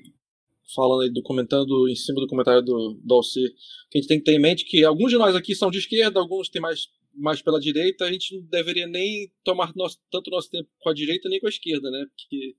falando 0.74 1.02
aí, 1.02 1.10
do, 1.10 1.22
comentando 1.22 1.88
em 1.88 1.96
cima 1.96 2.20
do 2.20 2.26
comentário 2.26 2.62
do, 2.62 2.98
do 3.02 3.20
que 3.90 3.98
a 3.98 4.00
gente 4.00 4.08
tem 4.08 4.18
que 4.18 4.24
ter 4.24 4.32
em 4.32 4.40
mente 4.40 4.64
que 4.64 4.84
alguns 4.84 5.10
de 5.10 5.18
nós 5.18 5.34
aqui 5.34 5.54
são 5.54 5.70
de 5.70 5.78
esquerda, 5.78 6.20
alguns 6.20 6.48
têm 6.48 6.60
mais, 6.60 6.88
mais 7.14 7.42
pela 7.42 7.60
direita, 7.60 8.04
a 8.04 8.12
gente 8.12 8.34
não 8.34 8.42
deveria 8.42 8.86
nem 8.86 9.32
tomar 9.44 9.72
nosso, 9.74 9.98
tanto 10.10 10.30
nosso 10.30 10.50
tempo 10.50 10.68
com 10.78 10.90
a 10.90 10.94
direita 10.94 11.28
nem 11.28 11.40
com 11.40 11.46
a 11.46 11.50
esquerda, 11.50 11.90
né? 11.90 12.06
Porque 12.06 12.56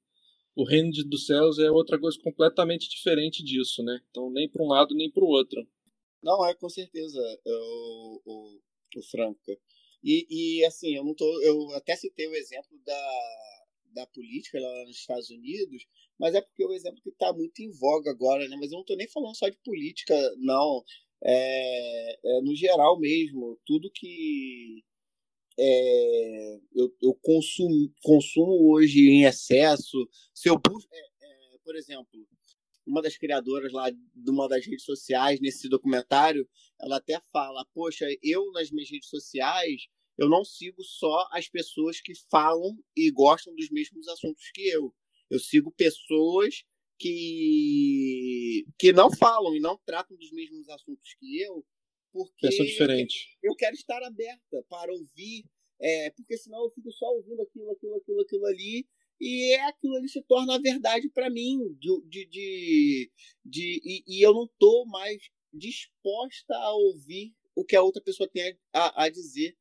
o 0.55 0.63
reino 0.63 0.91
de, 0.91 1.03
dos 1.03 1.25
céus 1.25 1.59
é 1.59 1.69
outra 1.69 1.99
coisa 1.99 2.17
completamente 2.21 2.89
diferente 2.89 3.43
disso, 3.43 3.83
né? 3.83 3.99
Então 4.09 4.31
nem 4.31 4.49
para 4.49 4.63
um 4.63 4.67
lado 4.67 4.95
nem 4.95 5.09
para 5.09 5.23
o 5.23 5.27
outro. 5.27 5.65
Não, 6.21 6.45
é 6.45 6.53
com 6.53 6.69
certeza. 6.69 7.19
O, 7.45 8.21
o, 8.25 8.59
o 8.97 9.03
Franca. 9.09 9.57
E, 10.03 10.59
e 10.59 10.65
assim, 10.65 10.95
eu 10.95 11.03
não 11.03 11.13
tô. 11.13 11.25
Eu 11.41 11.71
até 11.75 11.95
citei 11.95 12.27
o 12.27 12.35
exemplo 12.35 12.77
da, 12.85 13.11
da 13.93 14.05
política 14.07 14.59
lá 14.59 14.85
nos 14.85 14.97
Estados 14.97 15.29
Unidos, 15.29 15.85
mas 16.19 16.35
é 16.35 16.41
porque 16.41 16.63
é 16.63 16.67
o 16.67 16.73
exemplo 16.73 17.01
que 17.01 17.09
está 17.09 17.33
muito 17.33 17.59
em 17.59 17.71
voga 17.71 18.11
agora, 18.11 18.47
né? 18.47 18.55
Mas 18.57 18.71
eu 18.71 18.75
não 18.75 18.81
estou 18.81 18.97
nem 18.97 19.07
falando 19.07 19.35
só 19.35 19.47
de 19.49 19.57
política, 19.63 20.15
não. 20.37 20.83
É, 21.23 22.19
é, 22.23 22.41
no 22.41 22.55
geral 22.55 22.99
mesmo, 22.99 23.59
tudo 23.65 23.91
que 23.93 24.83
é, 25.59 26.59
eu, 26.73 26.95
eu 27.01 27.13
consumo, 27.21 27.93
consumo 28.01 28.73
hoje 28.73 29.09
em 29.09 29.25
excesso, 29.25 30.07
se 30.33 30.49
eu 30.49 30.57
busco, 30.57 30.89
é, 30.93 30.99
é, 30.99 31.57
por 31.63 31.75
exemplo, 31.75 32.27
uma 32.87 33.01
das 33.01 33.17
criadoras 33.17 33.71
lá 33.71 33.89
de 33.89 34.31
uma 34.31 34.47
das 34.47 34.65
redes 34.65 34.85
sociais 34.85 35.39
nesse 35.39 35.69
documentário, 35.69 36.47
ela 36.81 36.97
até 36.97 37.21
fala: 37.31 37.65
Poxa, 37.73 38.05
eu 38.23 38.51
nas 38.51 38.71
minhas 38.71 38.89
redes 38.89 39.09
sociais, 39.09 39.87
eu 40.19 40.27
não 40.27 40.43
sigo 40.43 40.83
só 40.83 41.27
as 41.31 41.47
pessoas 41.47 42.01
que 42.01 42.13
falam 42.29 42.77
e 42.95 43.09
gostam 43.09 43.55
dos 43.55 43.69
mesmos 43.69 44.05
assuntos 44.09 44.51
que 44.53 44.67
eu. 44.67 44.93
Eu 45.29 45.39
sigo 45.39 45.71
pessoas 45.71 46.65
que, 46.97 48.65
que 48.77 48.91
não 48.91 49.09
falam 49.09 49.55
e 49.55 49.61
não 49.61 49.77
tratam 49.85 50.17
dos 50.17 50.29
mesmos 50.33 50.67
assuntos 50.67 51.15
que 51.17 51.41
eu, 51.41 51.65
porque 52.11 52.47
Pessoa 52.47 52.67
diferente. 52.67 53.37
eu 53.41 53.55
quero 53.55 53.73
estar 53.75 54.03
aberta 54.03 54.65
para 54.67 54.91
ouvir, 54.91 55.45
é, 55.79 56.09
porque 56.09 56.37
senão 56.37 56.65
eu 56.65 56.71
fico 56.71 56.91
só 56.91 57.05
ouvindo 57.13 57.41
aquilo, 57.41 57.71
aquilo, 57.71 57.95
aquilo, 57.95 58.21
aquilo 58.21 58.45
ali 58.47 58.85
e 59.21 59.53
aquilo 59.55 59.95
ali 59.95 60.09
se 60.09 60.21
torna 60.23 60.55
a 60.55 60.59
verdade 60.59 61.09
para 61.09 61.29
mim 61.29 61.59
de, 61.79 62.01
de, 62.09 62.25
de, 62.25 63.11
de 63.45 63.81
e, 63.85 64.03
e, 64.05 64.21
eu 64.21 64.33
não 64.33 64.45
estou 64.45 64.85
mais 64.85 65.21
disposta 65.53 66.53
a 66.55 66.73
ouvir 66.73 67.33
o 67.55 67.63
que 67.63 67.75
a 67.75 67.81
outra 67.81 68.01
pessoa 68.01 68.29
tem 68.29 68.57
a, 68.73 69.05
a 69.05 69.09
dizer 69.09 69.57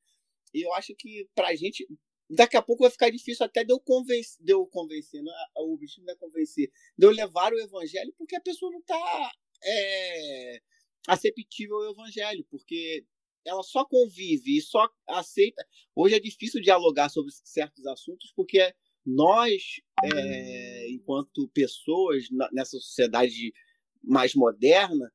e 0.54 0.62
eu 0.62 0.72
acho 0.74 0.94
que 0.94 1.28
para 1.34 1.48
a 1.48 1.54
gente 1.54 1.86
daqui 2.30 2.56
a 2.56 2.62
pouco 2.62 2.82
vai 2.82 2.90
ficar 2.90 3.10
difícil 3.10 3.44
até 3.46 3.64
de 3.64 3.72
eu 3.72 3.80
convencer, 3.80 4.36
de 4.44 4.52
eu 4.52 4.66
convencer 4.66 5.22
não, 5.22 5.32
é, 5.32 5.46
o 5.56 5.76
bichinho 5.76 6.06
não 6.06 6.12
é 6.12 6.16
convencer, 6.16 6.70
de 6.96 7.06
eu 7.06 7.10
levar 7.10 7.52
o 7.52 7.60
evangelho 7.60 8.14
porque 8.18 8.36
a 8.36 8.40
pessoa 8.40 8.70
não 8.70 8.80
está 8.80 9.32
é, 9.64 10.60
aceptível 11.08 11.76
ao 11.76 11.90
evangelho, 11.90 12.46
porque 12.50 13.04
ela 13.44 13.62
só 13.62 13.84
convive 13.84 14.58
e 14.58 14.60
só 14.60 14.88
aceita. 15.06 15.66
Hoje 15.94 16.14
é 16.14 16.20
difícil 16.20 16.60
dialogar 16.60 17.08
sobre 17.08 17.32
certos 17.32 17.86
assuntos 17.86 18.32
porque 18.36 18.74
nós, 19.04 19.80
é, 20.04 20.90
enquanto 20.90 21.48
pessoas 21.48 22.24
nessa 22.52 22.78
sociedade 22.78 23.52
mais 24.02 24.34
moderna, 24.34 25.10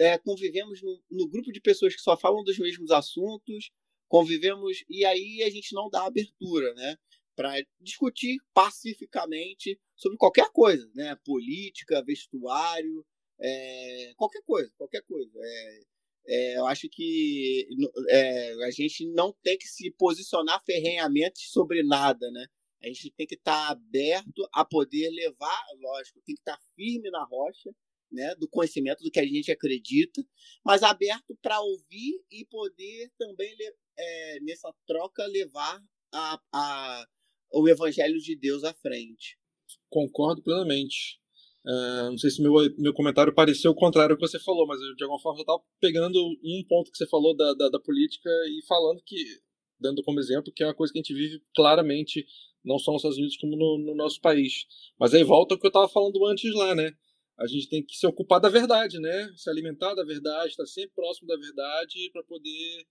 é, 0.00 0.18
convivemos 0.18 0.82
no, 0.82 1.02
no, 1.10 1.28
grupo 1.28 1.52
de 1.52 1.60
pessoas 1.60 1.94
que 1.94 2.00
só 2.00 2.16
falam 2.16 2.42
dos 2.44 2.58
mesmos 2.58 2.90
assuntos, 2.90 3.70
convivemos 4.08 4.84
e 4.88 5.04
aí 5.04 5.42
a 5.42 5.50
gente 5.50 5.74
não 5.74 5.88
dá 5.90 6.06
abertura, 6.06 6.74
né, 6.74 6.96
para 7.36 7.54
discutir 7.80 8.38
pacificamente 8.52 9.78
sobre 9.94 10.18
qualquer 10.18 10.50
coisa, 10.50 10.90
né, 10.94 11.16
política, 11.24 12.02
vestuário, 12.04 13.04
é, 13.40 14.12
qualquer 14.16 14.42
coisa, 14.42 14.72
qualquer 14.76 15.02
coisa. 15.02 15.30
É, 15.40 15.80
é, 16.28 16.58
eu 16.58 16.66
acho 16.66 16.88
que 16.90 17.66
é, 18.10 18.52
a 18.64 18.70
gente 18.70 19.06
não 19.12 19.32
tem 19.42 19.56
que 19.56 19.66
se 19.66 19.90
posicionar 19.92 20.62
ferrenhamente 20.64 21.48
sobre 21.48 21.82
nada, 21.82 22.30
né? 22.30 22.46
A 22.82 22.86
gente 22.88 23.10
tem 23.16 23.26
que 23.26 23.34
estar 23.34 23.68
tá 23.68 23.72
aberto 23.72 24.48
a 24.52 24.64
poder 24.64 25.10
levar, 25.10 25.64
lógico, 25.80 26.20
tem 26.24 26.34
que 26.34 26.40
estar 26.40 26.56
tá 26.56 26.62
firme 26.76 27.10
na 27.10 27.24
rocha, 27.24 27.70
né, 28.10 28.34
do 28.36 28.48
conhecimento 28.48 29.02
do 29.02 29.10
que 29.10 29.20
a 29.20 29.26
gente 29.26 29.50
acredita, 29.50 30.24
mas 30.64 30.82
aberto 30.82 31.36
para 31.42 31.60
ouvir 31.60 32.22
e 32.30 32.44
poder 32.46 33.10
também 33.18 33.54
é, 33.98 34.40
nessa 34.40 34.72
troca 34.86 35.26
levar 35.26 35.82
a, 36.12 36.40
a, 36.52 37.06
o 37.52 37.68
evangelho 37.68 38.18
de 38.18 38.36
Deus 38.36 38.64
à 38.64 38.74
frente. 38.74 39.36
Concordo 39.88 40.42
plenamente. 40.42 41.18
Uh, 41.64 42.10
não 42.10 42.18
sei 42.18 42.30
se 42.30 42.40
meu, 42.40 42.54
meu 42.78 42.94
comentário 42.94 43.34
pareceu 43.34 43.72
o 43.72 43.74
contrário 43.74 44.16
do 44.16 44.18
que 44.18 44.26
você 44.26 44.38
falou, 44.38 44.66
mas 44.66 44.80
eu, 44.80 44.94
de 44.94 45.04
alguma 45.04 45.20
forma 45.20 45.40
eu 45.40 45.42
estava 45.42 45.60
pegando 45.80 46.18
um 46.18 46.64
ponto 46.66 46.90
que 46.90 46.96
você 46.96 47.06
falou 47.06 47.36
da, 47.36 47.52
da, 47.52 47.68
da, 47.68 47.80
política 47.80 48.30
e 48.48 48.64
falando 48.66 49.02
que, 49.04 49.16
dando 49.78 50.02
como 50.02 50.20
exemplo, 50.20 50.52
que 50.52 50.62
é 50.62 50.66
uma 50.66 50.74
coisa 50.74 50.92
que 50.92 50.98
a 50.98 51.02
gente 51.02 51.12
vive 51.12 51.42
claramente, 51.54 52.24
não 52.64 52.78
só 52.78 52.92
nos 52.92 53.00
Estados 53.00 53.18
Unidos, 53.18 53.36
como 53.36 53.56
no, 53.56 53.78
no 53.78 53.94
nosso 53.94 54.20
país. 54.20 54.64
Mas 54.98 55.12
aí 55.12 55.22
volta 55.24 55.56
o 55.56 55.58
que 55.58 55.66
eu 55.66 55.68
estava 55.68 55.88
falando 55.88 56.24
antes 56.26 56.54
lá, 56.54 56.74
né? 56.74 56.92
A 57.38 57.46
gente 57.46 57.68
tem 57.68 57.84
que 57.84 57.94
se 57.96 58.06
ocupar 58.06 58.40
da 58.40 58.48
verdade, 58.48 58.98
né? 58.98 59.32
Se 59.36 59.48
alimentar 59.48 59.94
da 59.94 60.04
verdade, 60.04 60.50
estar 60.50 60.66
sempre 60.66 60.94
próximo 60.94 61.28
da 61.28 61.36
verdade 61.36 62.10
para 62.12 62.22
poder, 62.24 62.86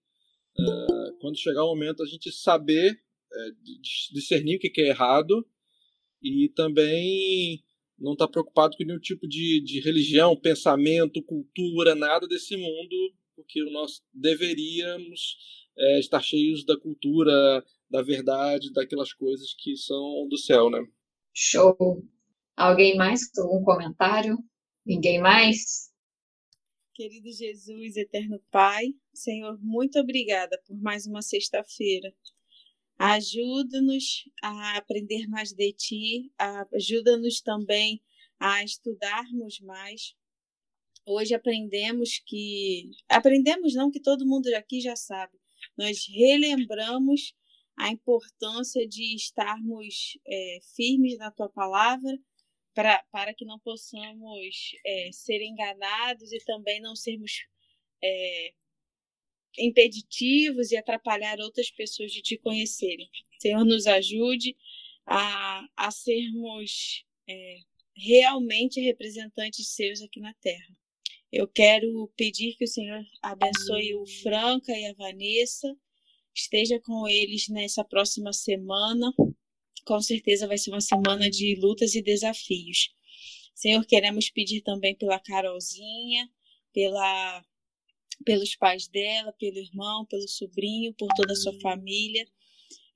uh, 0.58 1.18
quando 1.20 1.38
chegar 1.38 1.64
o 1.64 1.74
momento, 1.74 2.02
a 2.02 2.06
gente 2.06 2.32
saber 2.32 2.92
uh, 2.92 4.12
discernir 4.12 4.56
o 4.56 4.58
que 4.58 4.80
é 4.80 4.88
errado 4.88 5.46
e 6.22 6.48
também 6.54 7.62
não 7.98 8.12
está 8.12 8.26
preocupado 8.26 8.76
com 8.76 8.84
nenhum 8.84 8.98
tipo 8.98 9.26
de, 9.28 9.60
de 9.60 9.80
religião, 9.80 10.36
pensamento, 10.36 11.22
cultura, 11.22 11.94
nada 11.94 12.26
desse 12.26 12.56
mundo, 12.56 13.14
porque 13.34 13.62
nós 13.70 14.02
deveríamos 14.12 15.36
é, 15.76 15.98
estar 15.98 16.20
cheios 16.20 16.64
da 16.64 16.78
cultura, 16.78 17.64
da 17.90 18.02
verdade, 18.02 18.72
daquelas 18.72 19.12
coisas 19.12 19.54
que 19.54 19.76
são 19.76 20.26
do 20.28 20.38
céu, 20.38 20.70
né? 20.70 20.84
Show! 21.34 22.04
Alguém 22.58 22.96
mais 22.96 23.30
com 23.30 23.42
algum 23.42 23.62
comentário? 23.62 24.36
Ninguém 24.84 25.20
mais? 25.20 25.92
Querido 26.92 27.30
Jesus, 27.30 27.96
eterno 27.96 28.42
Pai, 28.50 28.86
Senhor, 29.14 29.56
muito 29.62 29.96
obrigada 30.00 30.60
por 30.66 30.76
mais 30.76 31.06
uma 31.06 31.22
sexta-feira. 31.22 32.12
Ajuda-nos 32.98 34.28
a 34.42 34.76
aprender 34.76 35.28
mais 35.28 35.52
de 35.52 35.72
Ti, 35.72 36.32
ajuda-nos 36.74 37.40
também 37.40 38.02
a 38.40 38.64
estudarmos 38.64 39.60
mais. 39.60 40.16
Hoje 41.06 41.34
aprendemos 41.34 42.20
que. 42.26 42.90
Aprendemos 43.08 43.72
não 43.76 43.88
que 43.88 44.00
todo 44.00 44.26
mundo 44.26 44.52
aqui 44.56 44.80
já 44.80 44.96
sabe. 44.96 45.38
Nós 45.76 46.08
relembramos 46.08 47.36
a 47.76 47.88
importância 47.88 48.84
de 48.88 49.14
estarmos 49.14 50.18
é, 50.26 50.58
firmes 50.74 51.16
na 51.18 51.30
Tua 51.30 51.48
palavra 51.48 52.18
pra, 52.78 53.04
para 53.10 53.34
que 53.34 53.44
não 53.44 53.58
possamos 53.58 54.76
é, 54.86 55.10
ser 55.10 55.42
enganados 55.42 56.32
e 56.32 56.38
também 56.44 56.80
não 56.80 56.94
sermos 56.94 57.44
é, 58.00 58.52
impeditivos 59.58 60.70
e 60.70 60.76
atrapalhar 60.76 61.40
outras 61.40 61.72
pessoas 61.72 62.12
de 62.12 62.22
te 62.22 62.38
conhecerem. 62.38 63.10
Senhor, 63.40 63.64
nos 63.64 63.88
ajude 63.88 64.56
a, 65.04 65.66
a 65.76 65.90
sermos 65.90 67.04
é, 67.28 67.56
realmente 67.96 68.80
representantes 68.80 69.74
seus 69.74 70.00
aqui 70.00 70.20
na 70.20 70.32
Terra. 70.34 70.72
Eu 71.32 71.48
quero 71.48 72.06
pedir 72.16 72.54
que 72.54 72.64
o 72.64 72.68
Senhor 72.68 73.04
abençoe 73.20 73.96
o 73.96 74.06
Franca 74.22 74.70
e 74.70 74.86
a 74.86 74.94
Vanessa, 74.94 75.76
esteja 76.32 76.80
com 76.80 77.08
eles 77.08 77.48
nessa 77.48 77.82
próxima 77.82 78.32
semana. 78.32 79.12
Com 79.88 80.02
certeza 80.02 80.46
vai 80.46 80.58
ser 80.58 80.70
uma 80.70 80.82
semana 80.82 81.30
de 81.30 81.58
lutas 81.58 81.94
e 81.94 82.02
desafios. 82.02 82.94
Senhor, 83.54 83.82
queremos 83.86 84.28
pedir 84.28 84.60
também 84.60 84.94
pela 84.94 85.18
Carolzinha, 85.18 86.28
pela 86.74 87.42
pelos 88.22 88.54
pais 88.54 88.86
dela, 88.86 89.32
pelo 89.32 89.56
irmão, 89.56 90.04
pelo 90.04 90.28
sobrinho, 90.28 90.92
por 90.92 91.08
toda 91.16 91.32
a 91.32 91.36
sua 91.36 91.58
família. 91.60 92.26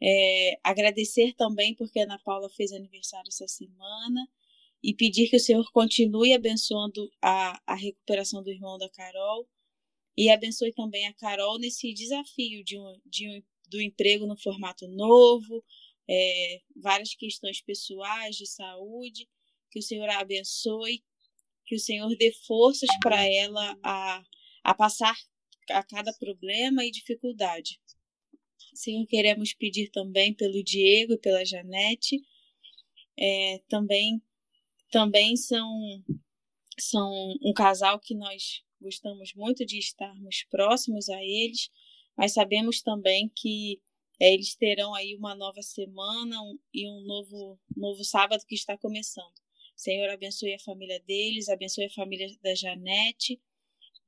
É, 0.03 0.59
agradecer 0.63 1.33
também 1.35 1.75
porque 1.75 1.99
a 1.99 2.03
Ana 2.03 2.19
Paula 2.19 2.51
fez 2.51 2.73
aniversário 2.73 3.29
essa 3.29 3.49
semana 3.49 4.29
e 4.83 4.93
pedir 4.93 5.31
que 5.31 5.37
o 5.37 5.41
Senhor 5.41 5.65
continue 5.73 6.35
abençoando 6.35 7.11
a, 7.23 7.59
a 7.67 7.75
recuperação 7.75 8.43
do 8.43 8.51
irmão 8.51 8.77
da 8.77 8.91
Carol 8.91 9.49
e 10.15 10.29
abençoe 10.29 10.75
também 10.75 11.07
a 11.07 11.15
Carol 11.15 11.59
nesse 11.59 11.95
desafio 11.95 12.63
de 12.63 12.79
um, 12.79 13.01
de 13.07 13.31
um, 13.31 13.43
do 13.71 13.81
emprego 13.81 14.27
no 14.27 14.37
formato 14.37 14.87
novo, 14.89 15.65
é, 16.13 16.61
várias 16.77 17.15
questões 17.15 17.63
pessoais 17.63 18.37
de 18.37 18.47
saúde, 18.47 19.29
que 19.71 19.79
o 19.79 19.83
Senhor 19.83 20.09
a 20.09 20.21
abençoe, 20.21 21.03
que 21.65 21.75
o 21.77 21.81
Senhor 21.81 22.15
dê 22.17 22.33
forças 22.47 22.91
para 23.01 23.25
ela 23.25 23.79
a 23.83 24.23
a 24.63 24.75
passar 24.75 25.17
a 25.71 25.83
cada 25.83 26.13
problema 26.15 26.85
e 26.85 26.91
dificuldade. 26.91 27.81
Senhor, 28.75 29.07
queremos 29.07 29.53
pedir 29.53 29.91
também 29.91 30.33
pelo 30.33 30.63
Diego 30.63 31.15
e 31.15 31.19
pela 31.19 31.45
Janete. 31.45 32.21
É, 33.19 33.61
também 33.69 34.23
também 34.91 35.37
são, 35.37 35.67
são 36.79 37.11
um 37.43 37.53
casal 37.55 37.99
que 37.99 38.15
nós 38.15 38.63
gostamos 38.81 39.33
muito 39.35 39.65
de 39.65 39.79
estarmos 39.79 40.45
próximos 40.51 41.09
a 41.09 41.23
eles, 41.23 41.71
mas 42.17 42.35
sabemos 42.35 42.83
também 42.83 43.31
que 43.35 43.81
é, 44.21 44.33
eles 44.33 44.55
terão 44.55 44.95
aí 44.95 45.15
uma 45.17 45.35
nova 45.35 45.63
semana 45.63 46.41
um, 46.43 46.59
e 46.73 46.89
um 46.89 47.01
novo, 47.03 47.59
novo 47.77 48.05
sábado 48.05 48.45
que 48.47 48.55
está 48.55 48.77
começando. 48.79 49.33
Senhor, 49.77 50.09
abençoe 50.11 50.55
a 50.55 50.59
família 50.61 51.01
deles, 51.01 51.49
abençoe 51.49 51.87
a 51.87 51.91
família 51.91 52.29
da 52.43 52.55
Janete 52.55 53.41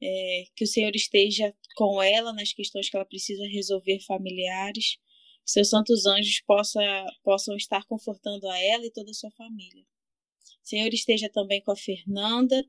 é, 0.05 0.45
que 0.55 0.65
o 0.65 0.67
Senhor 0.67 0.95
esteja 0.95 1.55
com 1.77 2.03
ela 2.03 2.33
nas 2.33 2.53
questões 2.53 2.89
que 2.89 2.97
ela 2.97 3.07
precisa 3.07 3.47
resolver 3.47 4.01
familiares, 4.01 4.97
que 5.45 5.51
seus 5.51 5.71
santos 5.71 6.07
anjos 6.07 6.41
possa, 6.47 6.81
possam 7.23 7.57
estar 7.57 7.85
confortando 7.87 8.49
a 8.49 8.59
ela 8.59 8.85
e 8.85 8.93
toda 8.93 9.11
a 9.11 9.15
sua 9.15 9.31
família. 9.33 9.85
Senhor 10.63 10.93
esteja 10.93 11.29
também 11.29 11.63
com 11.63 11.71
a 11.71 11.77
Fernanda. 11.77 12.65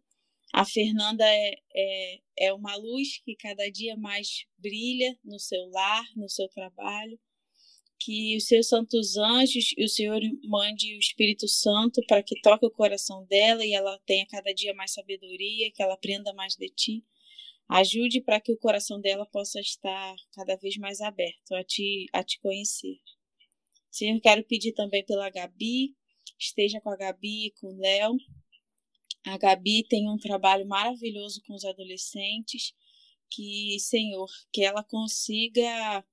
A 0.54 0.66
Fernanda 0.66 1.26
é, 1.26 1.56
é, 1.74 2.20
é 2.40 2.54
uma 2.54 2.76
luz 2.76 3.22
que 3.24 3.36
cada 3.36 3.70
dia 3.70 3.96
mais 3.98 4.46
brilha 4.58 5.18
no 5.24 5.40
seu 5.40 5.66
lar, 5.70 6.06
no 6.16 6.30
seu 6.30 6.48
trabalho. 6.50 7.20
Que 8.00 8.38
os 8.38 8.48
seus 8.48 8.68
santos 8.68 9.18
anjos 9.18 9.74
e 9.78 9.84
o 9.86 9.90
Senhor 9.90 10.22
mande 10.44 10.96
o 10.96 11.00
Espírito 11.00 11.48
Santo 11.48 12.02
para 12.08 12.22
que 12.22 12.40
toque 12.42 12.66
o 12.66 12.72
coração 12.72 13.26
dela 13.26 13.66
e 13.66 13.74
ela 13.74 14.00
tenha 14.06 14.28
cada 14.28 14.54
dia 14.54 14.74
mais 14.74 14.94
sabedoria, 14.94 15.72
que 15.72 15.82
ela 15.82 15.94
aprenda 15.94 16.34
mais 16.34 16.56
de 16.56 16.70
ti 16.70 17.04
Ajude 17.68 18.22
para 18.22 18.40
que 18.40 18.52
o 18.52 18.58
coração 18.58 19.02
dela 19.02 19.26
possa 19.26 19.60
estar 19.60 20.16
cada 20.34 20.56
vez 20.56 20.78
mais 20.78 21.02
aberto 21.02 21.56
a 21.56 21.64
te, 21.64 22.06
a 22.14 22.24
te 22.24 22.40
conhecer. 22.40 23.00
Senhor, 23.90 24.20
quero 24.22 24.44
pedir 24.44 24.74
também 24.74 25.04
pela 25.04 25.32
Gabi, 25.32 25.96
esteja 26.40 26.80
com 26.80 26.92
a 26.92 26.96
Gabi 26.96 27.48
e 27.48 27.52
com 27.60 27.68
o 27.68 27.78
Léo. 27.78 28.16
A 29.26 29.38
Gabi 29.38 29.84
tem 29.88 30.08
um 30.08 30.18
trabalho 30.18 30.68
maravilhoso 30.68 31.42
com 31.48 31.56
os 31.56 31.66
adolescentes, 31.66 32.72
que, 33.32 33.80
Senhor, 33.80 34.30
que 34.54 34.64
ela 34.64 34.84
consiga 34.84 36.06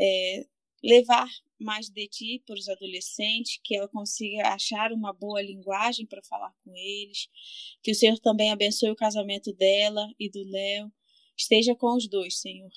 é, 0.00 0.46
levar 0.82 1.28
mais 1.58 1.90
de 1.90 2.08
ti 2.08 2.42
para 2.46 2.58
os 2.58 2.68
adolescentes, 2.68 3.60
que 3.62 3.76
ela 3.76 3.88
consiga 3.88 4.48
achar 4.48 4.92
uma 4.92 5.12
boa 5.12 5.42
linguagem 5.42 6.06
para 6.06 6.22
falar 6.22 6.52
com 6.64 6.74
eles, 6.74 7.28
que 7.82 7.90
o 7.90 7.94
Senhor 7.94 8.18
também 8.18 8.50
abençoe 8.50 8.90
o 8.90 8.96
casamento 8.96 9.52
dela 9.52 10.08
e 10.18 10.30
do 10.30 10.42
Léo, 10.44 10.90
esteja 11.36 11.74
com 11.74 11.96
os 11.96 12.08
dois, 12.08 12.38
Senhor. 12.38 12.70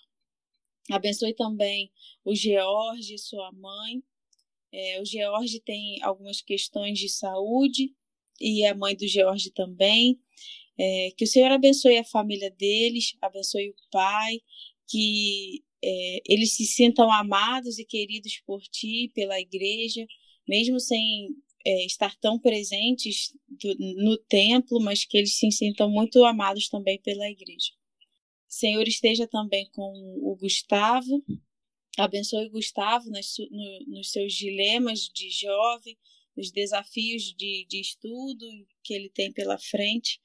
Abençoe 0.92 1.34
também 1.34 1.92
o 2.26 2.36
George 2.36 3.14
e 3.14 3.20
sua 3.20 3.52
mãe. 3.54 4.04
É, 4.72 5.02
o 5.02 5.06
George 5.06 5.62
tem 5.62 6.02
algumas 6.04 6.42
questões 6.42 7.00
de 7.00 7.08
saúde 7.08 7.96
e 8.40 8.66
a 8.66 8.76
mãe 8.76 8.96
do 8.96 9.08
George 9.08 9.52
também. 9.52 10.20
É, 10.78 11.12
que 11.16 11.24
o 11.24 11.28
Senhor 11.28 11.52
abençoe 11.52 11.98
a 11.98 12.04
família 12.04 12.50
deles, 12.52 13.16
abençoe 13.22 13.70
o 13.70 13.76
pai, 13.92 14.42
que 14.88 15.64
é, 15.84 16.22
eles 16.26 16.56
se 16.56 16.66
sintam 16.66 17.12
amados 17.12 17.78
e 17.78 17.86
queridos 17.86 18.42
por 18.46 18.62
ti, 18.62 19.12
pela 19.14 19.40
igreja, 19.40 20.06
mesmo 20.48 20.80
sem 20.80 21.30
é, 21.66 21.86
estar 21.86 22.16
tão 22.18 22.40
presentes 22.40 23.34
do, 23.48 23.76
no 24.04 24.18
templo, 24.18 24.80
mas 24.82 25.04
que 25.06 25.18
eles 25.18 25.38
se 25.38 25.52
sintam 25.52 25.90
muito 25.90 26.24
amados 26.24 26.70
também 26.70 27.00
pela 27.02 27.30
igreja. 27.30 27.72
Senhor 28.48 28.88
esteja 28.88 29.28
também 29.28 29.68
com 29.72 29.92
o 30.22 30.38
Gustavo, 30.40 31.24
abençoe 31.98 32.46
o 32.46 32.52
Gustavo 32.52 33.10
nas, 33.10 33.36
no, 33.50 33.96
nos 33.96 34.12
seus 34.12 34.34
dilemas 34.34 35.10
de 35.14 35.30
jovem, 35.32 35.98
nos 36.36 36.52
desafios 36.52 37.34
de, 37.36 37.66
de 37.68 37.82
estudo 37.82 38.46
que 38.84 38.94
ele 38.94 39.10
tem 39.10 39.32
pela 39.32 39.58
frente, 39.58 40.22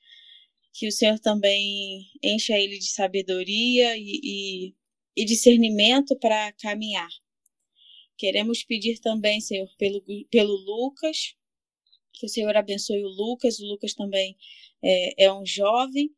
que 0.73 0.87
o 0.87 0.93
Senhor 0.93 1.19
também 1.19 2.07
encha 2.23 2.57
ele 2.57 2.79
de 2.79 2.87
sabedoria 2.87 3.97
e, 3.97 4.21
e, 4.23 4.75
e 5.19 5.25
discernimento 5.25 6.17
para 6.17 6.53
caminhar. 6.53 7.11
Queremos 8.17 8.63
pedir 8.63 9.01
também, 9.01 9.41
Senhor, 9.41 9.69
pelo, 9.77 10.01
pelo 10.31 10.55
Lucas, 10.55 11.35
que 12.13 12.25
o 12.25 12.29
Senhor 12.29 12.57
abençoe 12.57 13.03
o 13.03 13.09
Lucas. 13.09 13.59
O 13.59 13.67
Lucas 13.67 13.95
também 13.95 14.37
é, 14.81 15.25
é 15.25 15.33
um 15.33 15.45
jovem 15.45 16.15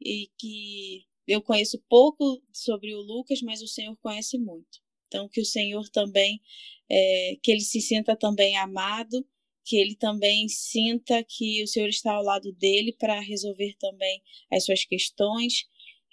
e 0.00 0.30
que 0.38 1.04
eu 1.26 1.42
conheço 1.42 1.82
pouco 1.88 2.40
sobre 2.52 2.94
o 2.94 3.00
Lucas, 3.00 3.42
mas 3.42 3.60
o 3.62 3.66
Senhor 3.66 3.96
conhece 3.96 4.38
muito. 4.38 4.80
Então, 5.08 5.28
que 5.28 5.40
o 5.40 5.44
Senhor 5.44 5.88
também, 5.88 6.40
é, 6.88 7.36
que 7.42 7.50
ele 7.50 7.60
se 7.60 7.80
sinta 7.80 8.16
também 8.16 8.56
amado, 8.56 9.26
que 9.64 9.76
ele 9.76 9.96
também 9.96 10.48
sinta 10.48 11.24
que 11.24 11.64
o 11.64 11.66
Senhor 11.66 11.88
está 11.88 12.12
ao 12.12 12.22
lado 12.22 12.52
dele 12.52 12.92
para 12.92 13.18
resolver 13.18 13.74
também 13.80 14.22
as 14.52 14.64
suas 14.64 14.84
questões, 14.84 15.66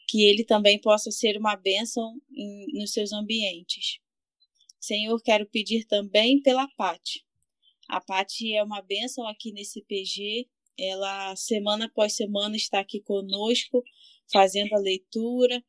que 0.07 0.23
ele 0.23 0.43
também 0.43 0.79
possa 0.79 1.11
ser 1.11 1.37
uma 1.37 1.55
bênção 1.55 2.19
em, 2.31 2.79
nos 2.79 2.91
seus 2.91 3.11
ambientes. 3.11 3.99
Senhor, 4.79 5.21
quero 5.21 5.45
pedir 5.45 5.85
também 5.85 6.41
pela 6.41 6.67
Pati. 6.75 7.25
A 7.87 8.01
Pati 8.01 8.53
é 8.53 8.63
uma 8.63 8.81
bênção 8.81 9.25
aqui 9.27 9.51
nesse 9.51 9.81
PG. 9.83 10.47
Ela, 10.77 11.35
semana 11.35 11.85
após 11.85 12.15
semana, 12.15 12.55
está 12.55 12.79
aqui 12.79 12.99
conosco, 13.01 13.83
fazendo 14.31 14.73
a 14.73 14.79
leitura, 14.79 15.63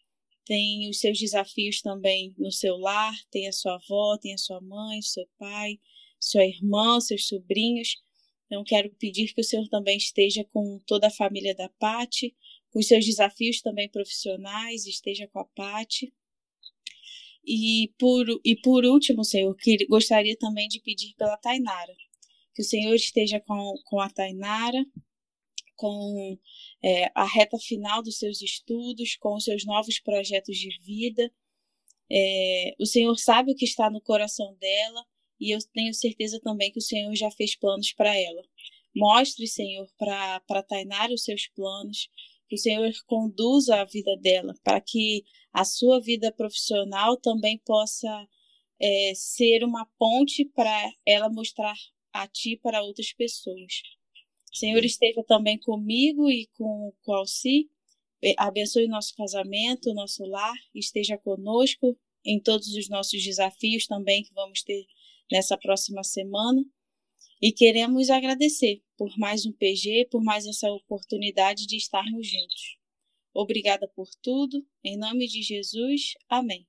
tem 0.45 0.89
os 0.89 1.01
seus 1.01 1.19
desafios 1.19 1.81
também 1.81 2.35
no 2.39 2.51
seu 2.51 2.77
lar, 2.77 3.15
tem 3.31 3.49
a 3.49 3.53
sua 3.53 3.75
avó, 3.75 4.19
tem 4.19 4.35
a 4.35 4.39
sua 4.39 4.61
mãe, 4.61 5.01
seu 5.01 5.27
pai, 5.39 5.79
sua 6.21 6.45
irmã, 6.45 7.01
seus 7.01 7.27
sobrinhos. 7.27 7.97
Então, 8.47 8.63
quero 8.65 8.91
pedir 8.97 9.33
que 9.33 9.41
o 9.41 9.45
Senhor 9.45 9.69
também 9.69 9.97
esteja 9.97 10.45
com 10.53 10.81
toda 10.87 11.07
a 11.07 11.11
família 11.11 11.55
da 11.55 11.69
Pati, 11.79 12.35
com 12.75 12.83
seus 12.83 13.07
desafios 13.07 13.61
também 13.63 13.89
profissionais, 13.89 14.85
esteja 14.85 15.29
com 15.29 15.39
a 15.39 15.45
Pati. 15.45 16.13
E 17.47 17.93
por, 17.97 18.27
e 18.45 18.57
por 18.57 18.85
último, 18.85 19.23
Senhor, 19.23 19.55
que 19.55 19.87
gostaria 19.87 20.37
também 20.37 20.67
de 20.67 20.81
pedir 20.81 21.15
pela 21.15 21.37
Tainara, 21.37 21.95
que 22.53 22.63
o 22.63 22.65
Senhor 22.65 22.95
esteja 22.95 23.39
com, 23.39 23.75
com 23.85 24.01
a 24.01 24.11
Tainara, 24.11 24.85
com 25.77 26.37
é, 26.83 27.13
a 27.15 27.25
reta 27.25 27.59
final 27.59 28.03
dos 28.03 28.19
seus 28.19 28.43
estudos, 28.43 29.17
com 29.17 29.37
os 29.37 29.45
seus 29.45 29.65
novos 29.65 30.01
projetos 30.01 30.57
de 30.57 30.77
vida. 30.81 31.31
É, 32.11 32.75
o 32.81 32.87
Senhor 32.87 33.17
sabe 33.19 33.53
o 33.53 33.55
que 33.55 33.65
está 33.65 33.89
no 33.89 34.01
coração 34.01 34.57
dela 34.57 35.07
e 35.39 35.55
eu 35.55 35.59
tenho 35.73 35.95
certeza 35.95 36.41
também 36.41 36.73
que 36.73 36.79
o 36.79 36.83
Senhor 36.83 37.15
já 37.15 37.31
fez 37.31 37.55
planos 37.57 37.93
para 37.93 38.17
ela. 38.17 38.43
Mostre, 38.97 39.47
Senhor, 39.47 39.87
para 39.99 40.63
Tainara 40.63 41.13
os 41.13 41.25
seus 41.25 41.47
planos, 41.49 42.09
que 42.55 42.61
o 42.61 42.63
Senhor 42.63 42.93
conduza 43.07 43.81
a 43.81 43.85
vida 43.85 44.17
dela, 44.17 44.55
para 44.63 44.81
que 44.81 45.25
a 45.53 45.65
sua 45.65 46.01
vida 46.01 46.33
profissional 46.33 47.17
também 47.17 47.59
possa 47.59 48.29
é, 48.81 49.13
ser 49.15 49.65
uma 49.65 49.87
ponte 49.99 50.45
para 50.45 50.93
ela 51.05 51.29
mostrar 51.29 51.75
a 52.13 52.29
Ti 52.29 52.57
para 52.63 52.83
outras 52.83 53.13
pessoas. 53.13 53.83
Senhor 54.53 54.85
esteja 54.85 55.23
também 55.25 55.59
comigo 55.59 56.31
e 56.31 56.47
com, 56.57 56.93
o 57.05 57.13
Alci. 57.13 57.69
Abençoe 58.39 58.87
nosso 58.87 59.15
casamento, 59.17 59.93
nosso 59.93 60.25
lar, 60.25 60.55
esteja 60.75 61.19
conosco 61.19 61.99
em 62.25 62.41
todos 62.41 62.69
os 62.69 62.89
nossos 62.89 63.23
desafios 63.23 63.87
também 63.87 64.23
que 64.23 64.33
vamos 64.33 64.63
ter 64.63 64.87
nessa 65.31 65.59
próxima 65.59 66.03
semana. 66.03 66.65
E 67.41 67.53
queremos 67.53 68.11
agradecer 68.11 68.83
por 68.97 69.17
mais 69.19 69.45
um 69.45 69.53
PG, 69.53 70.09
por 70.11 70.23
mais 70.23 70.47
essa 70.47 70.71
oportunidade 70.71 71.67
de 71.67 71.77
estarmos 71.77 72.27
juntos. 72.27 72.79
Obrigada 73.35 73.89
por 73.95 74.09
tudo. 74.23 74.65
Em 74.83 74.97
nome 74.97 75.27
de 75.27 75.43
Jesus. 75.43 76.15
Amém. 76.29 76.67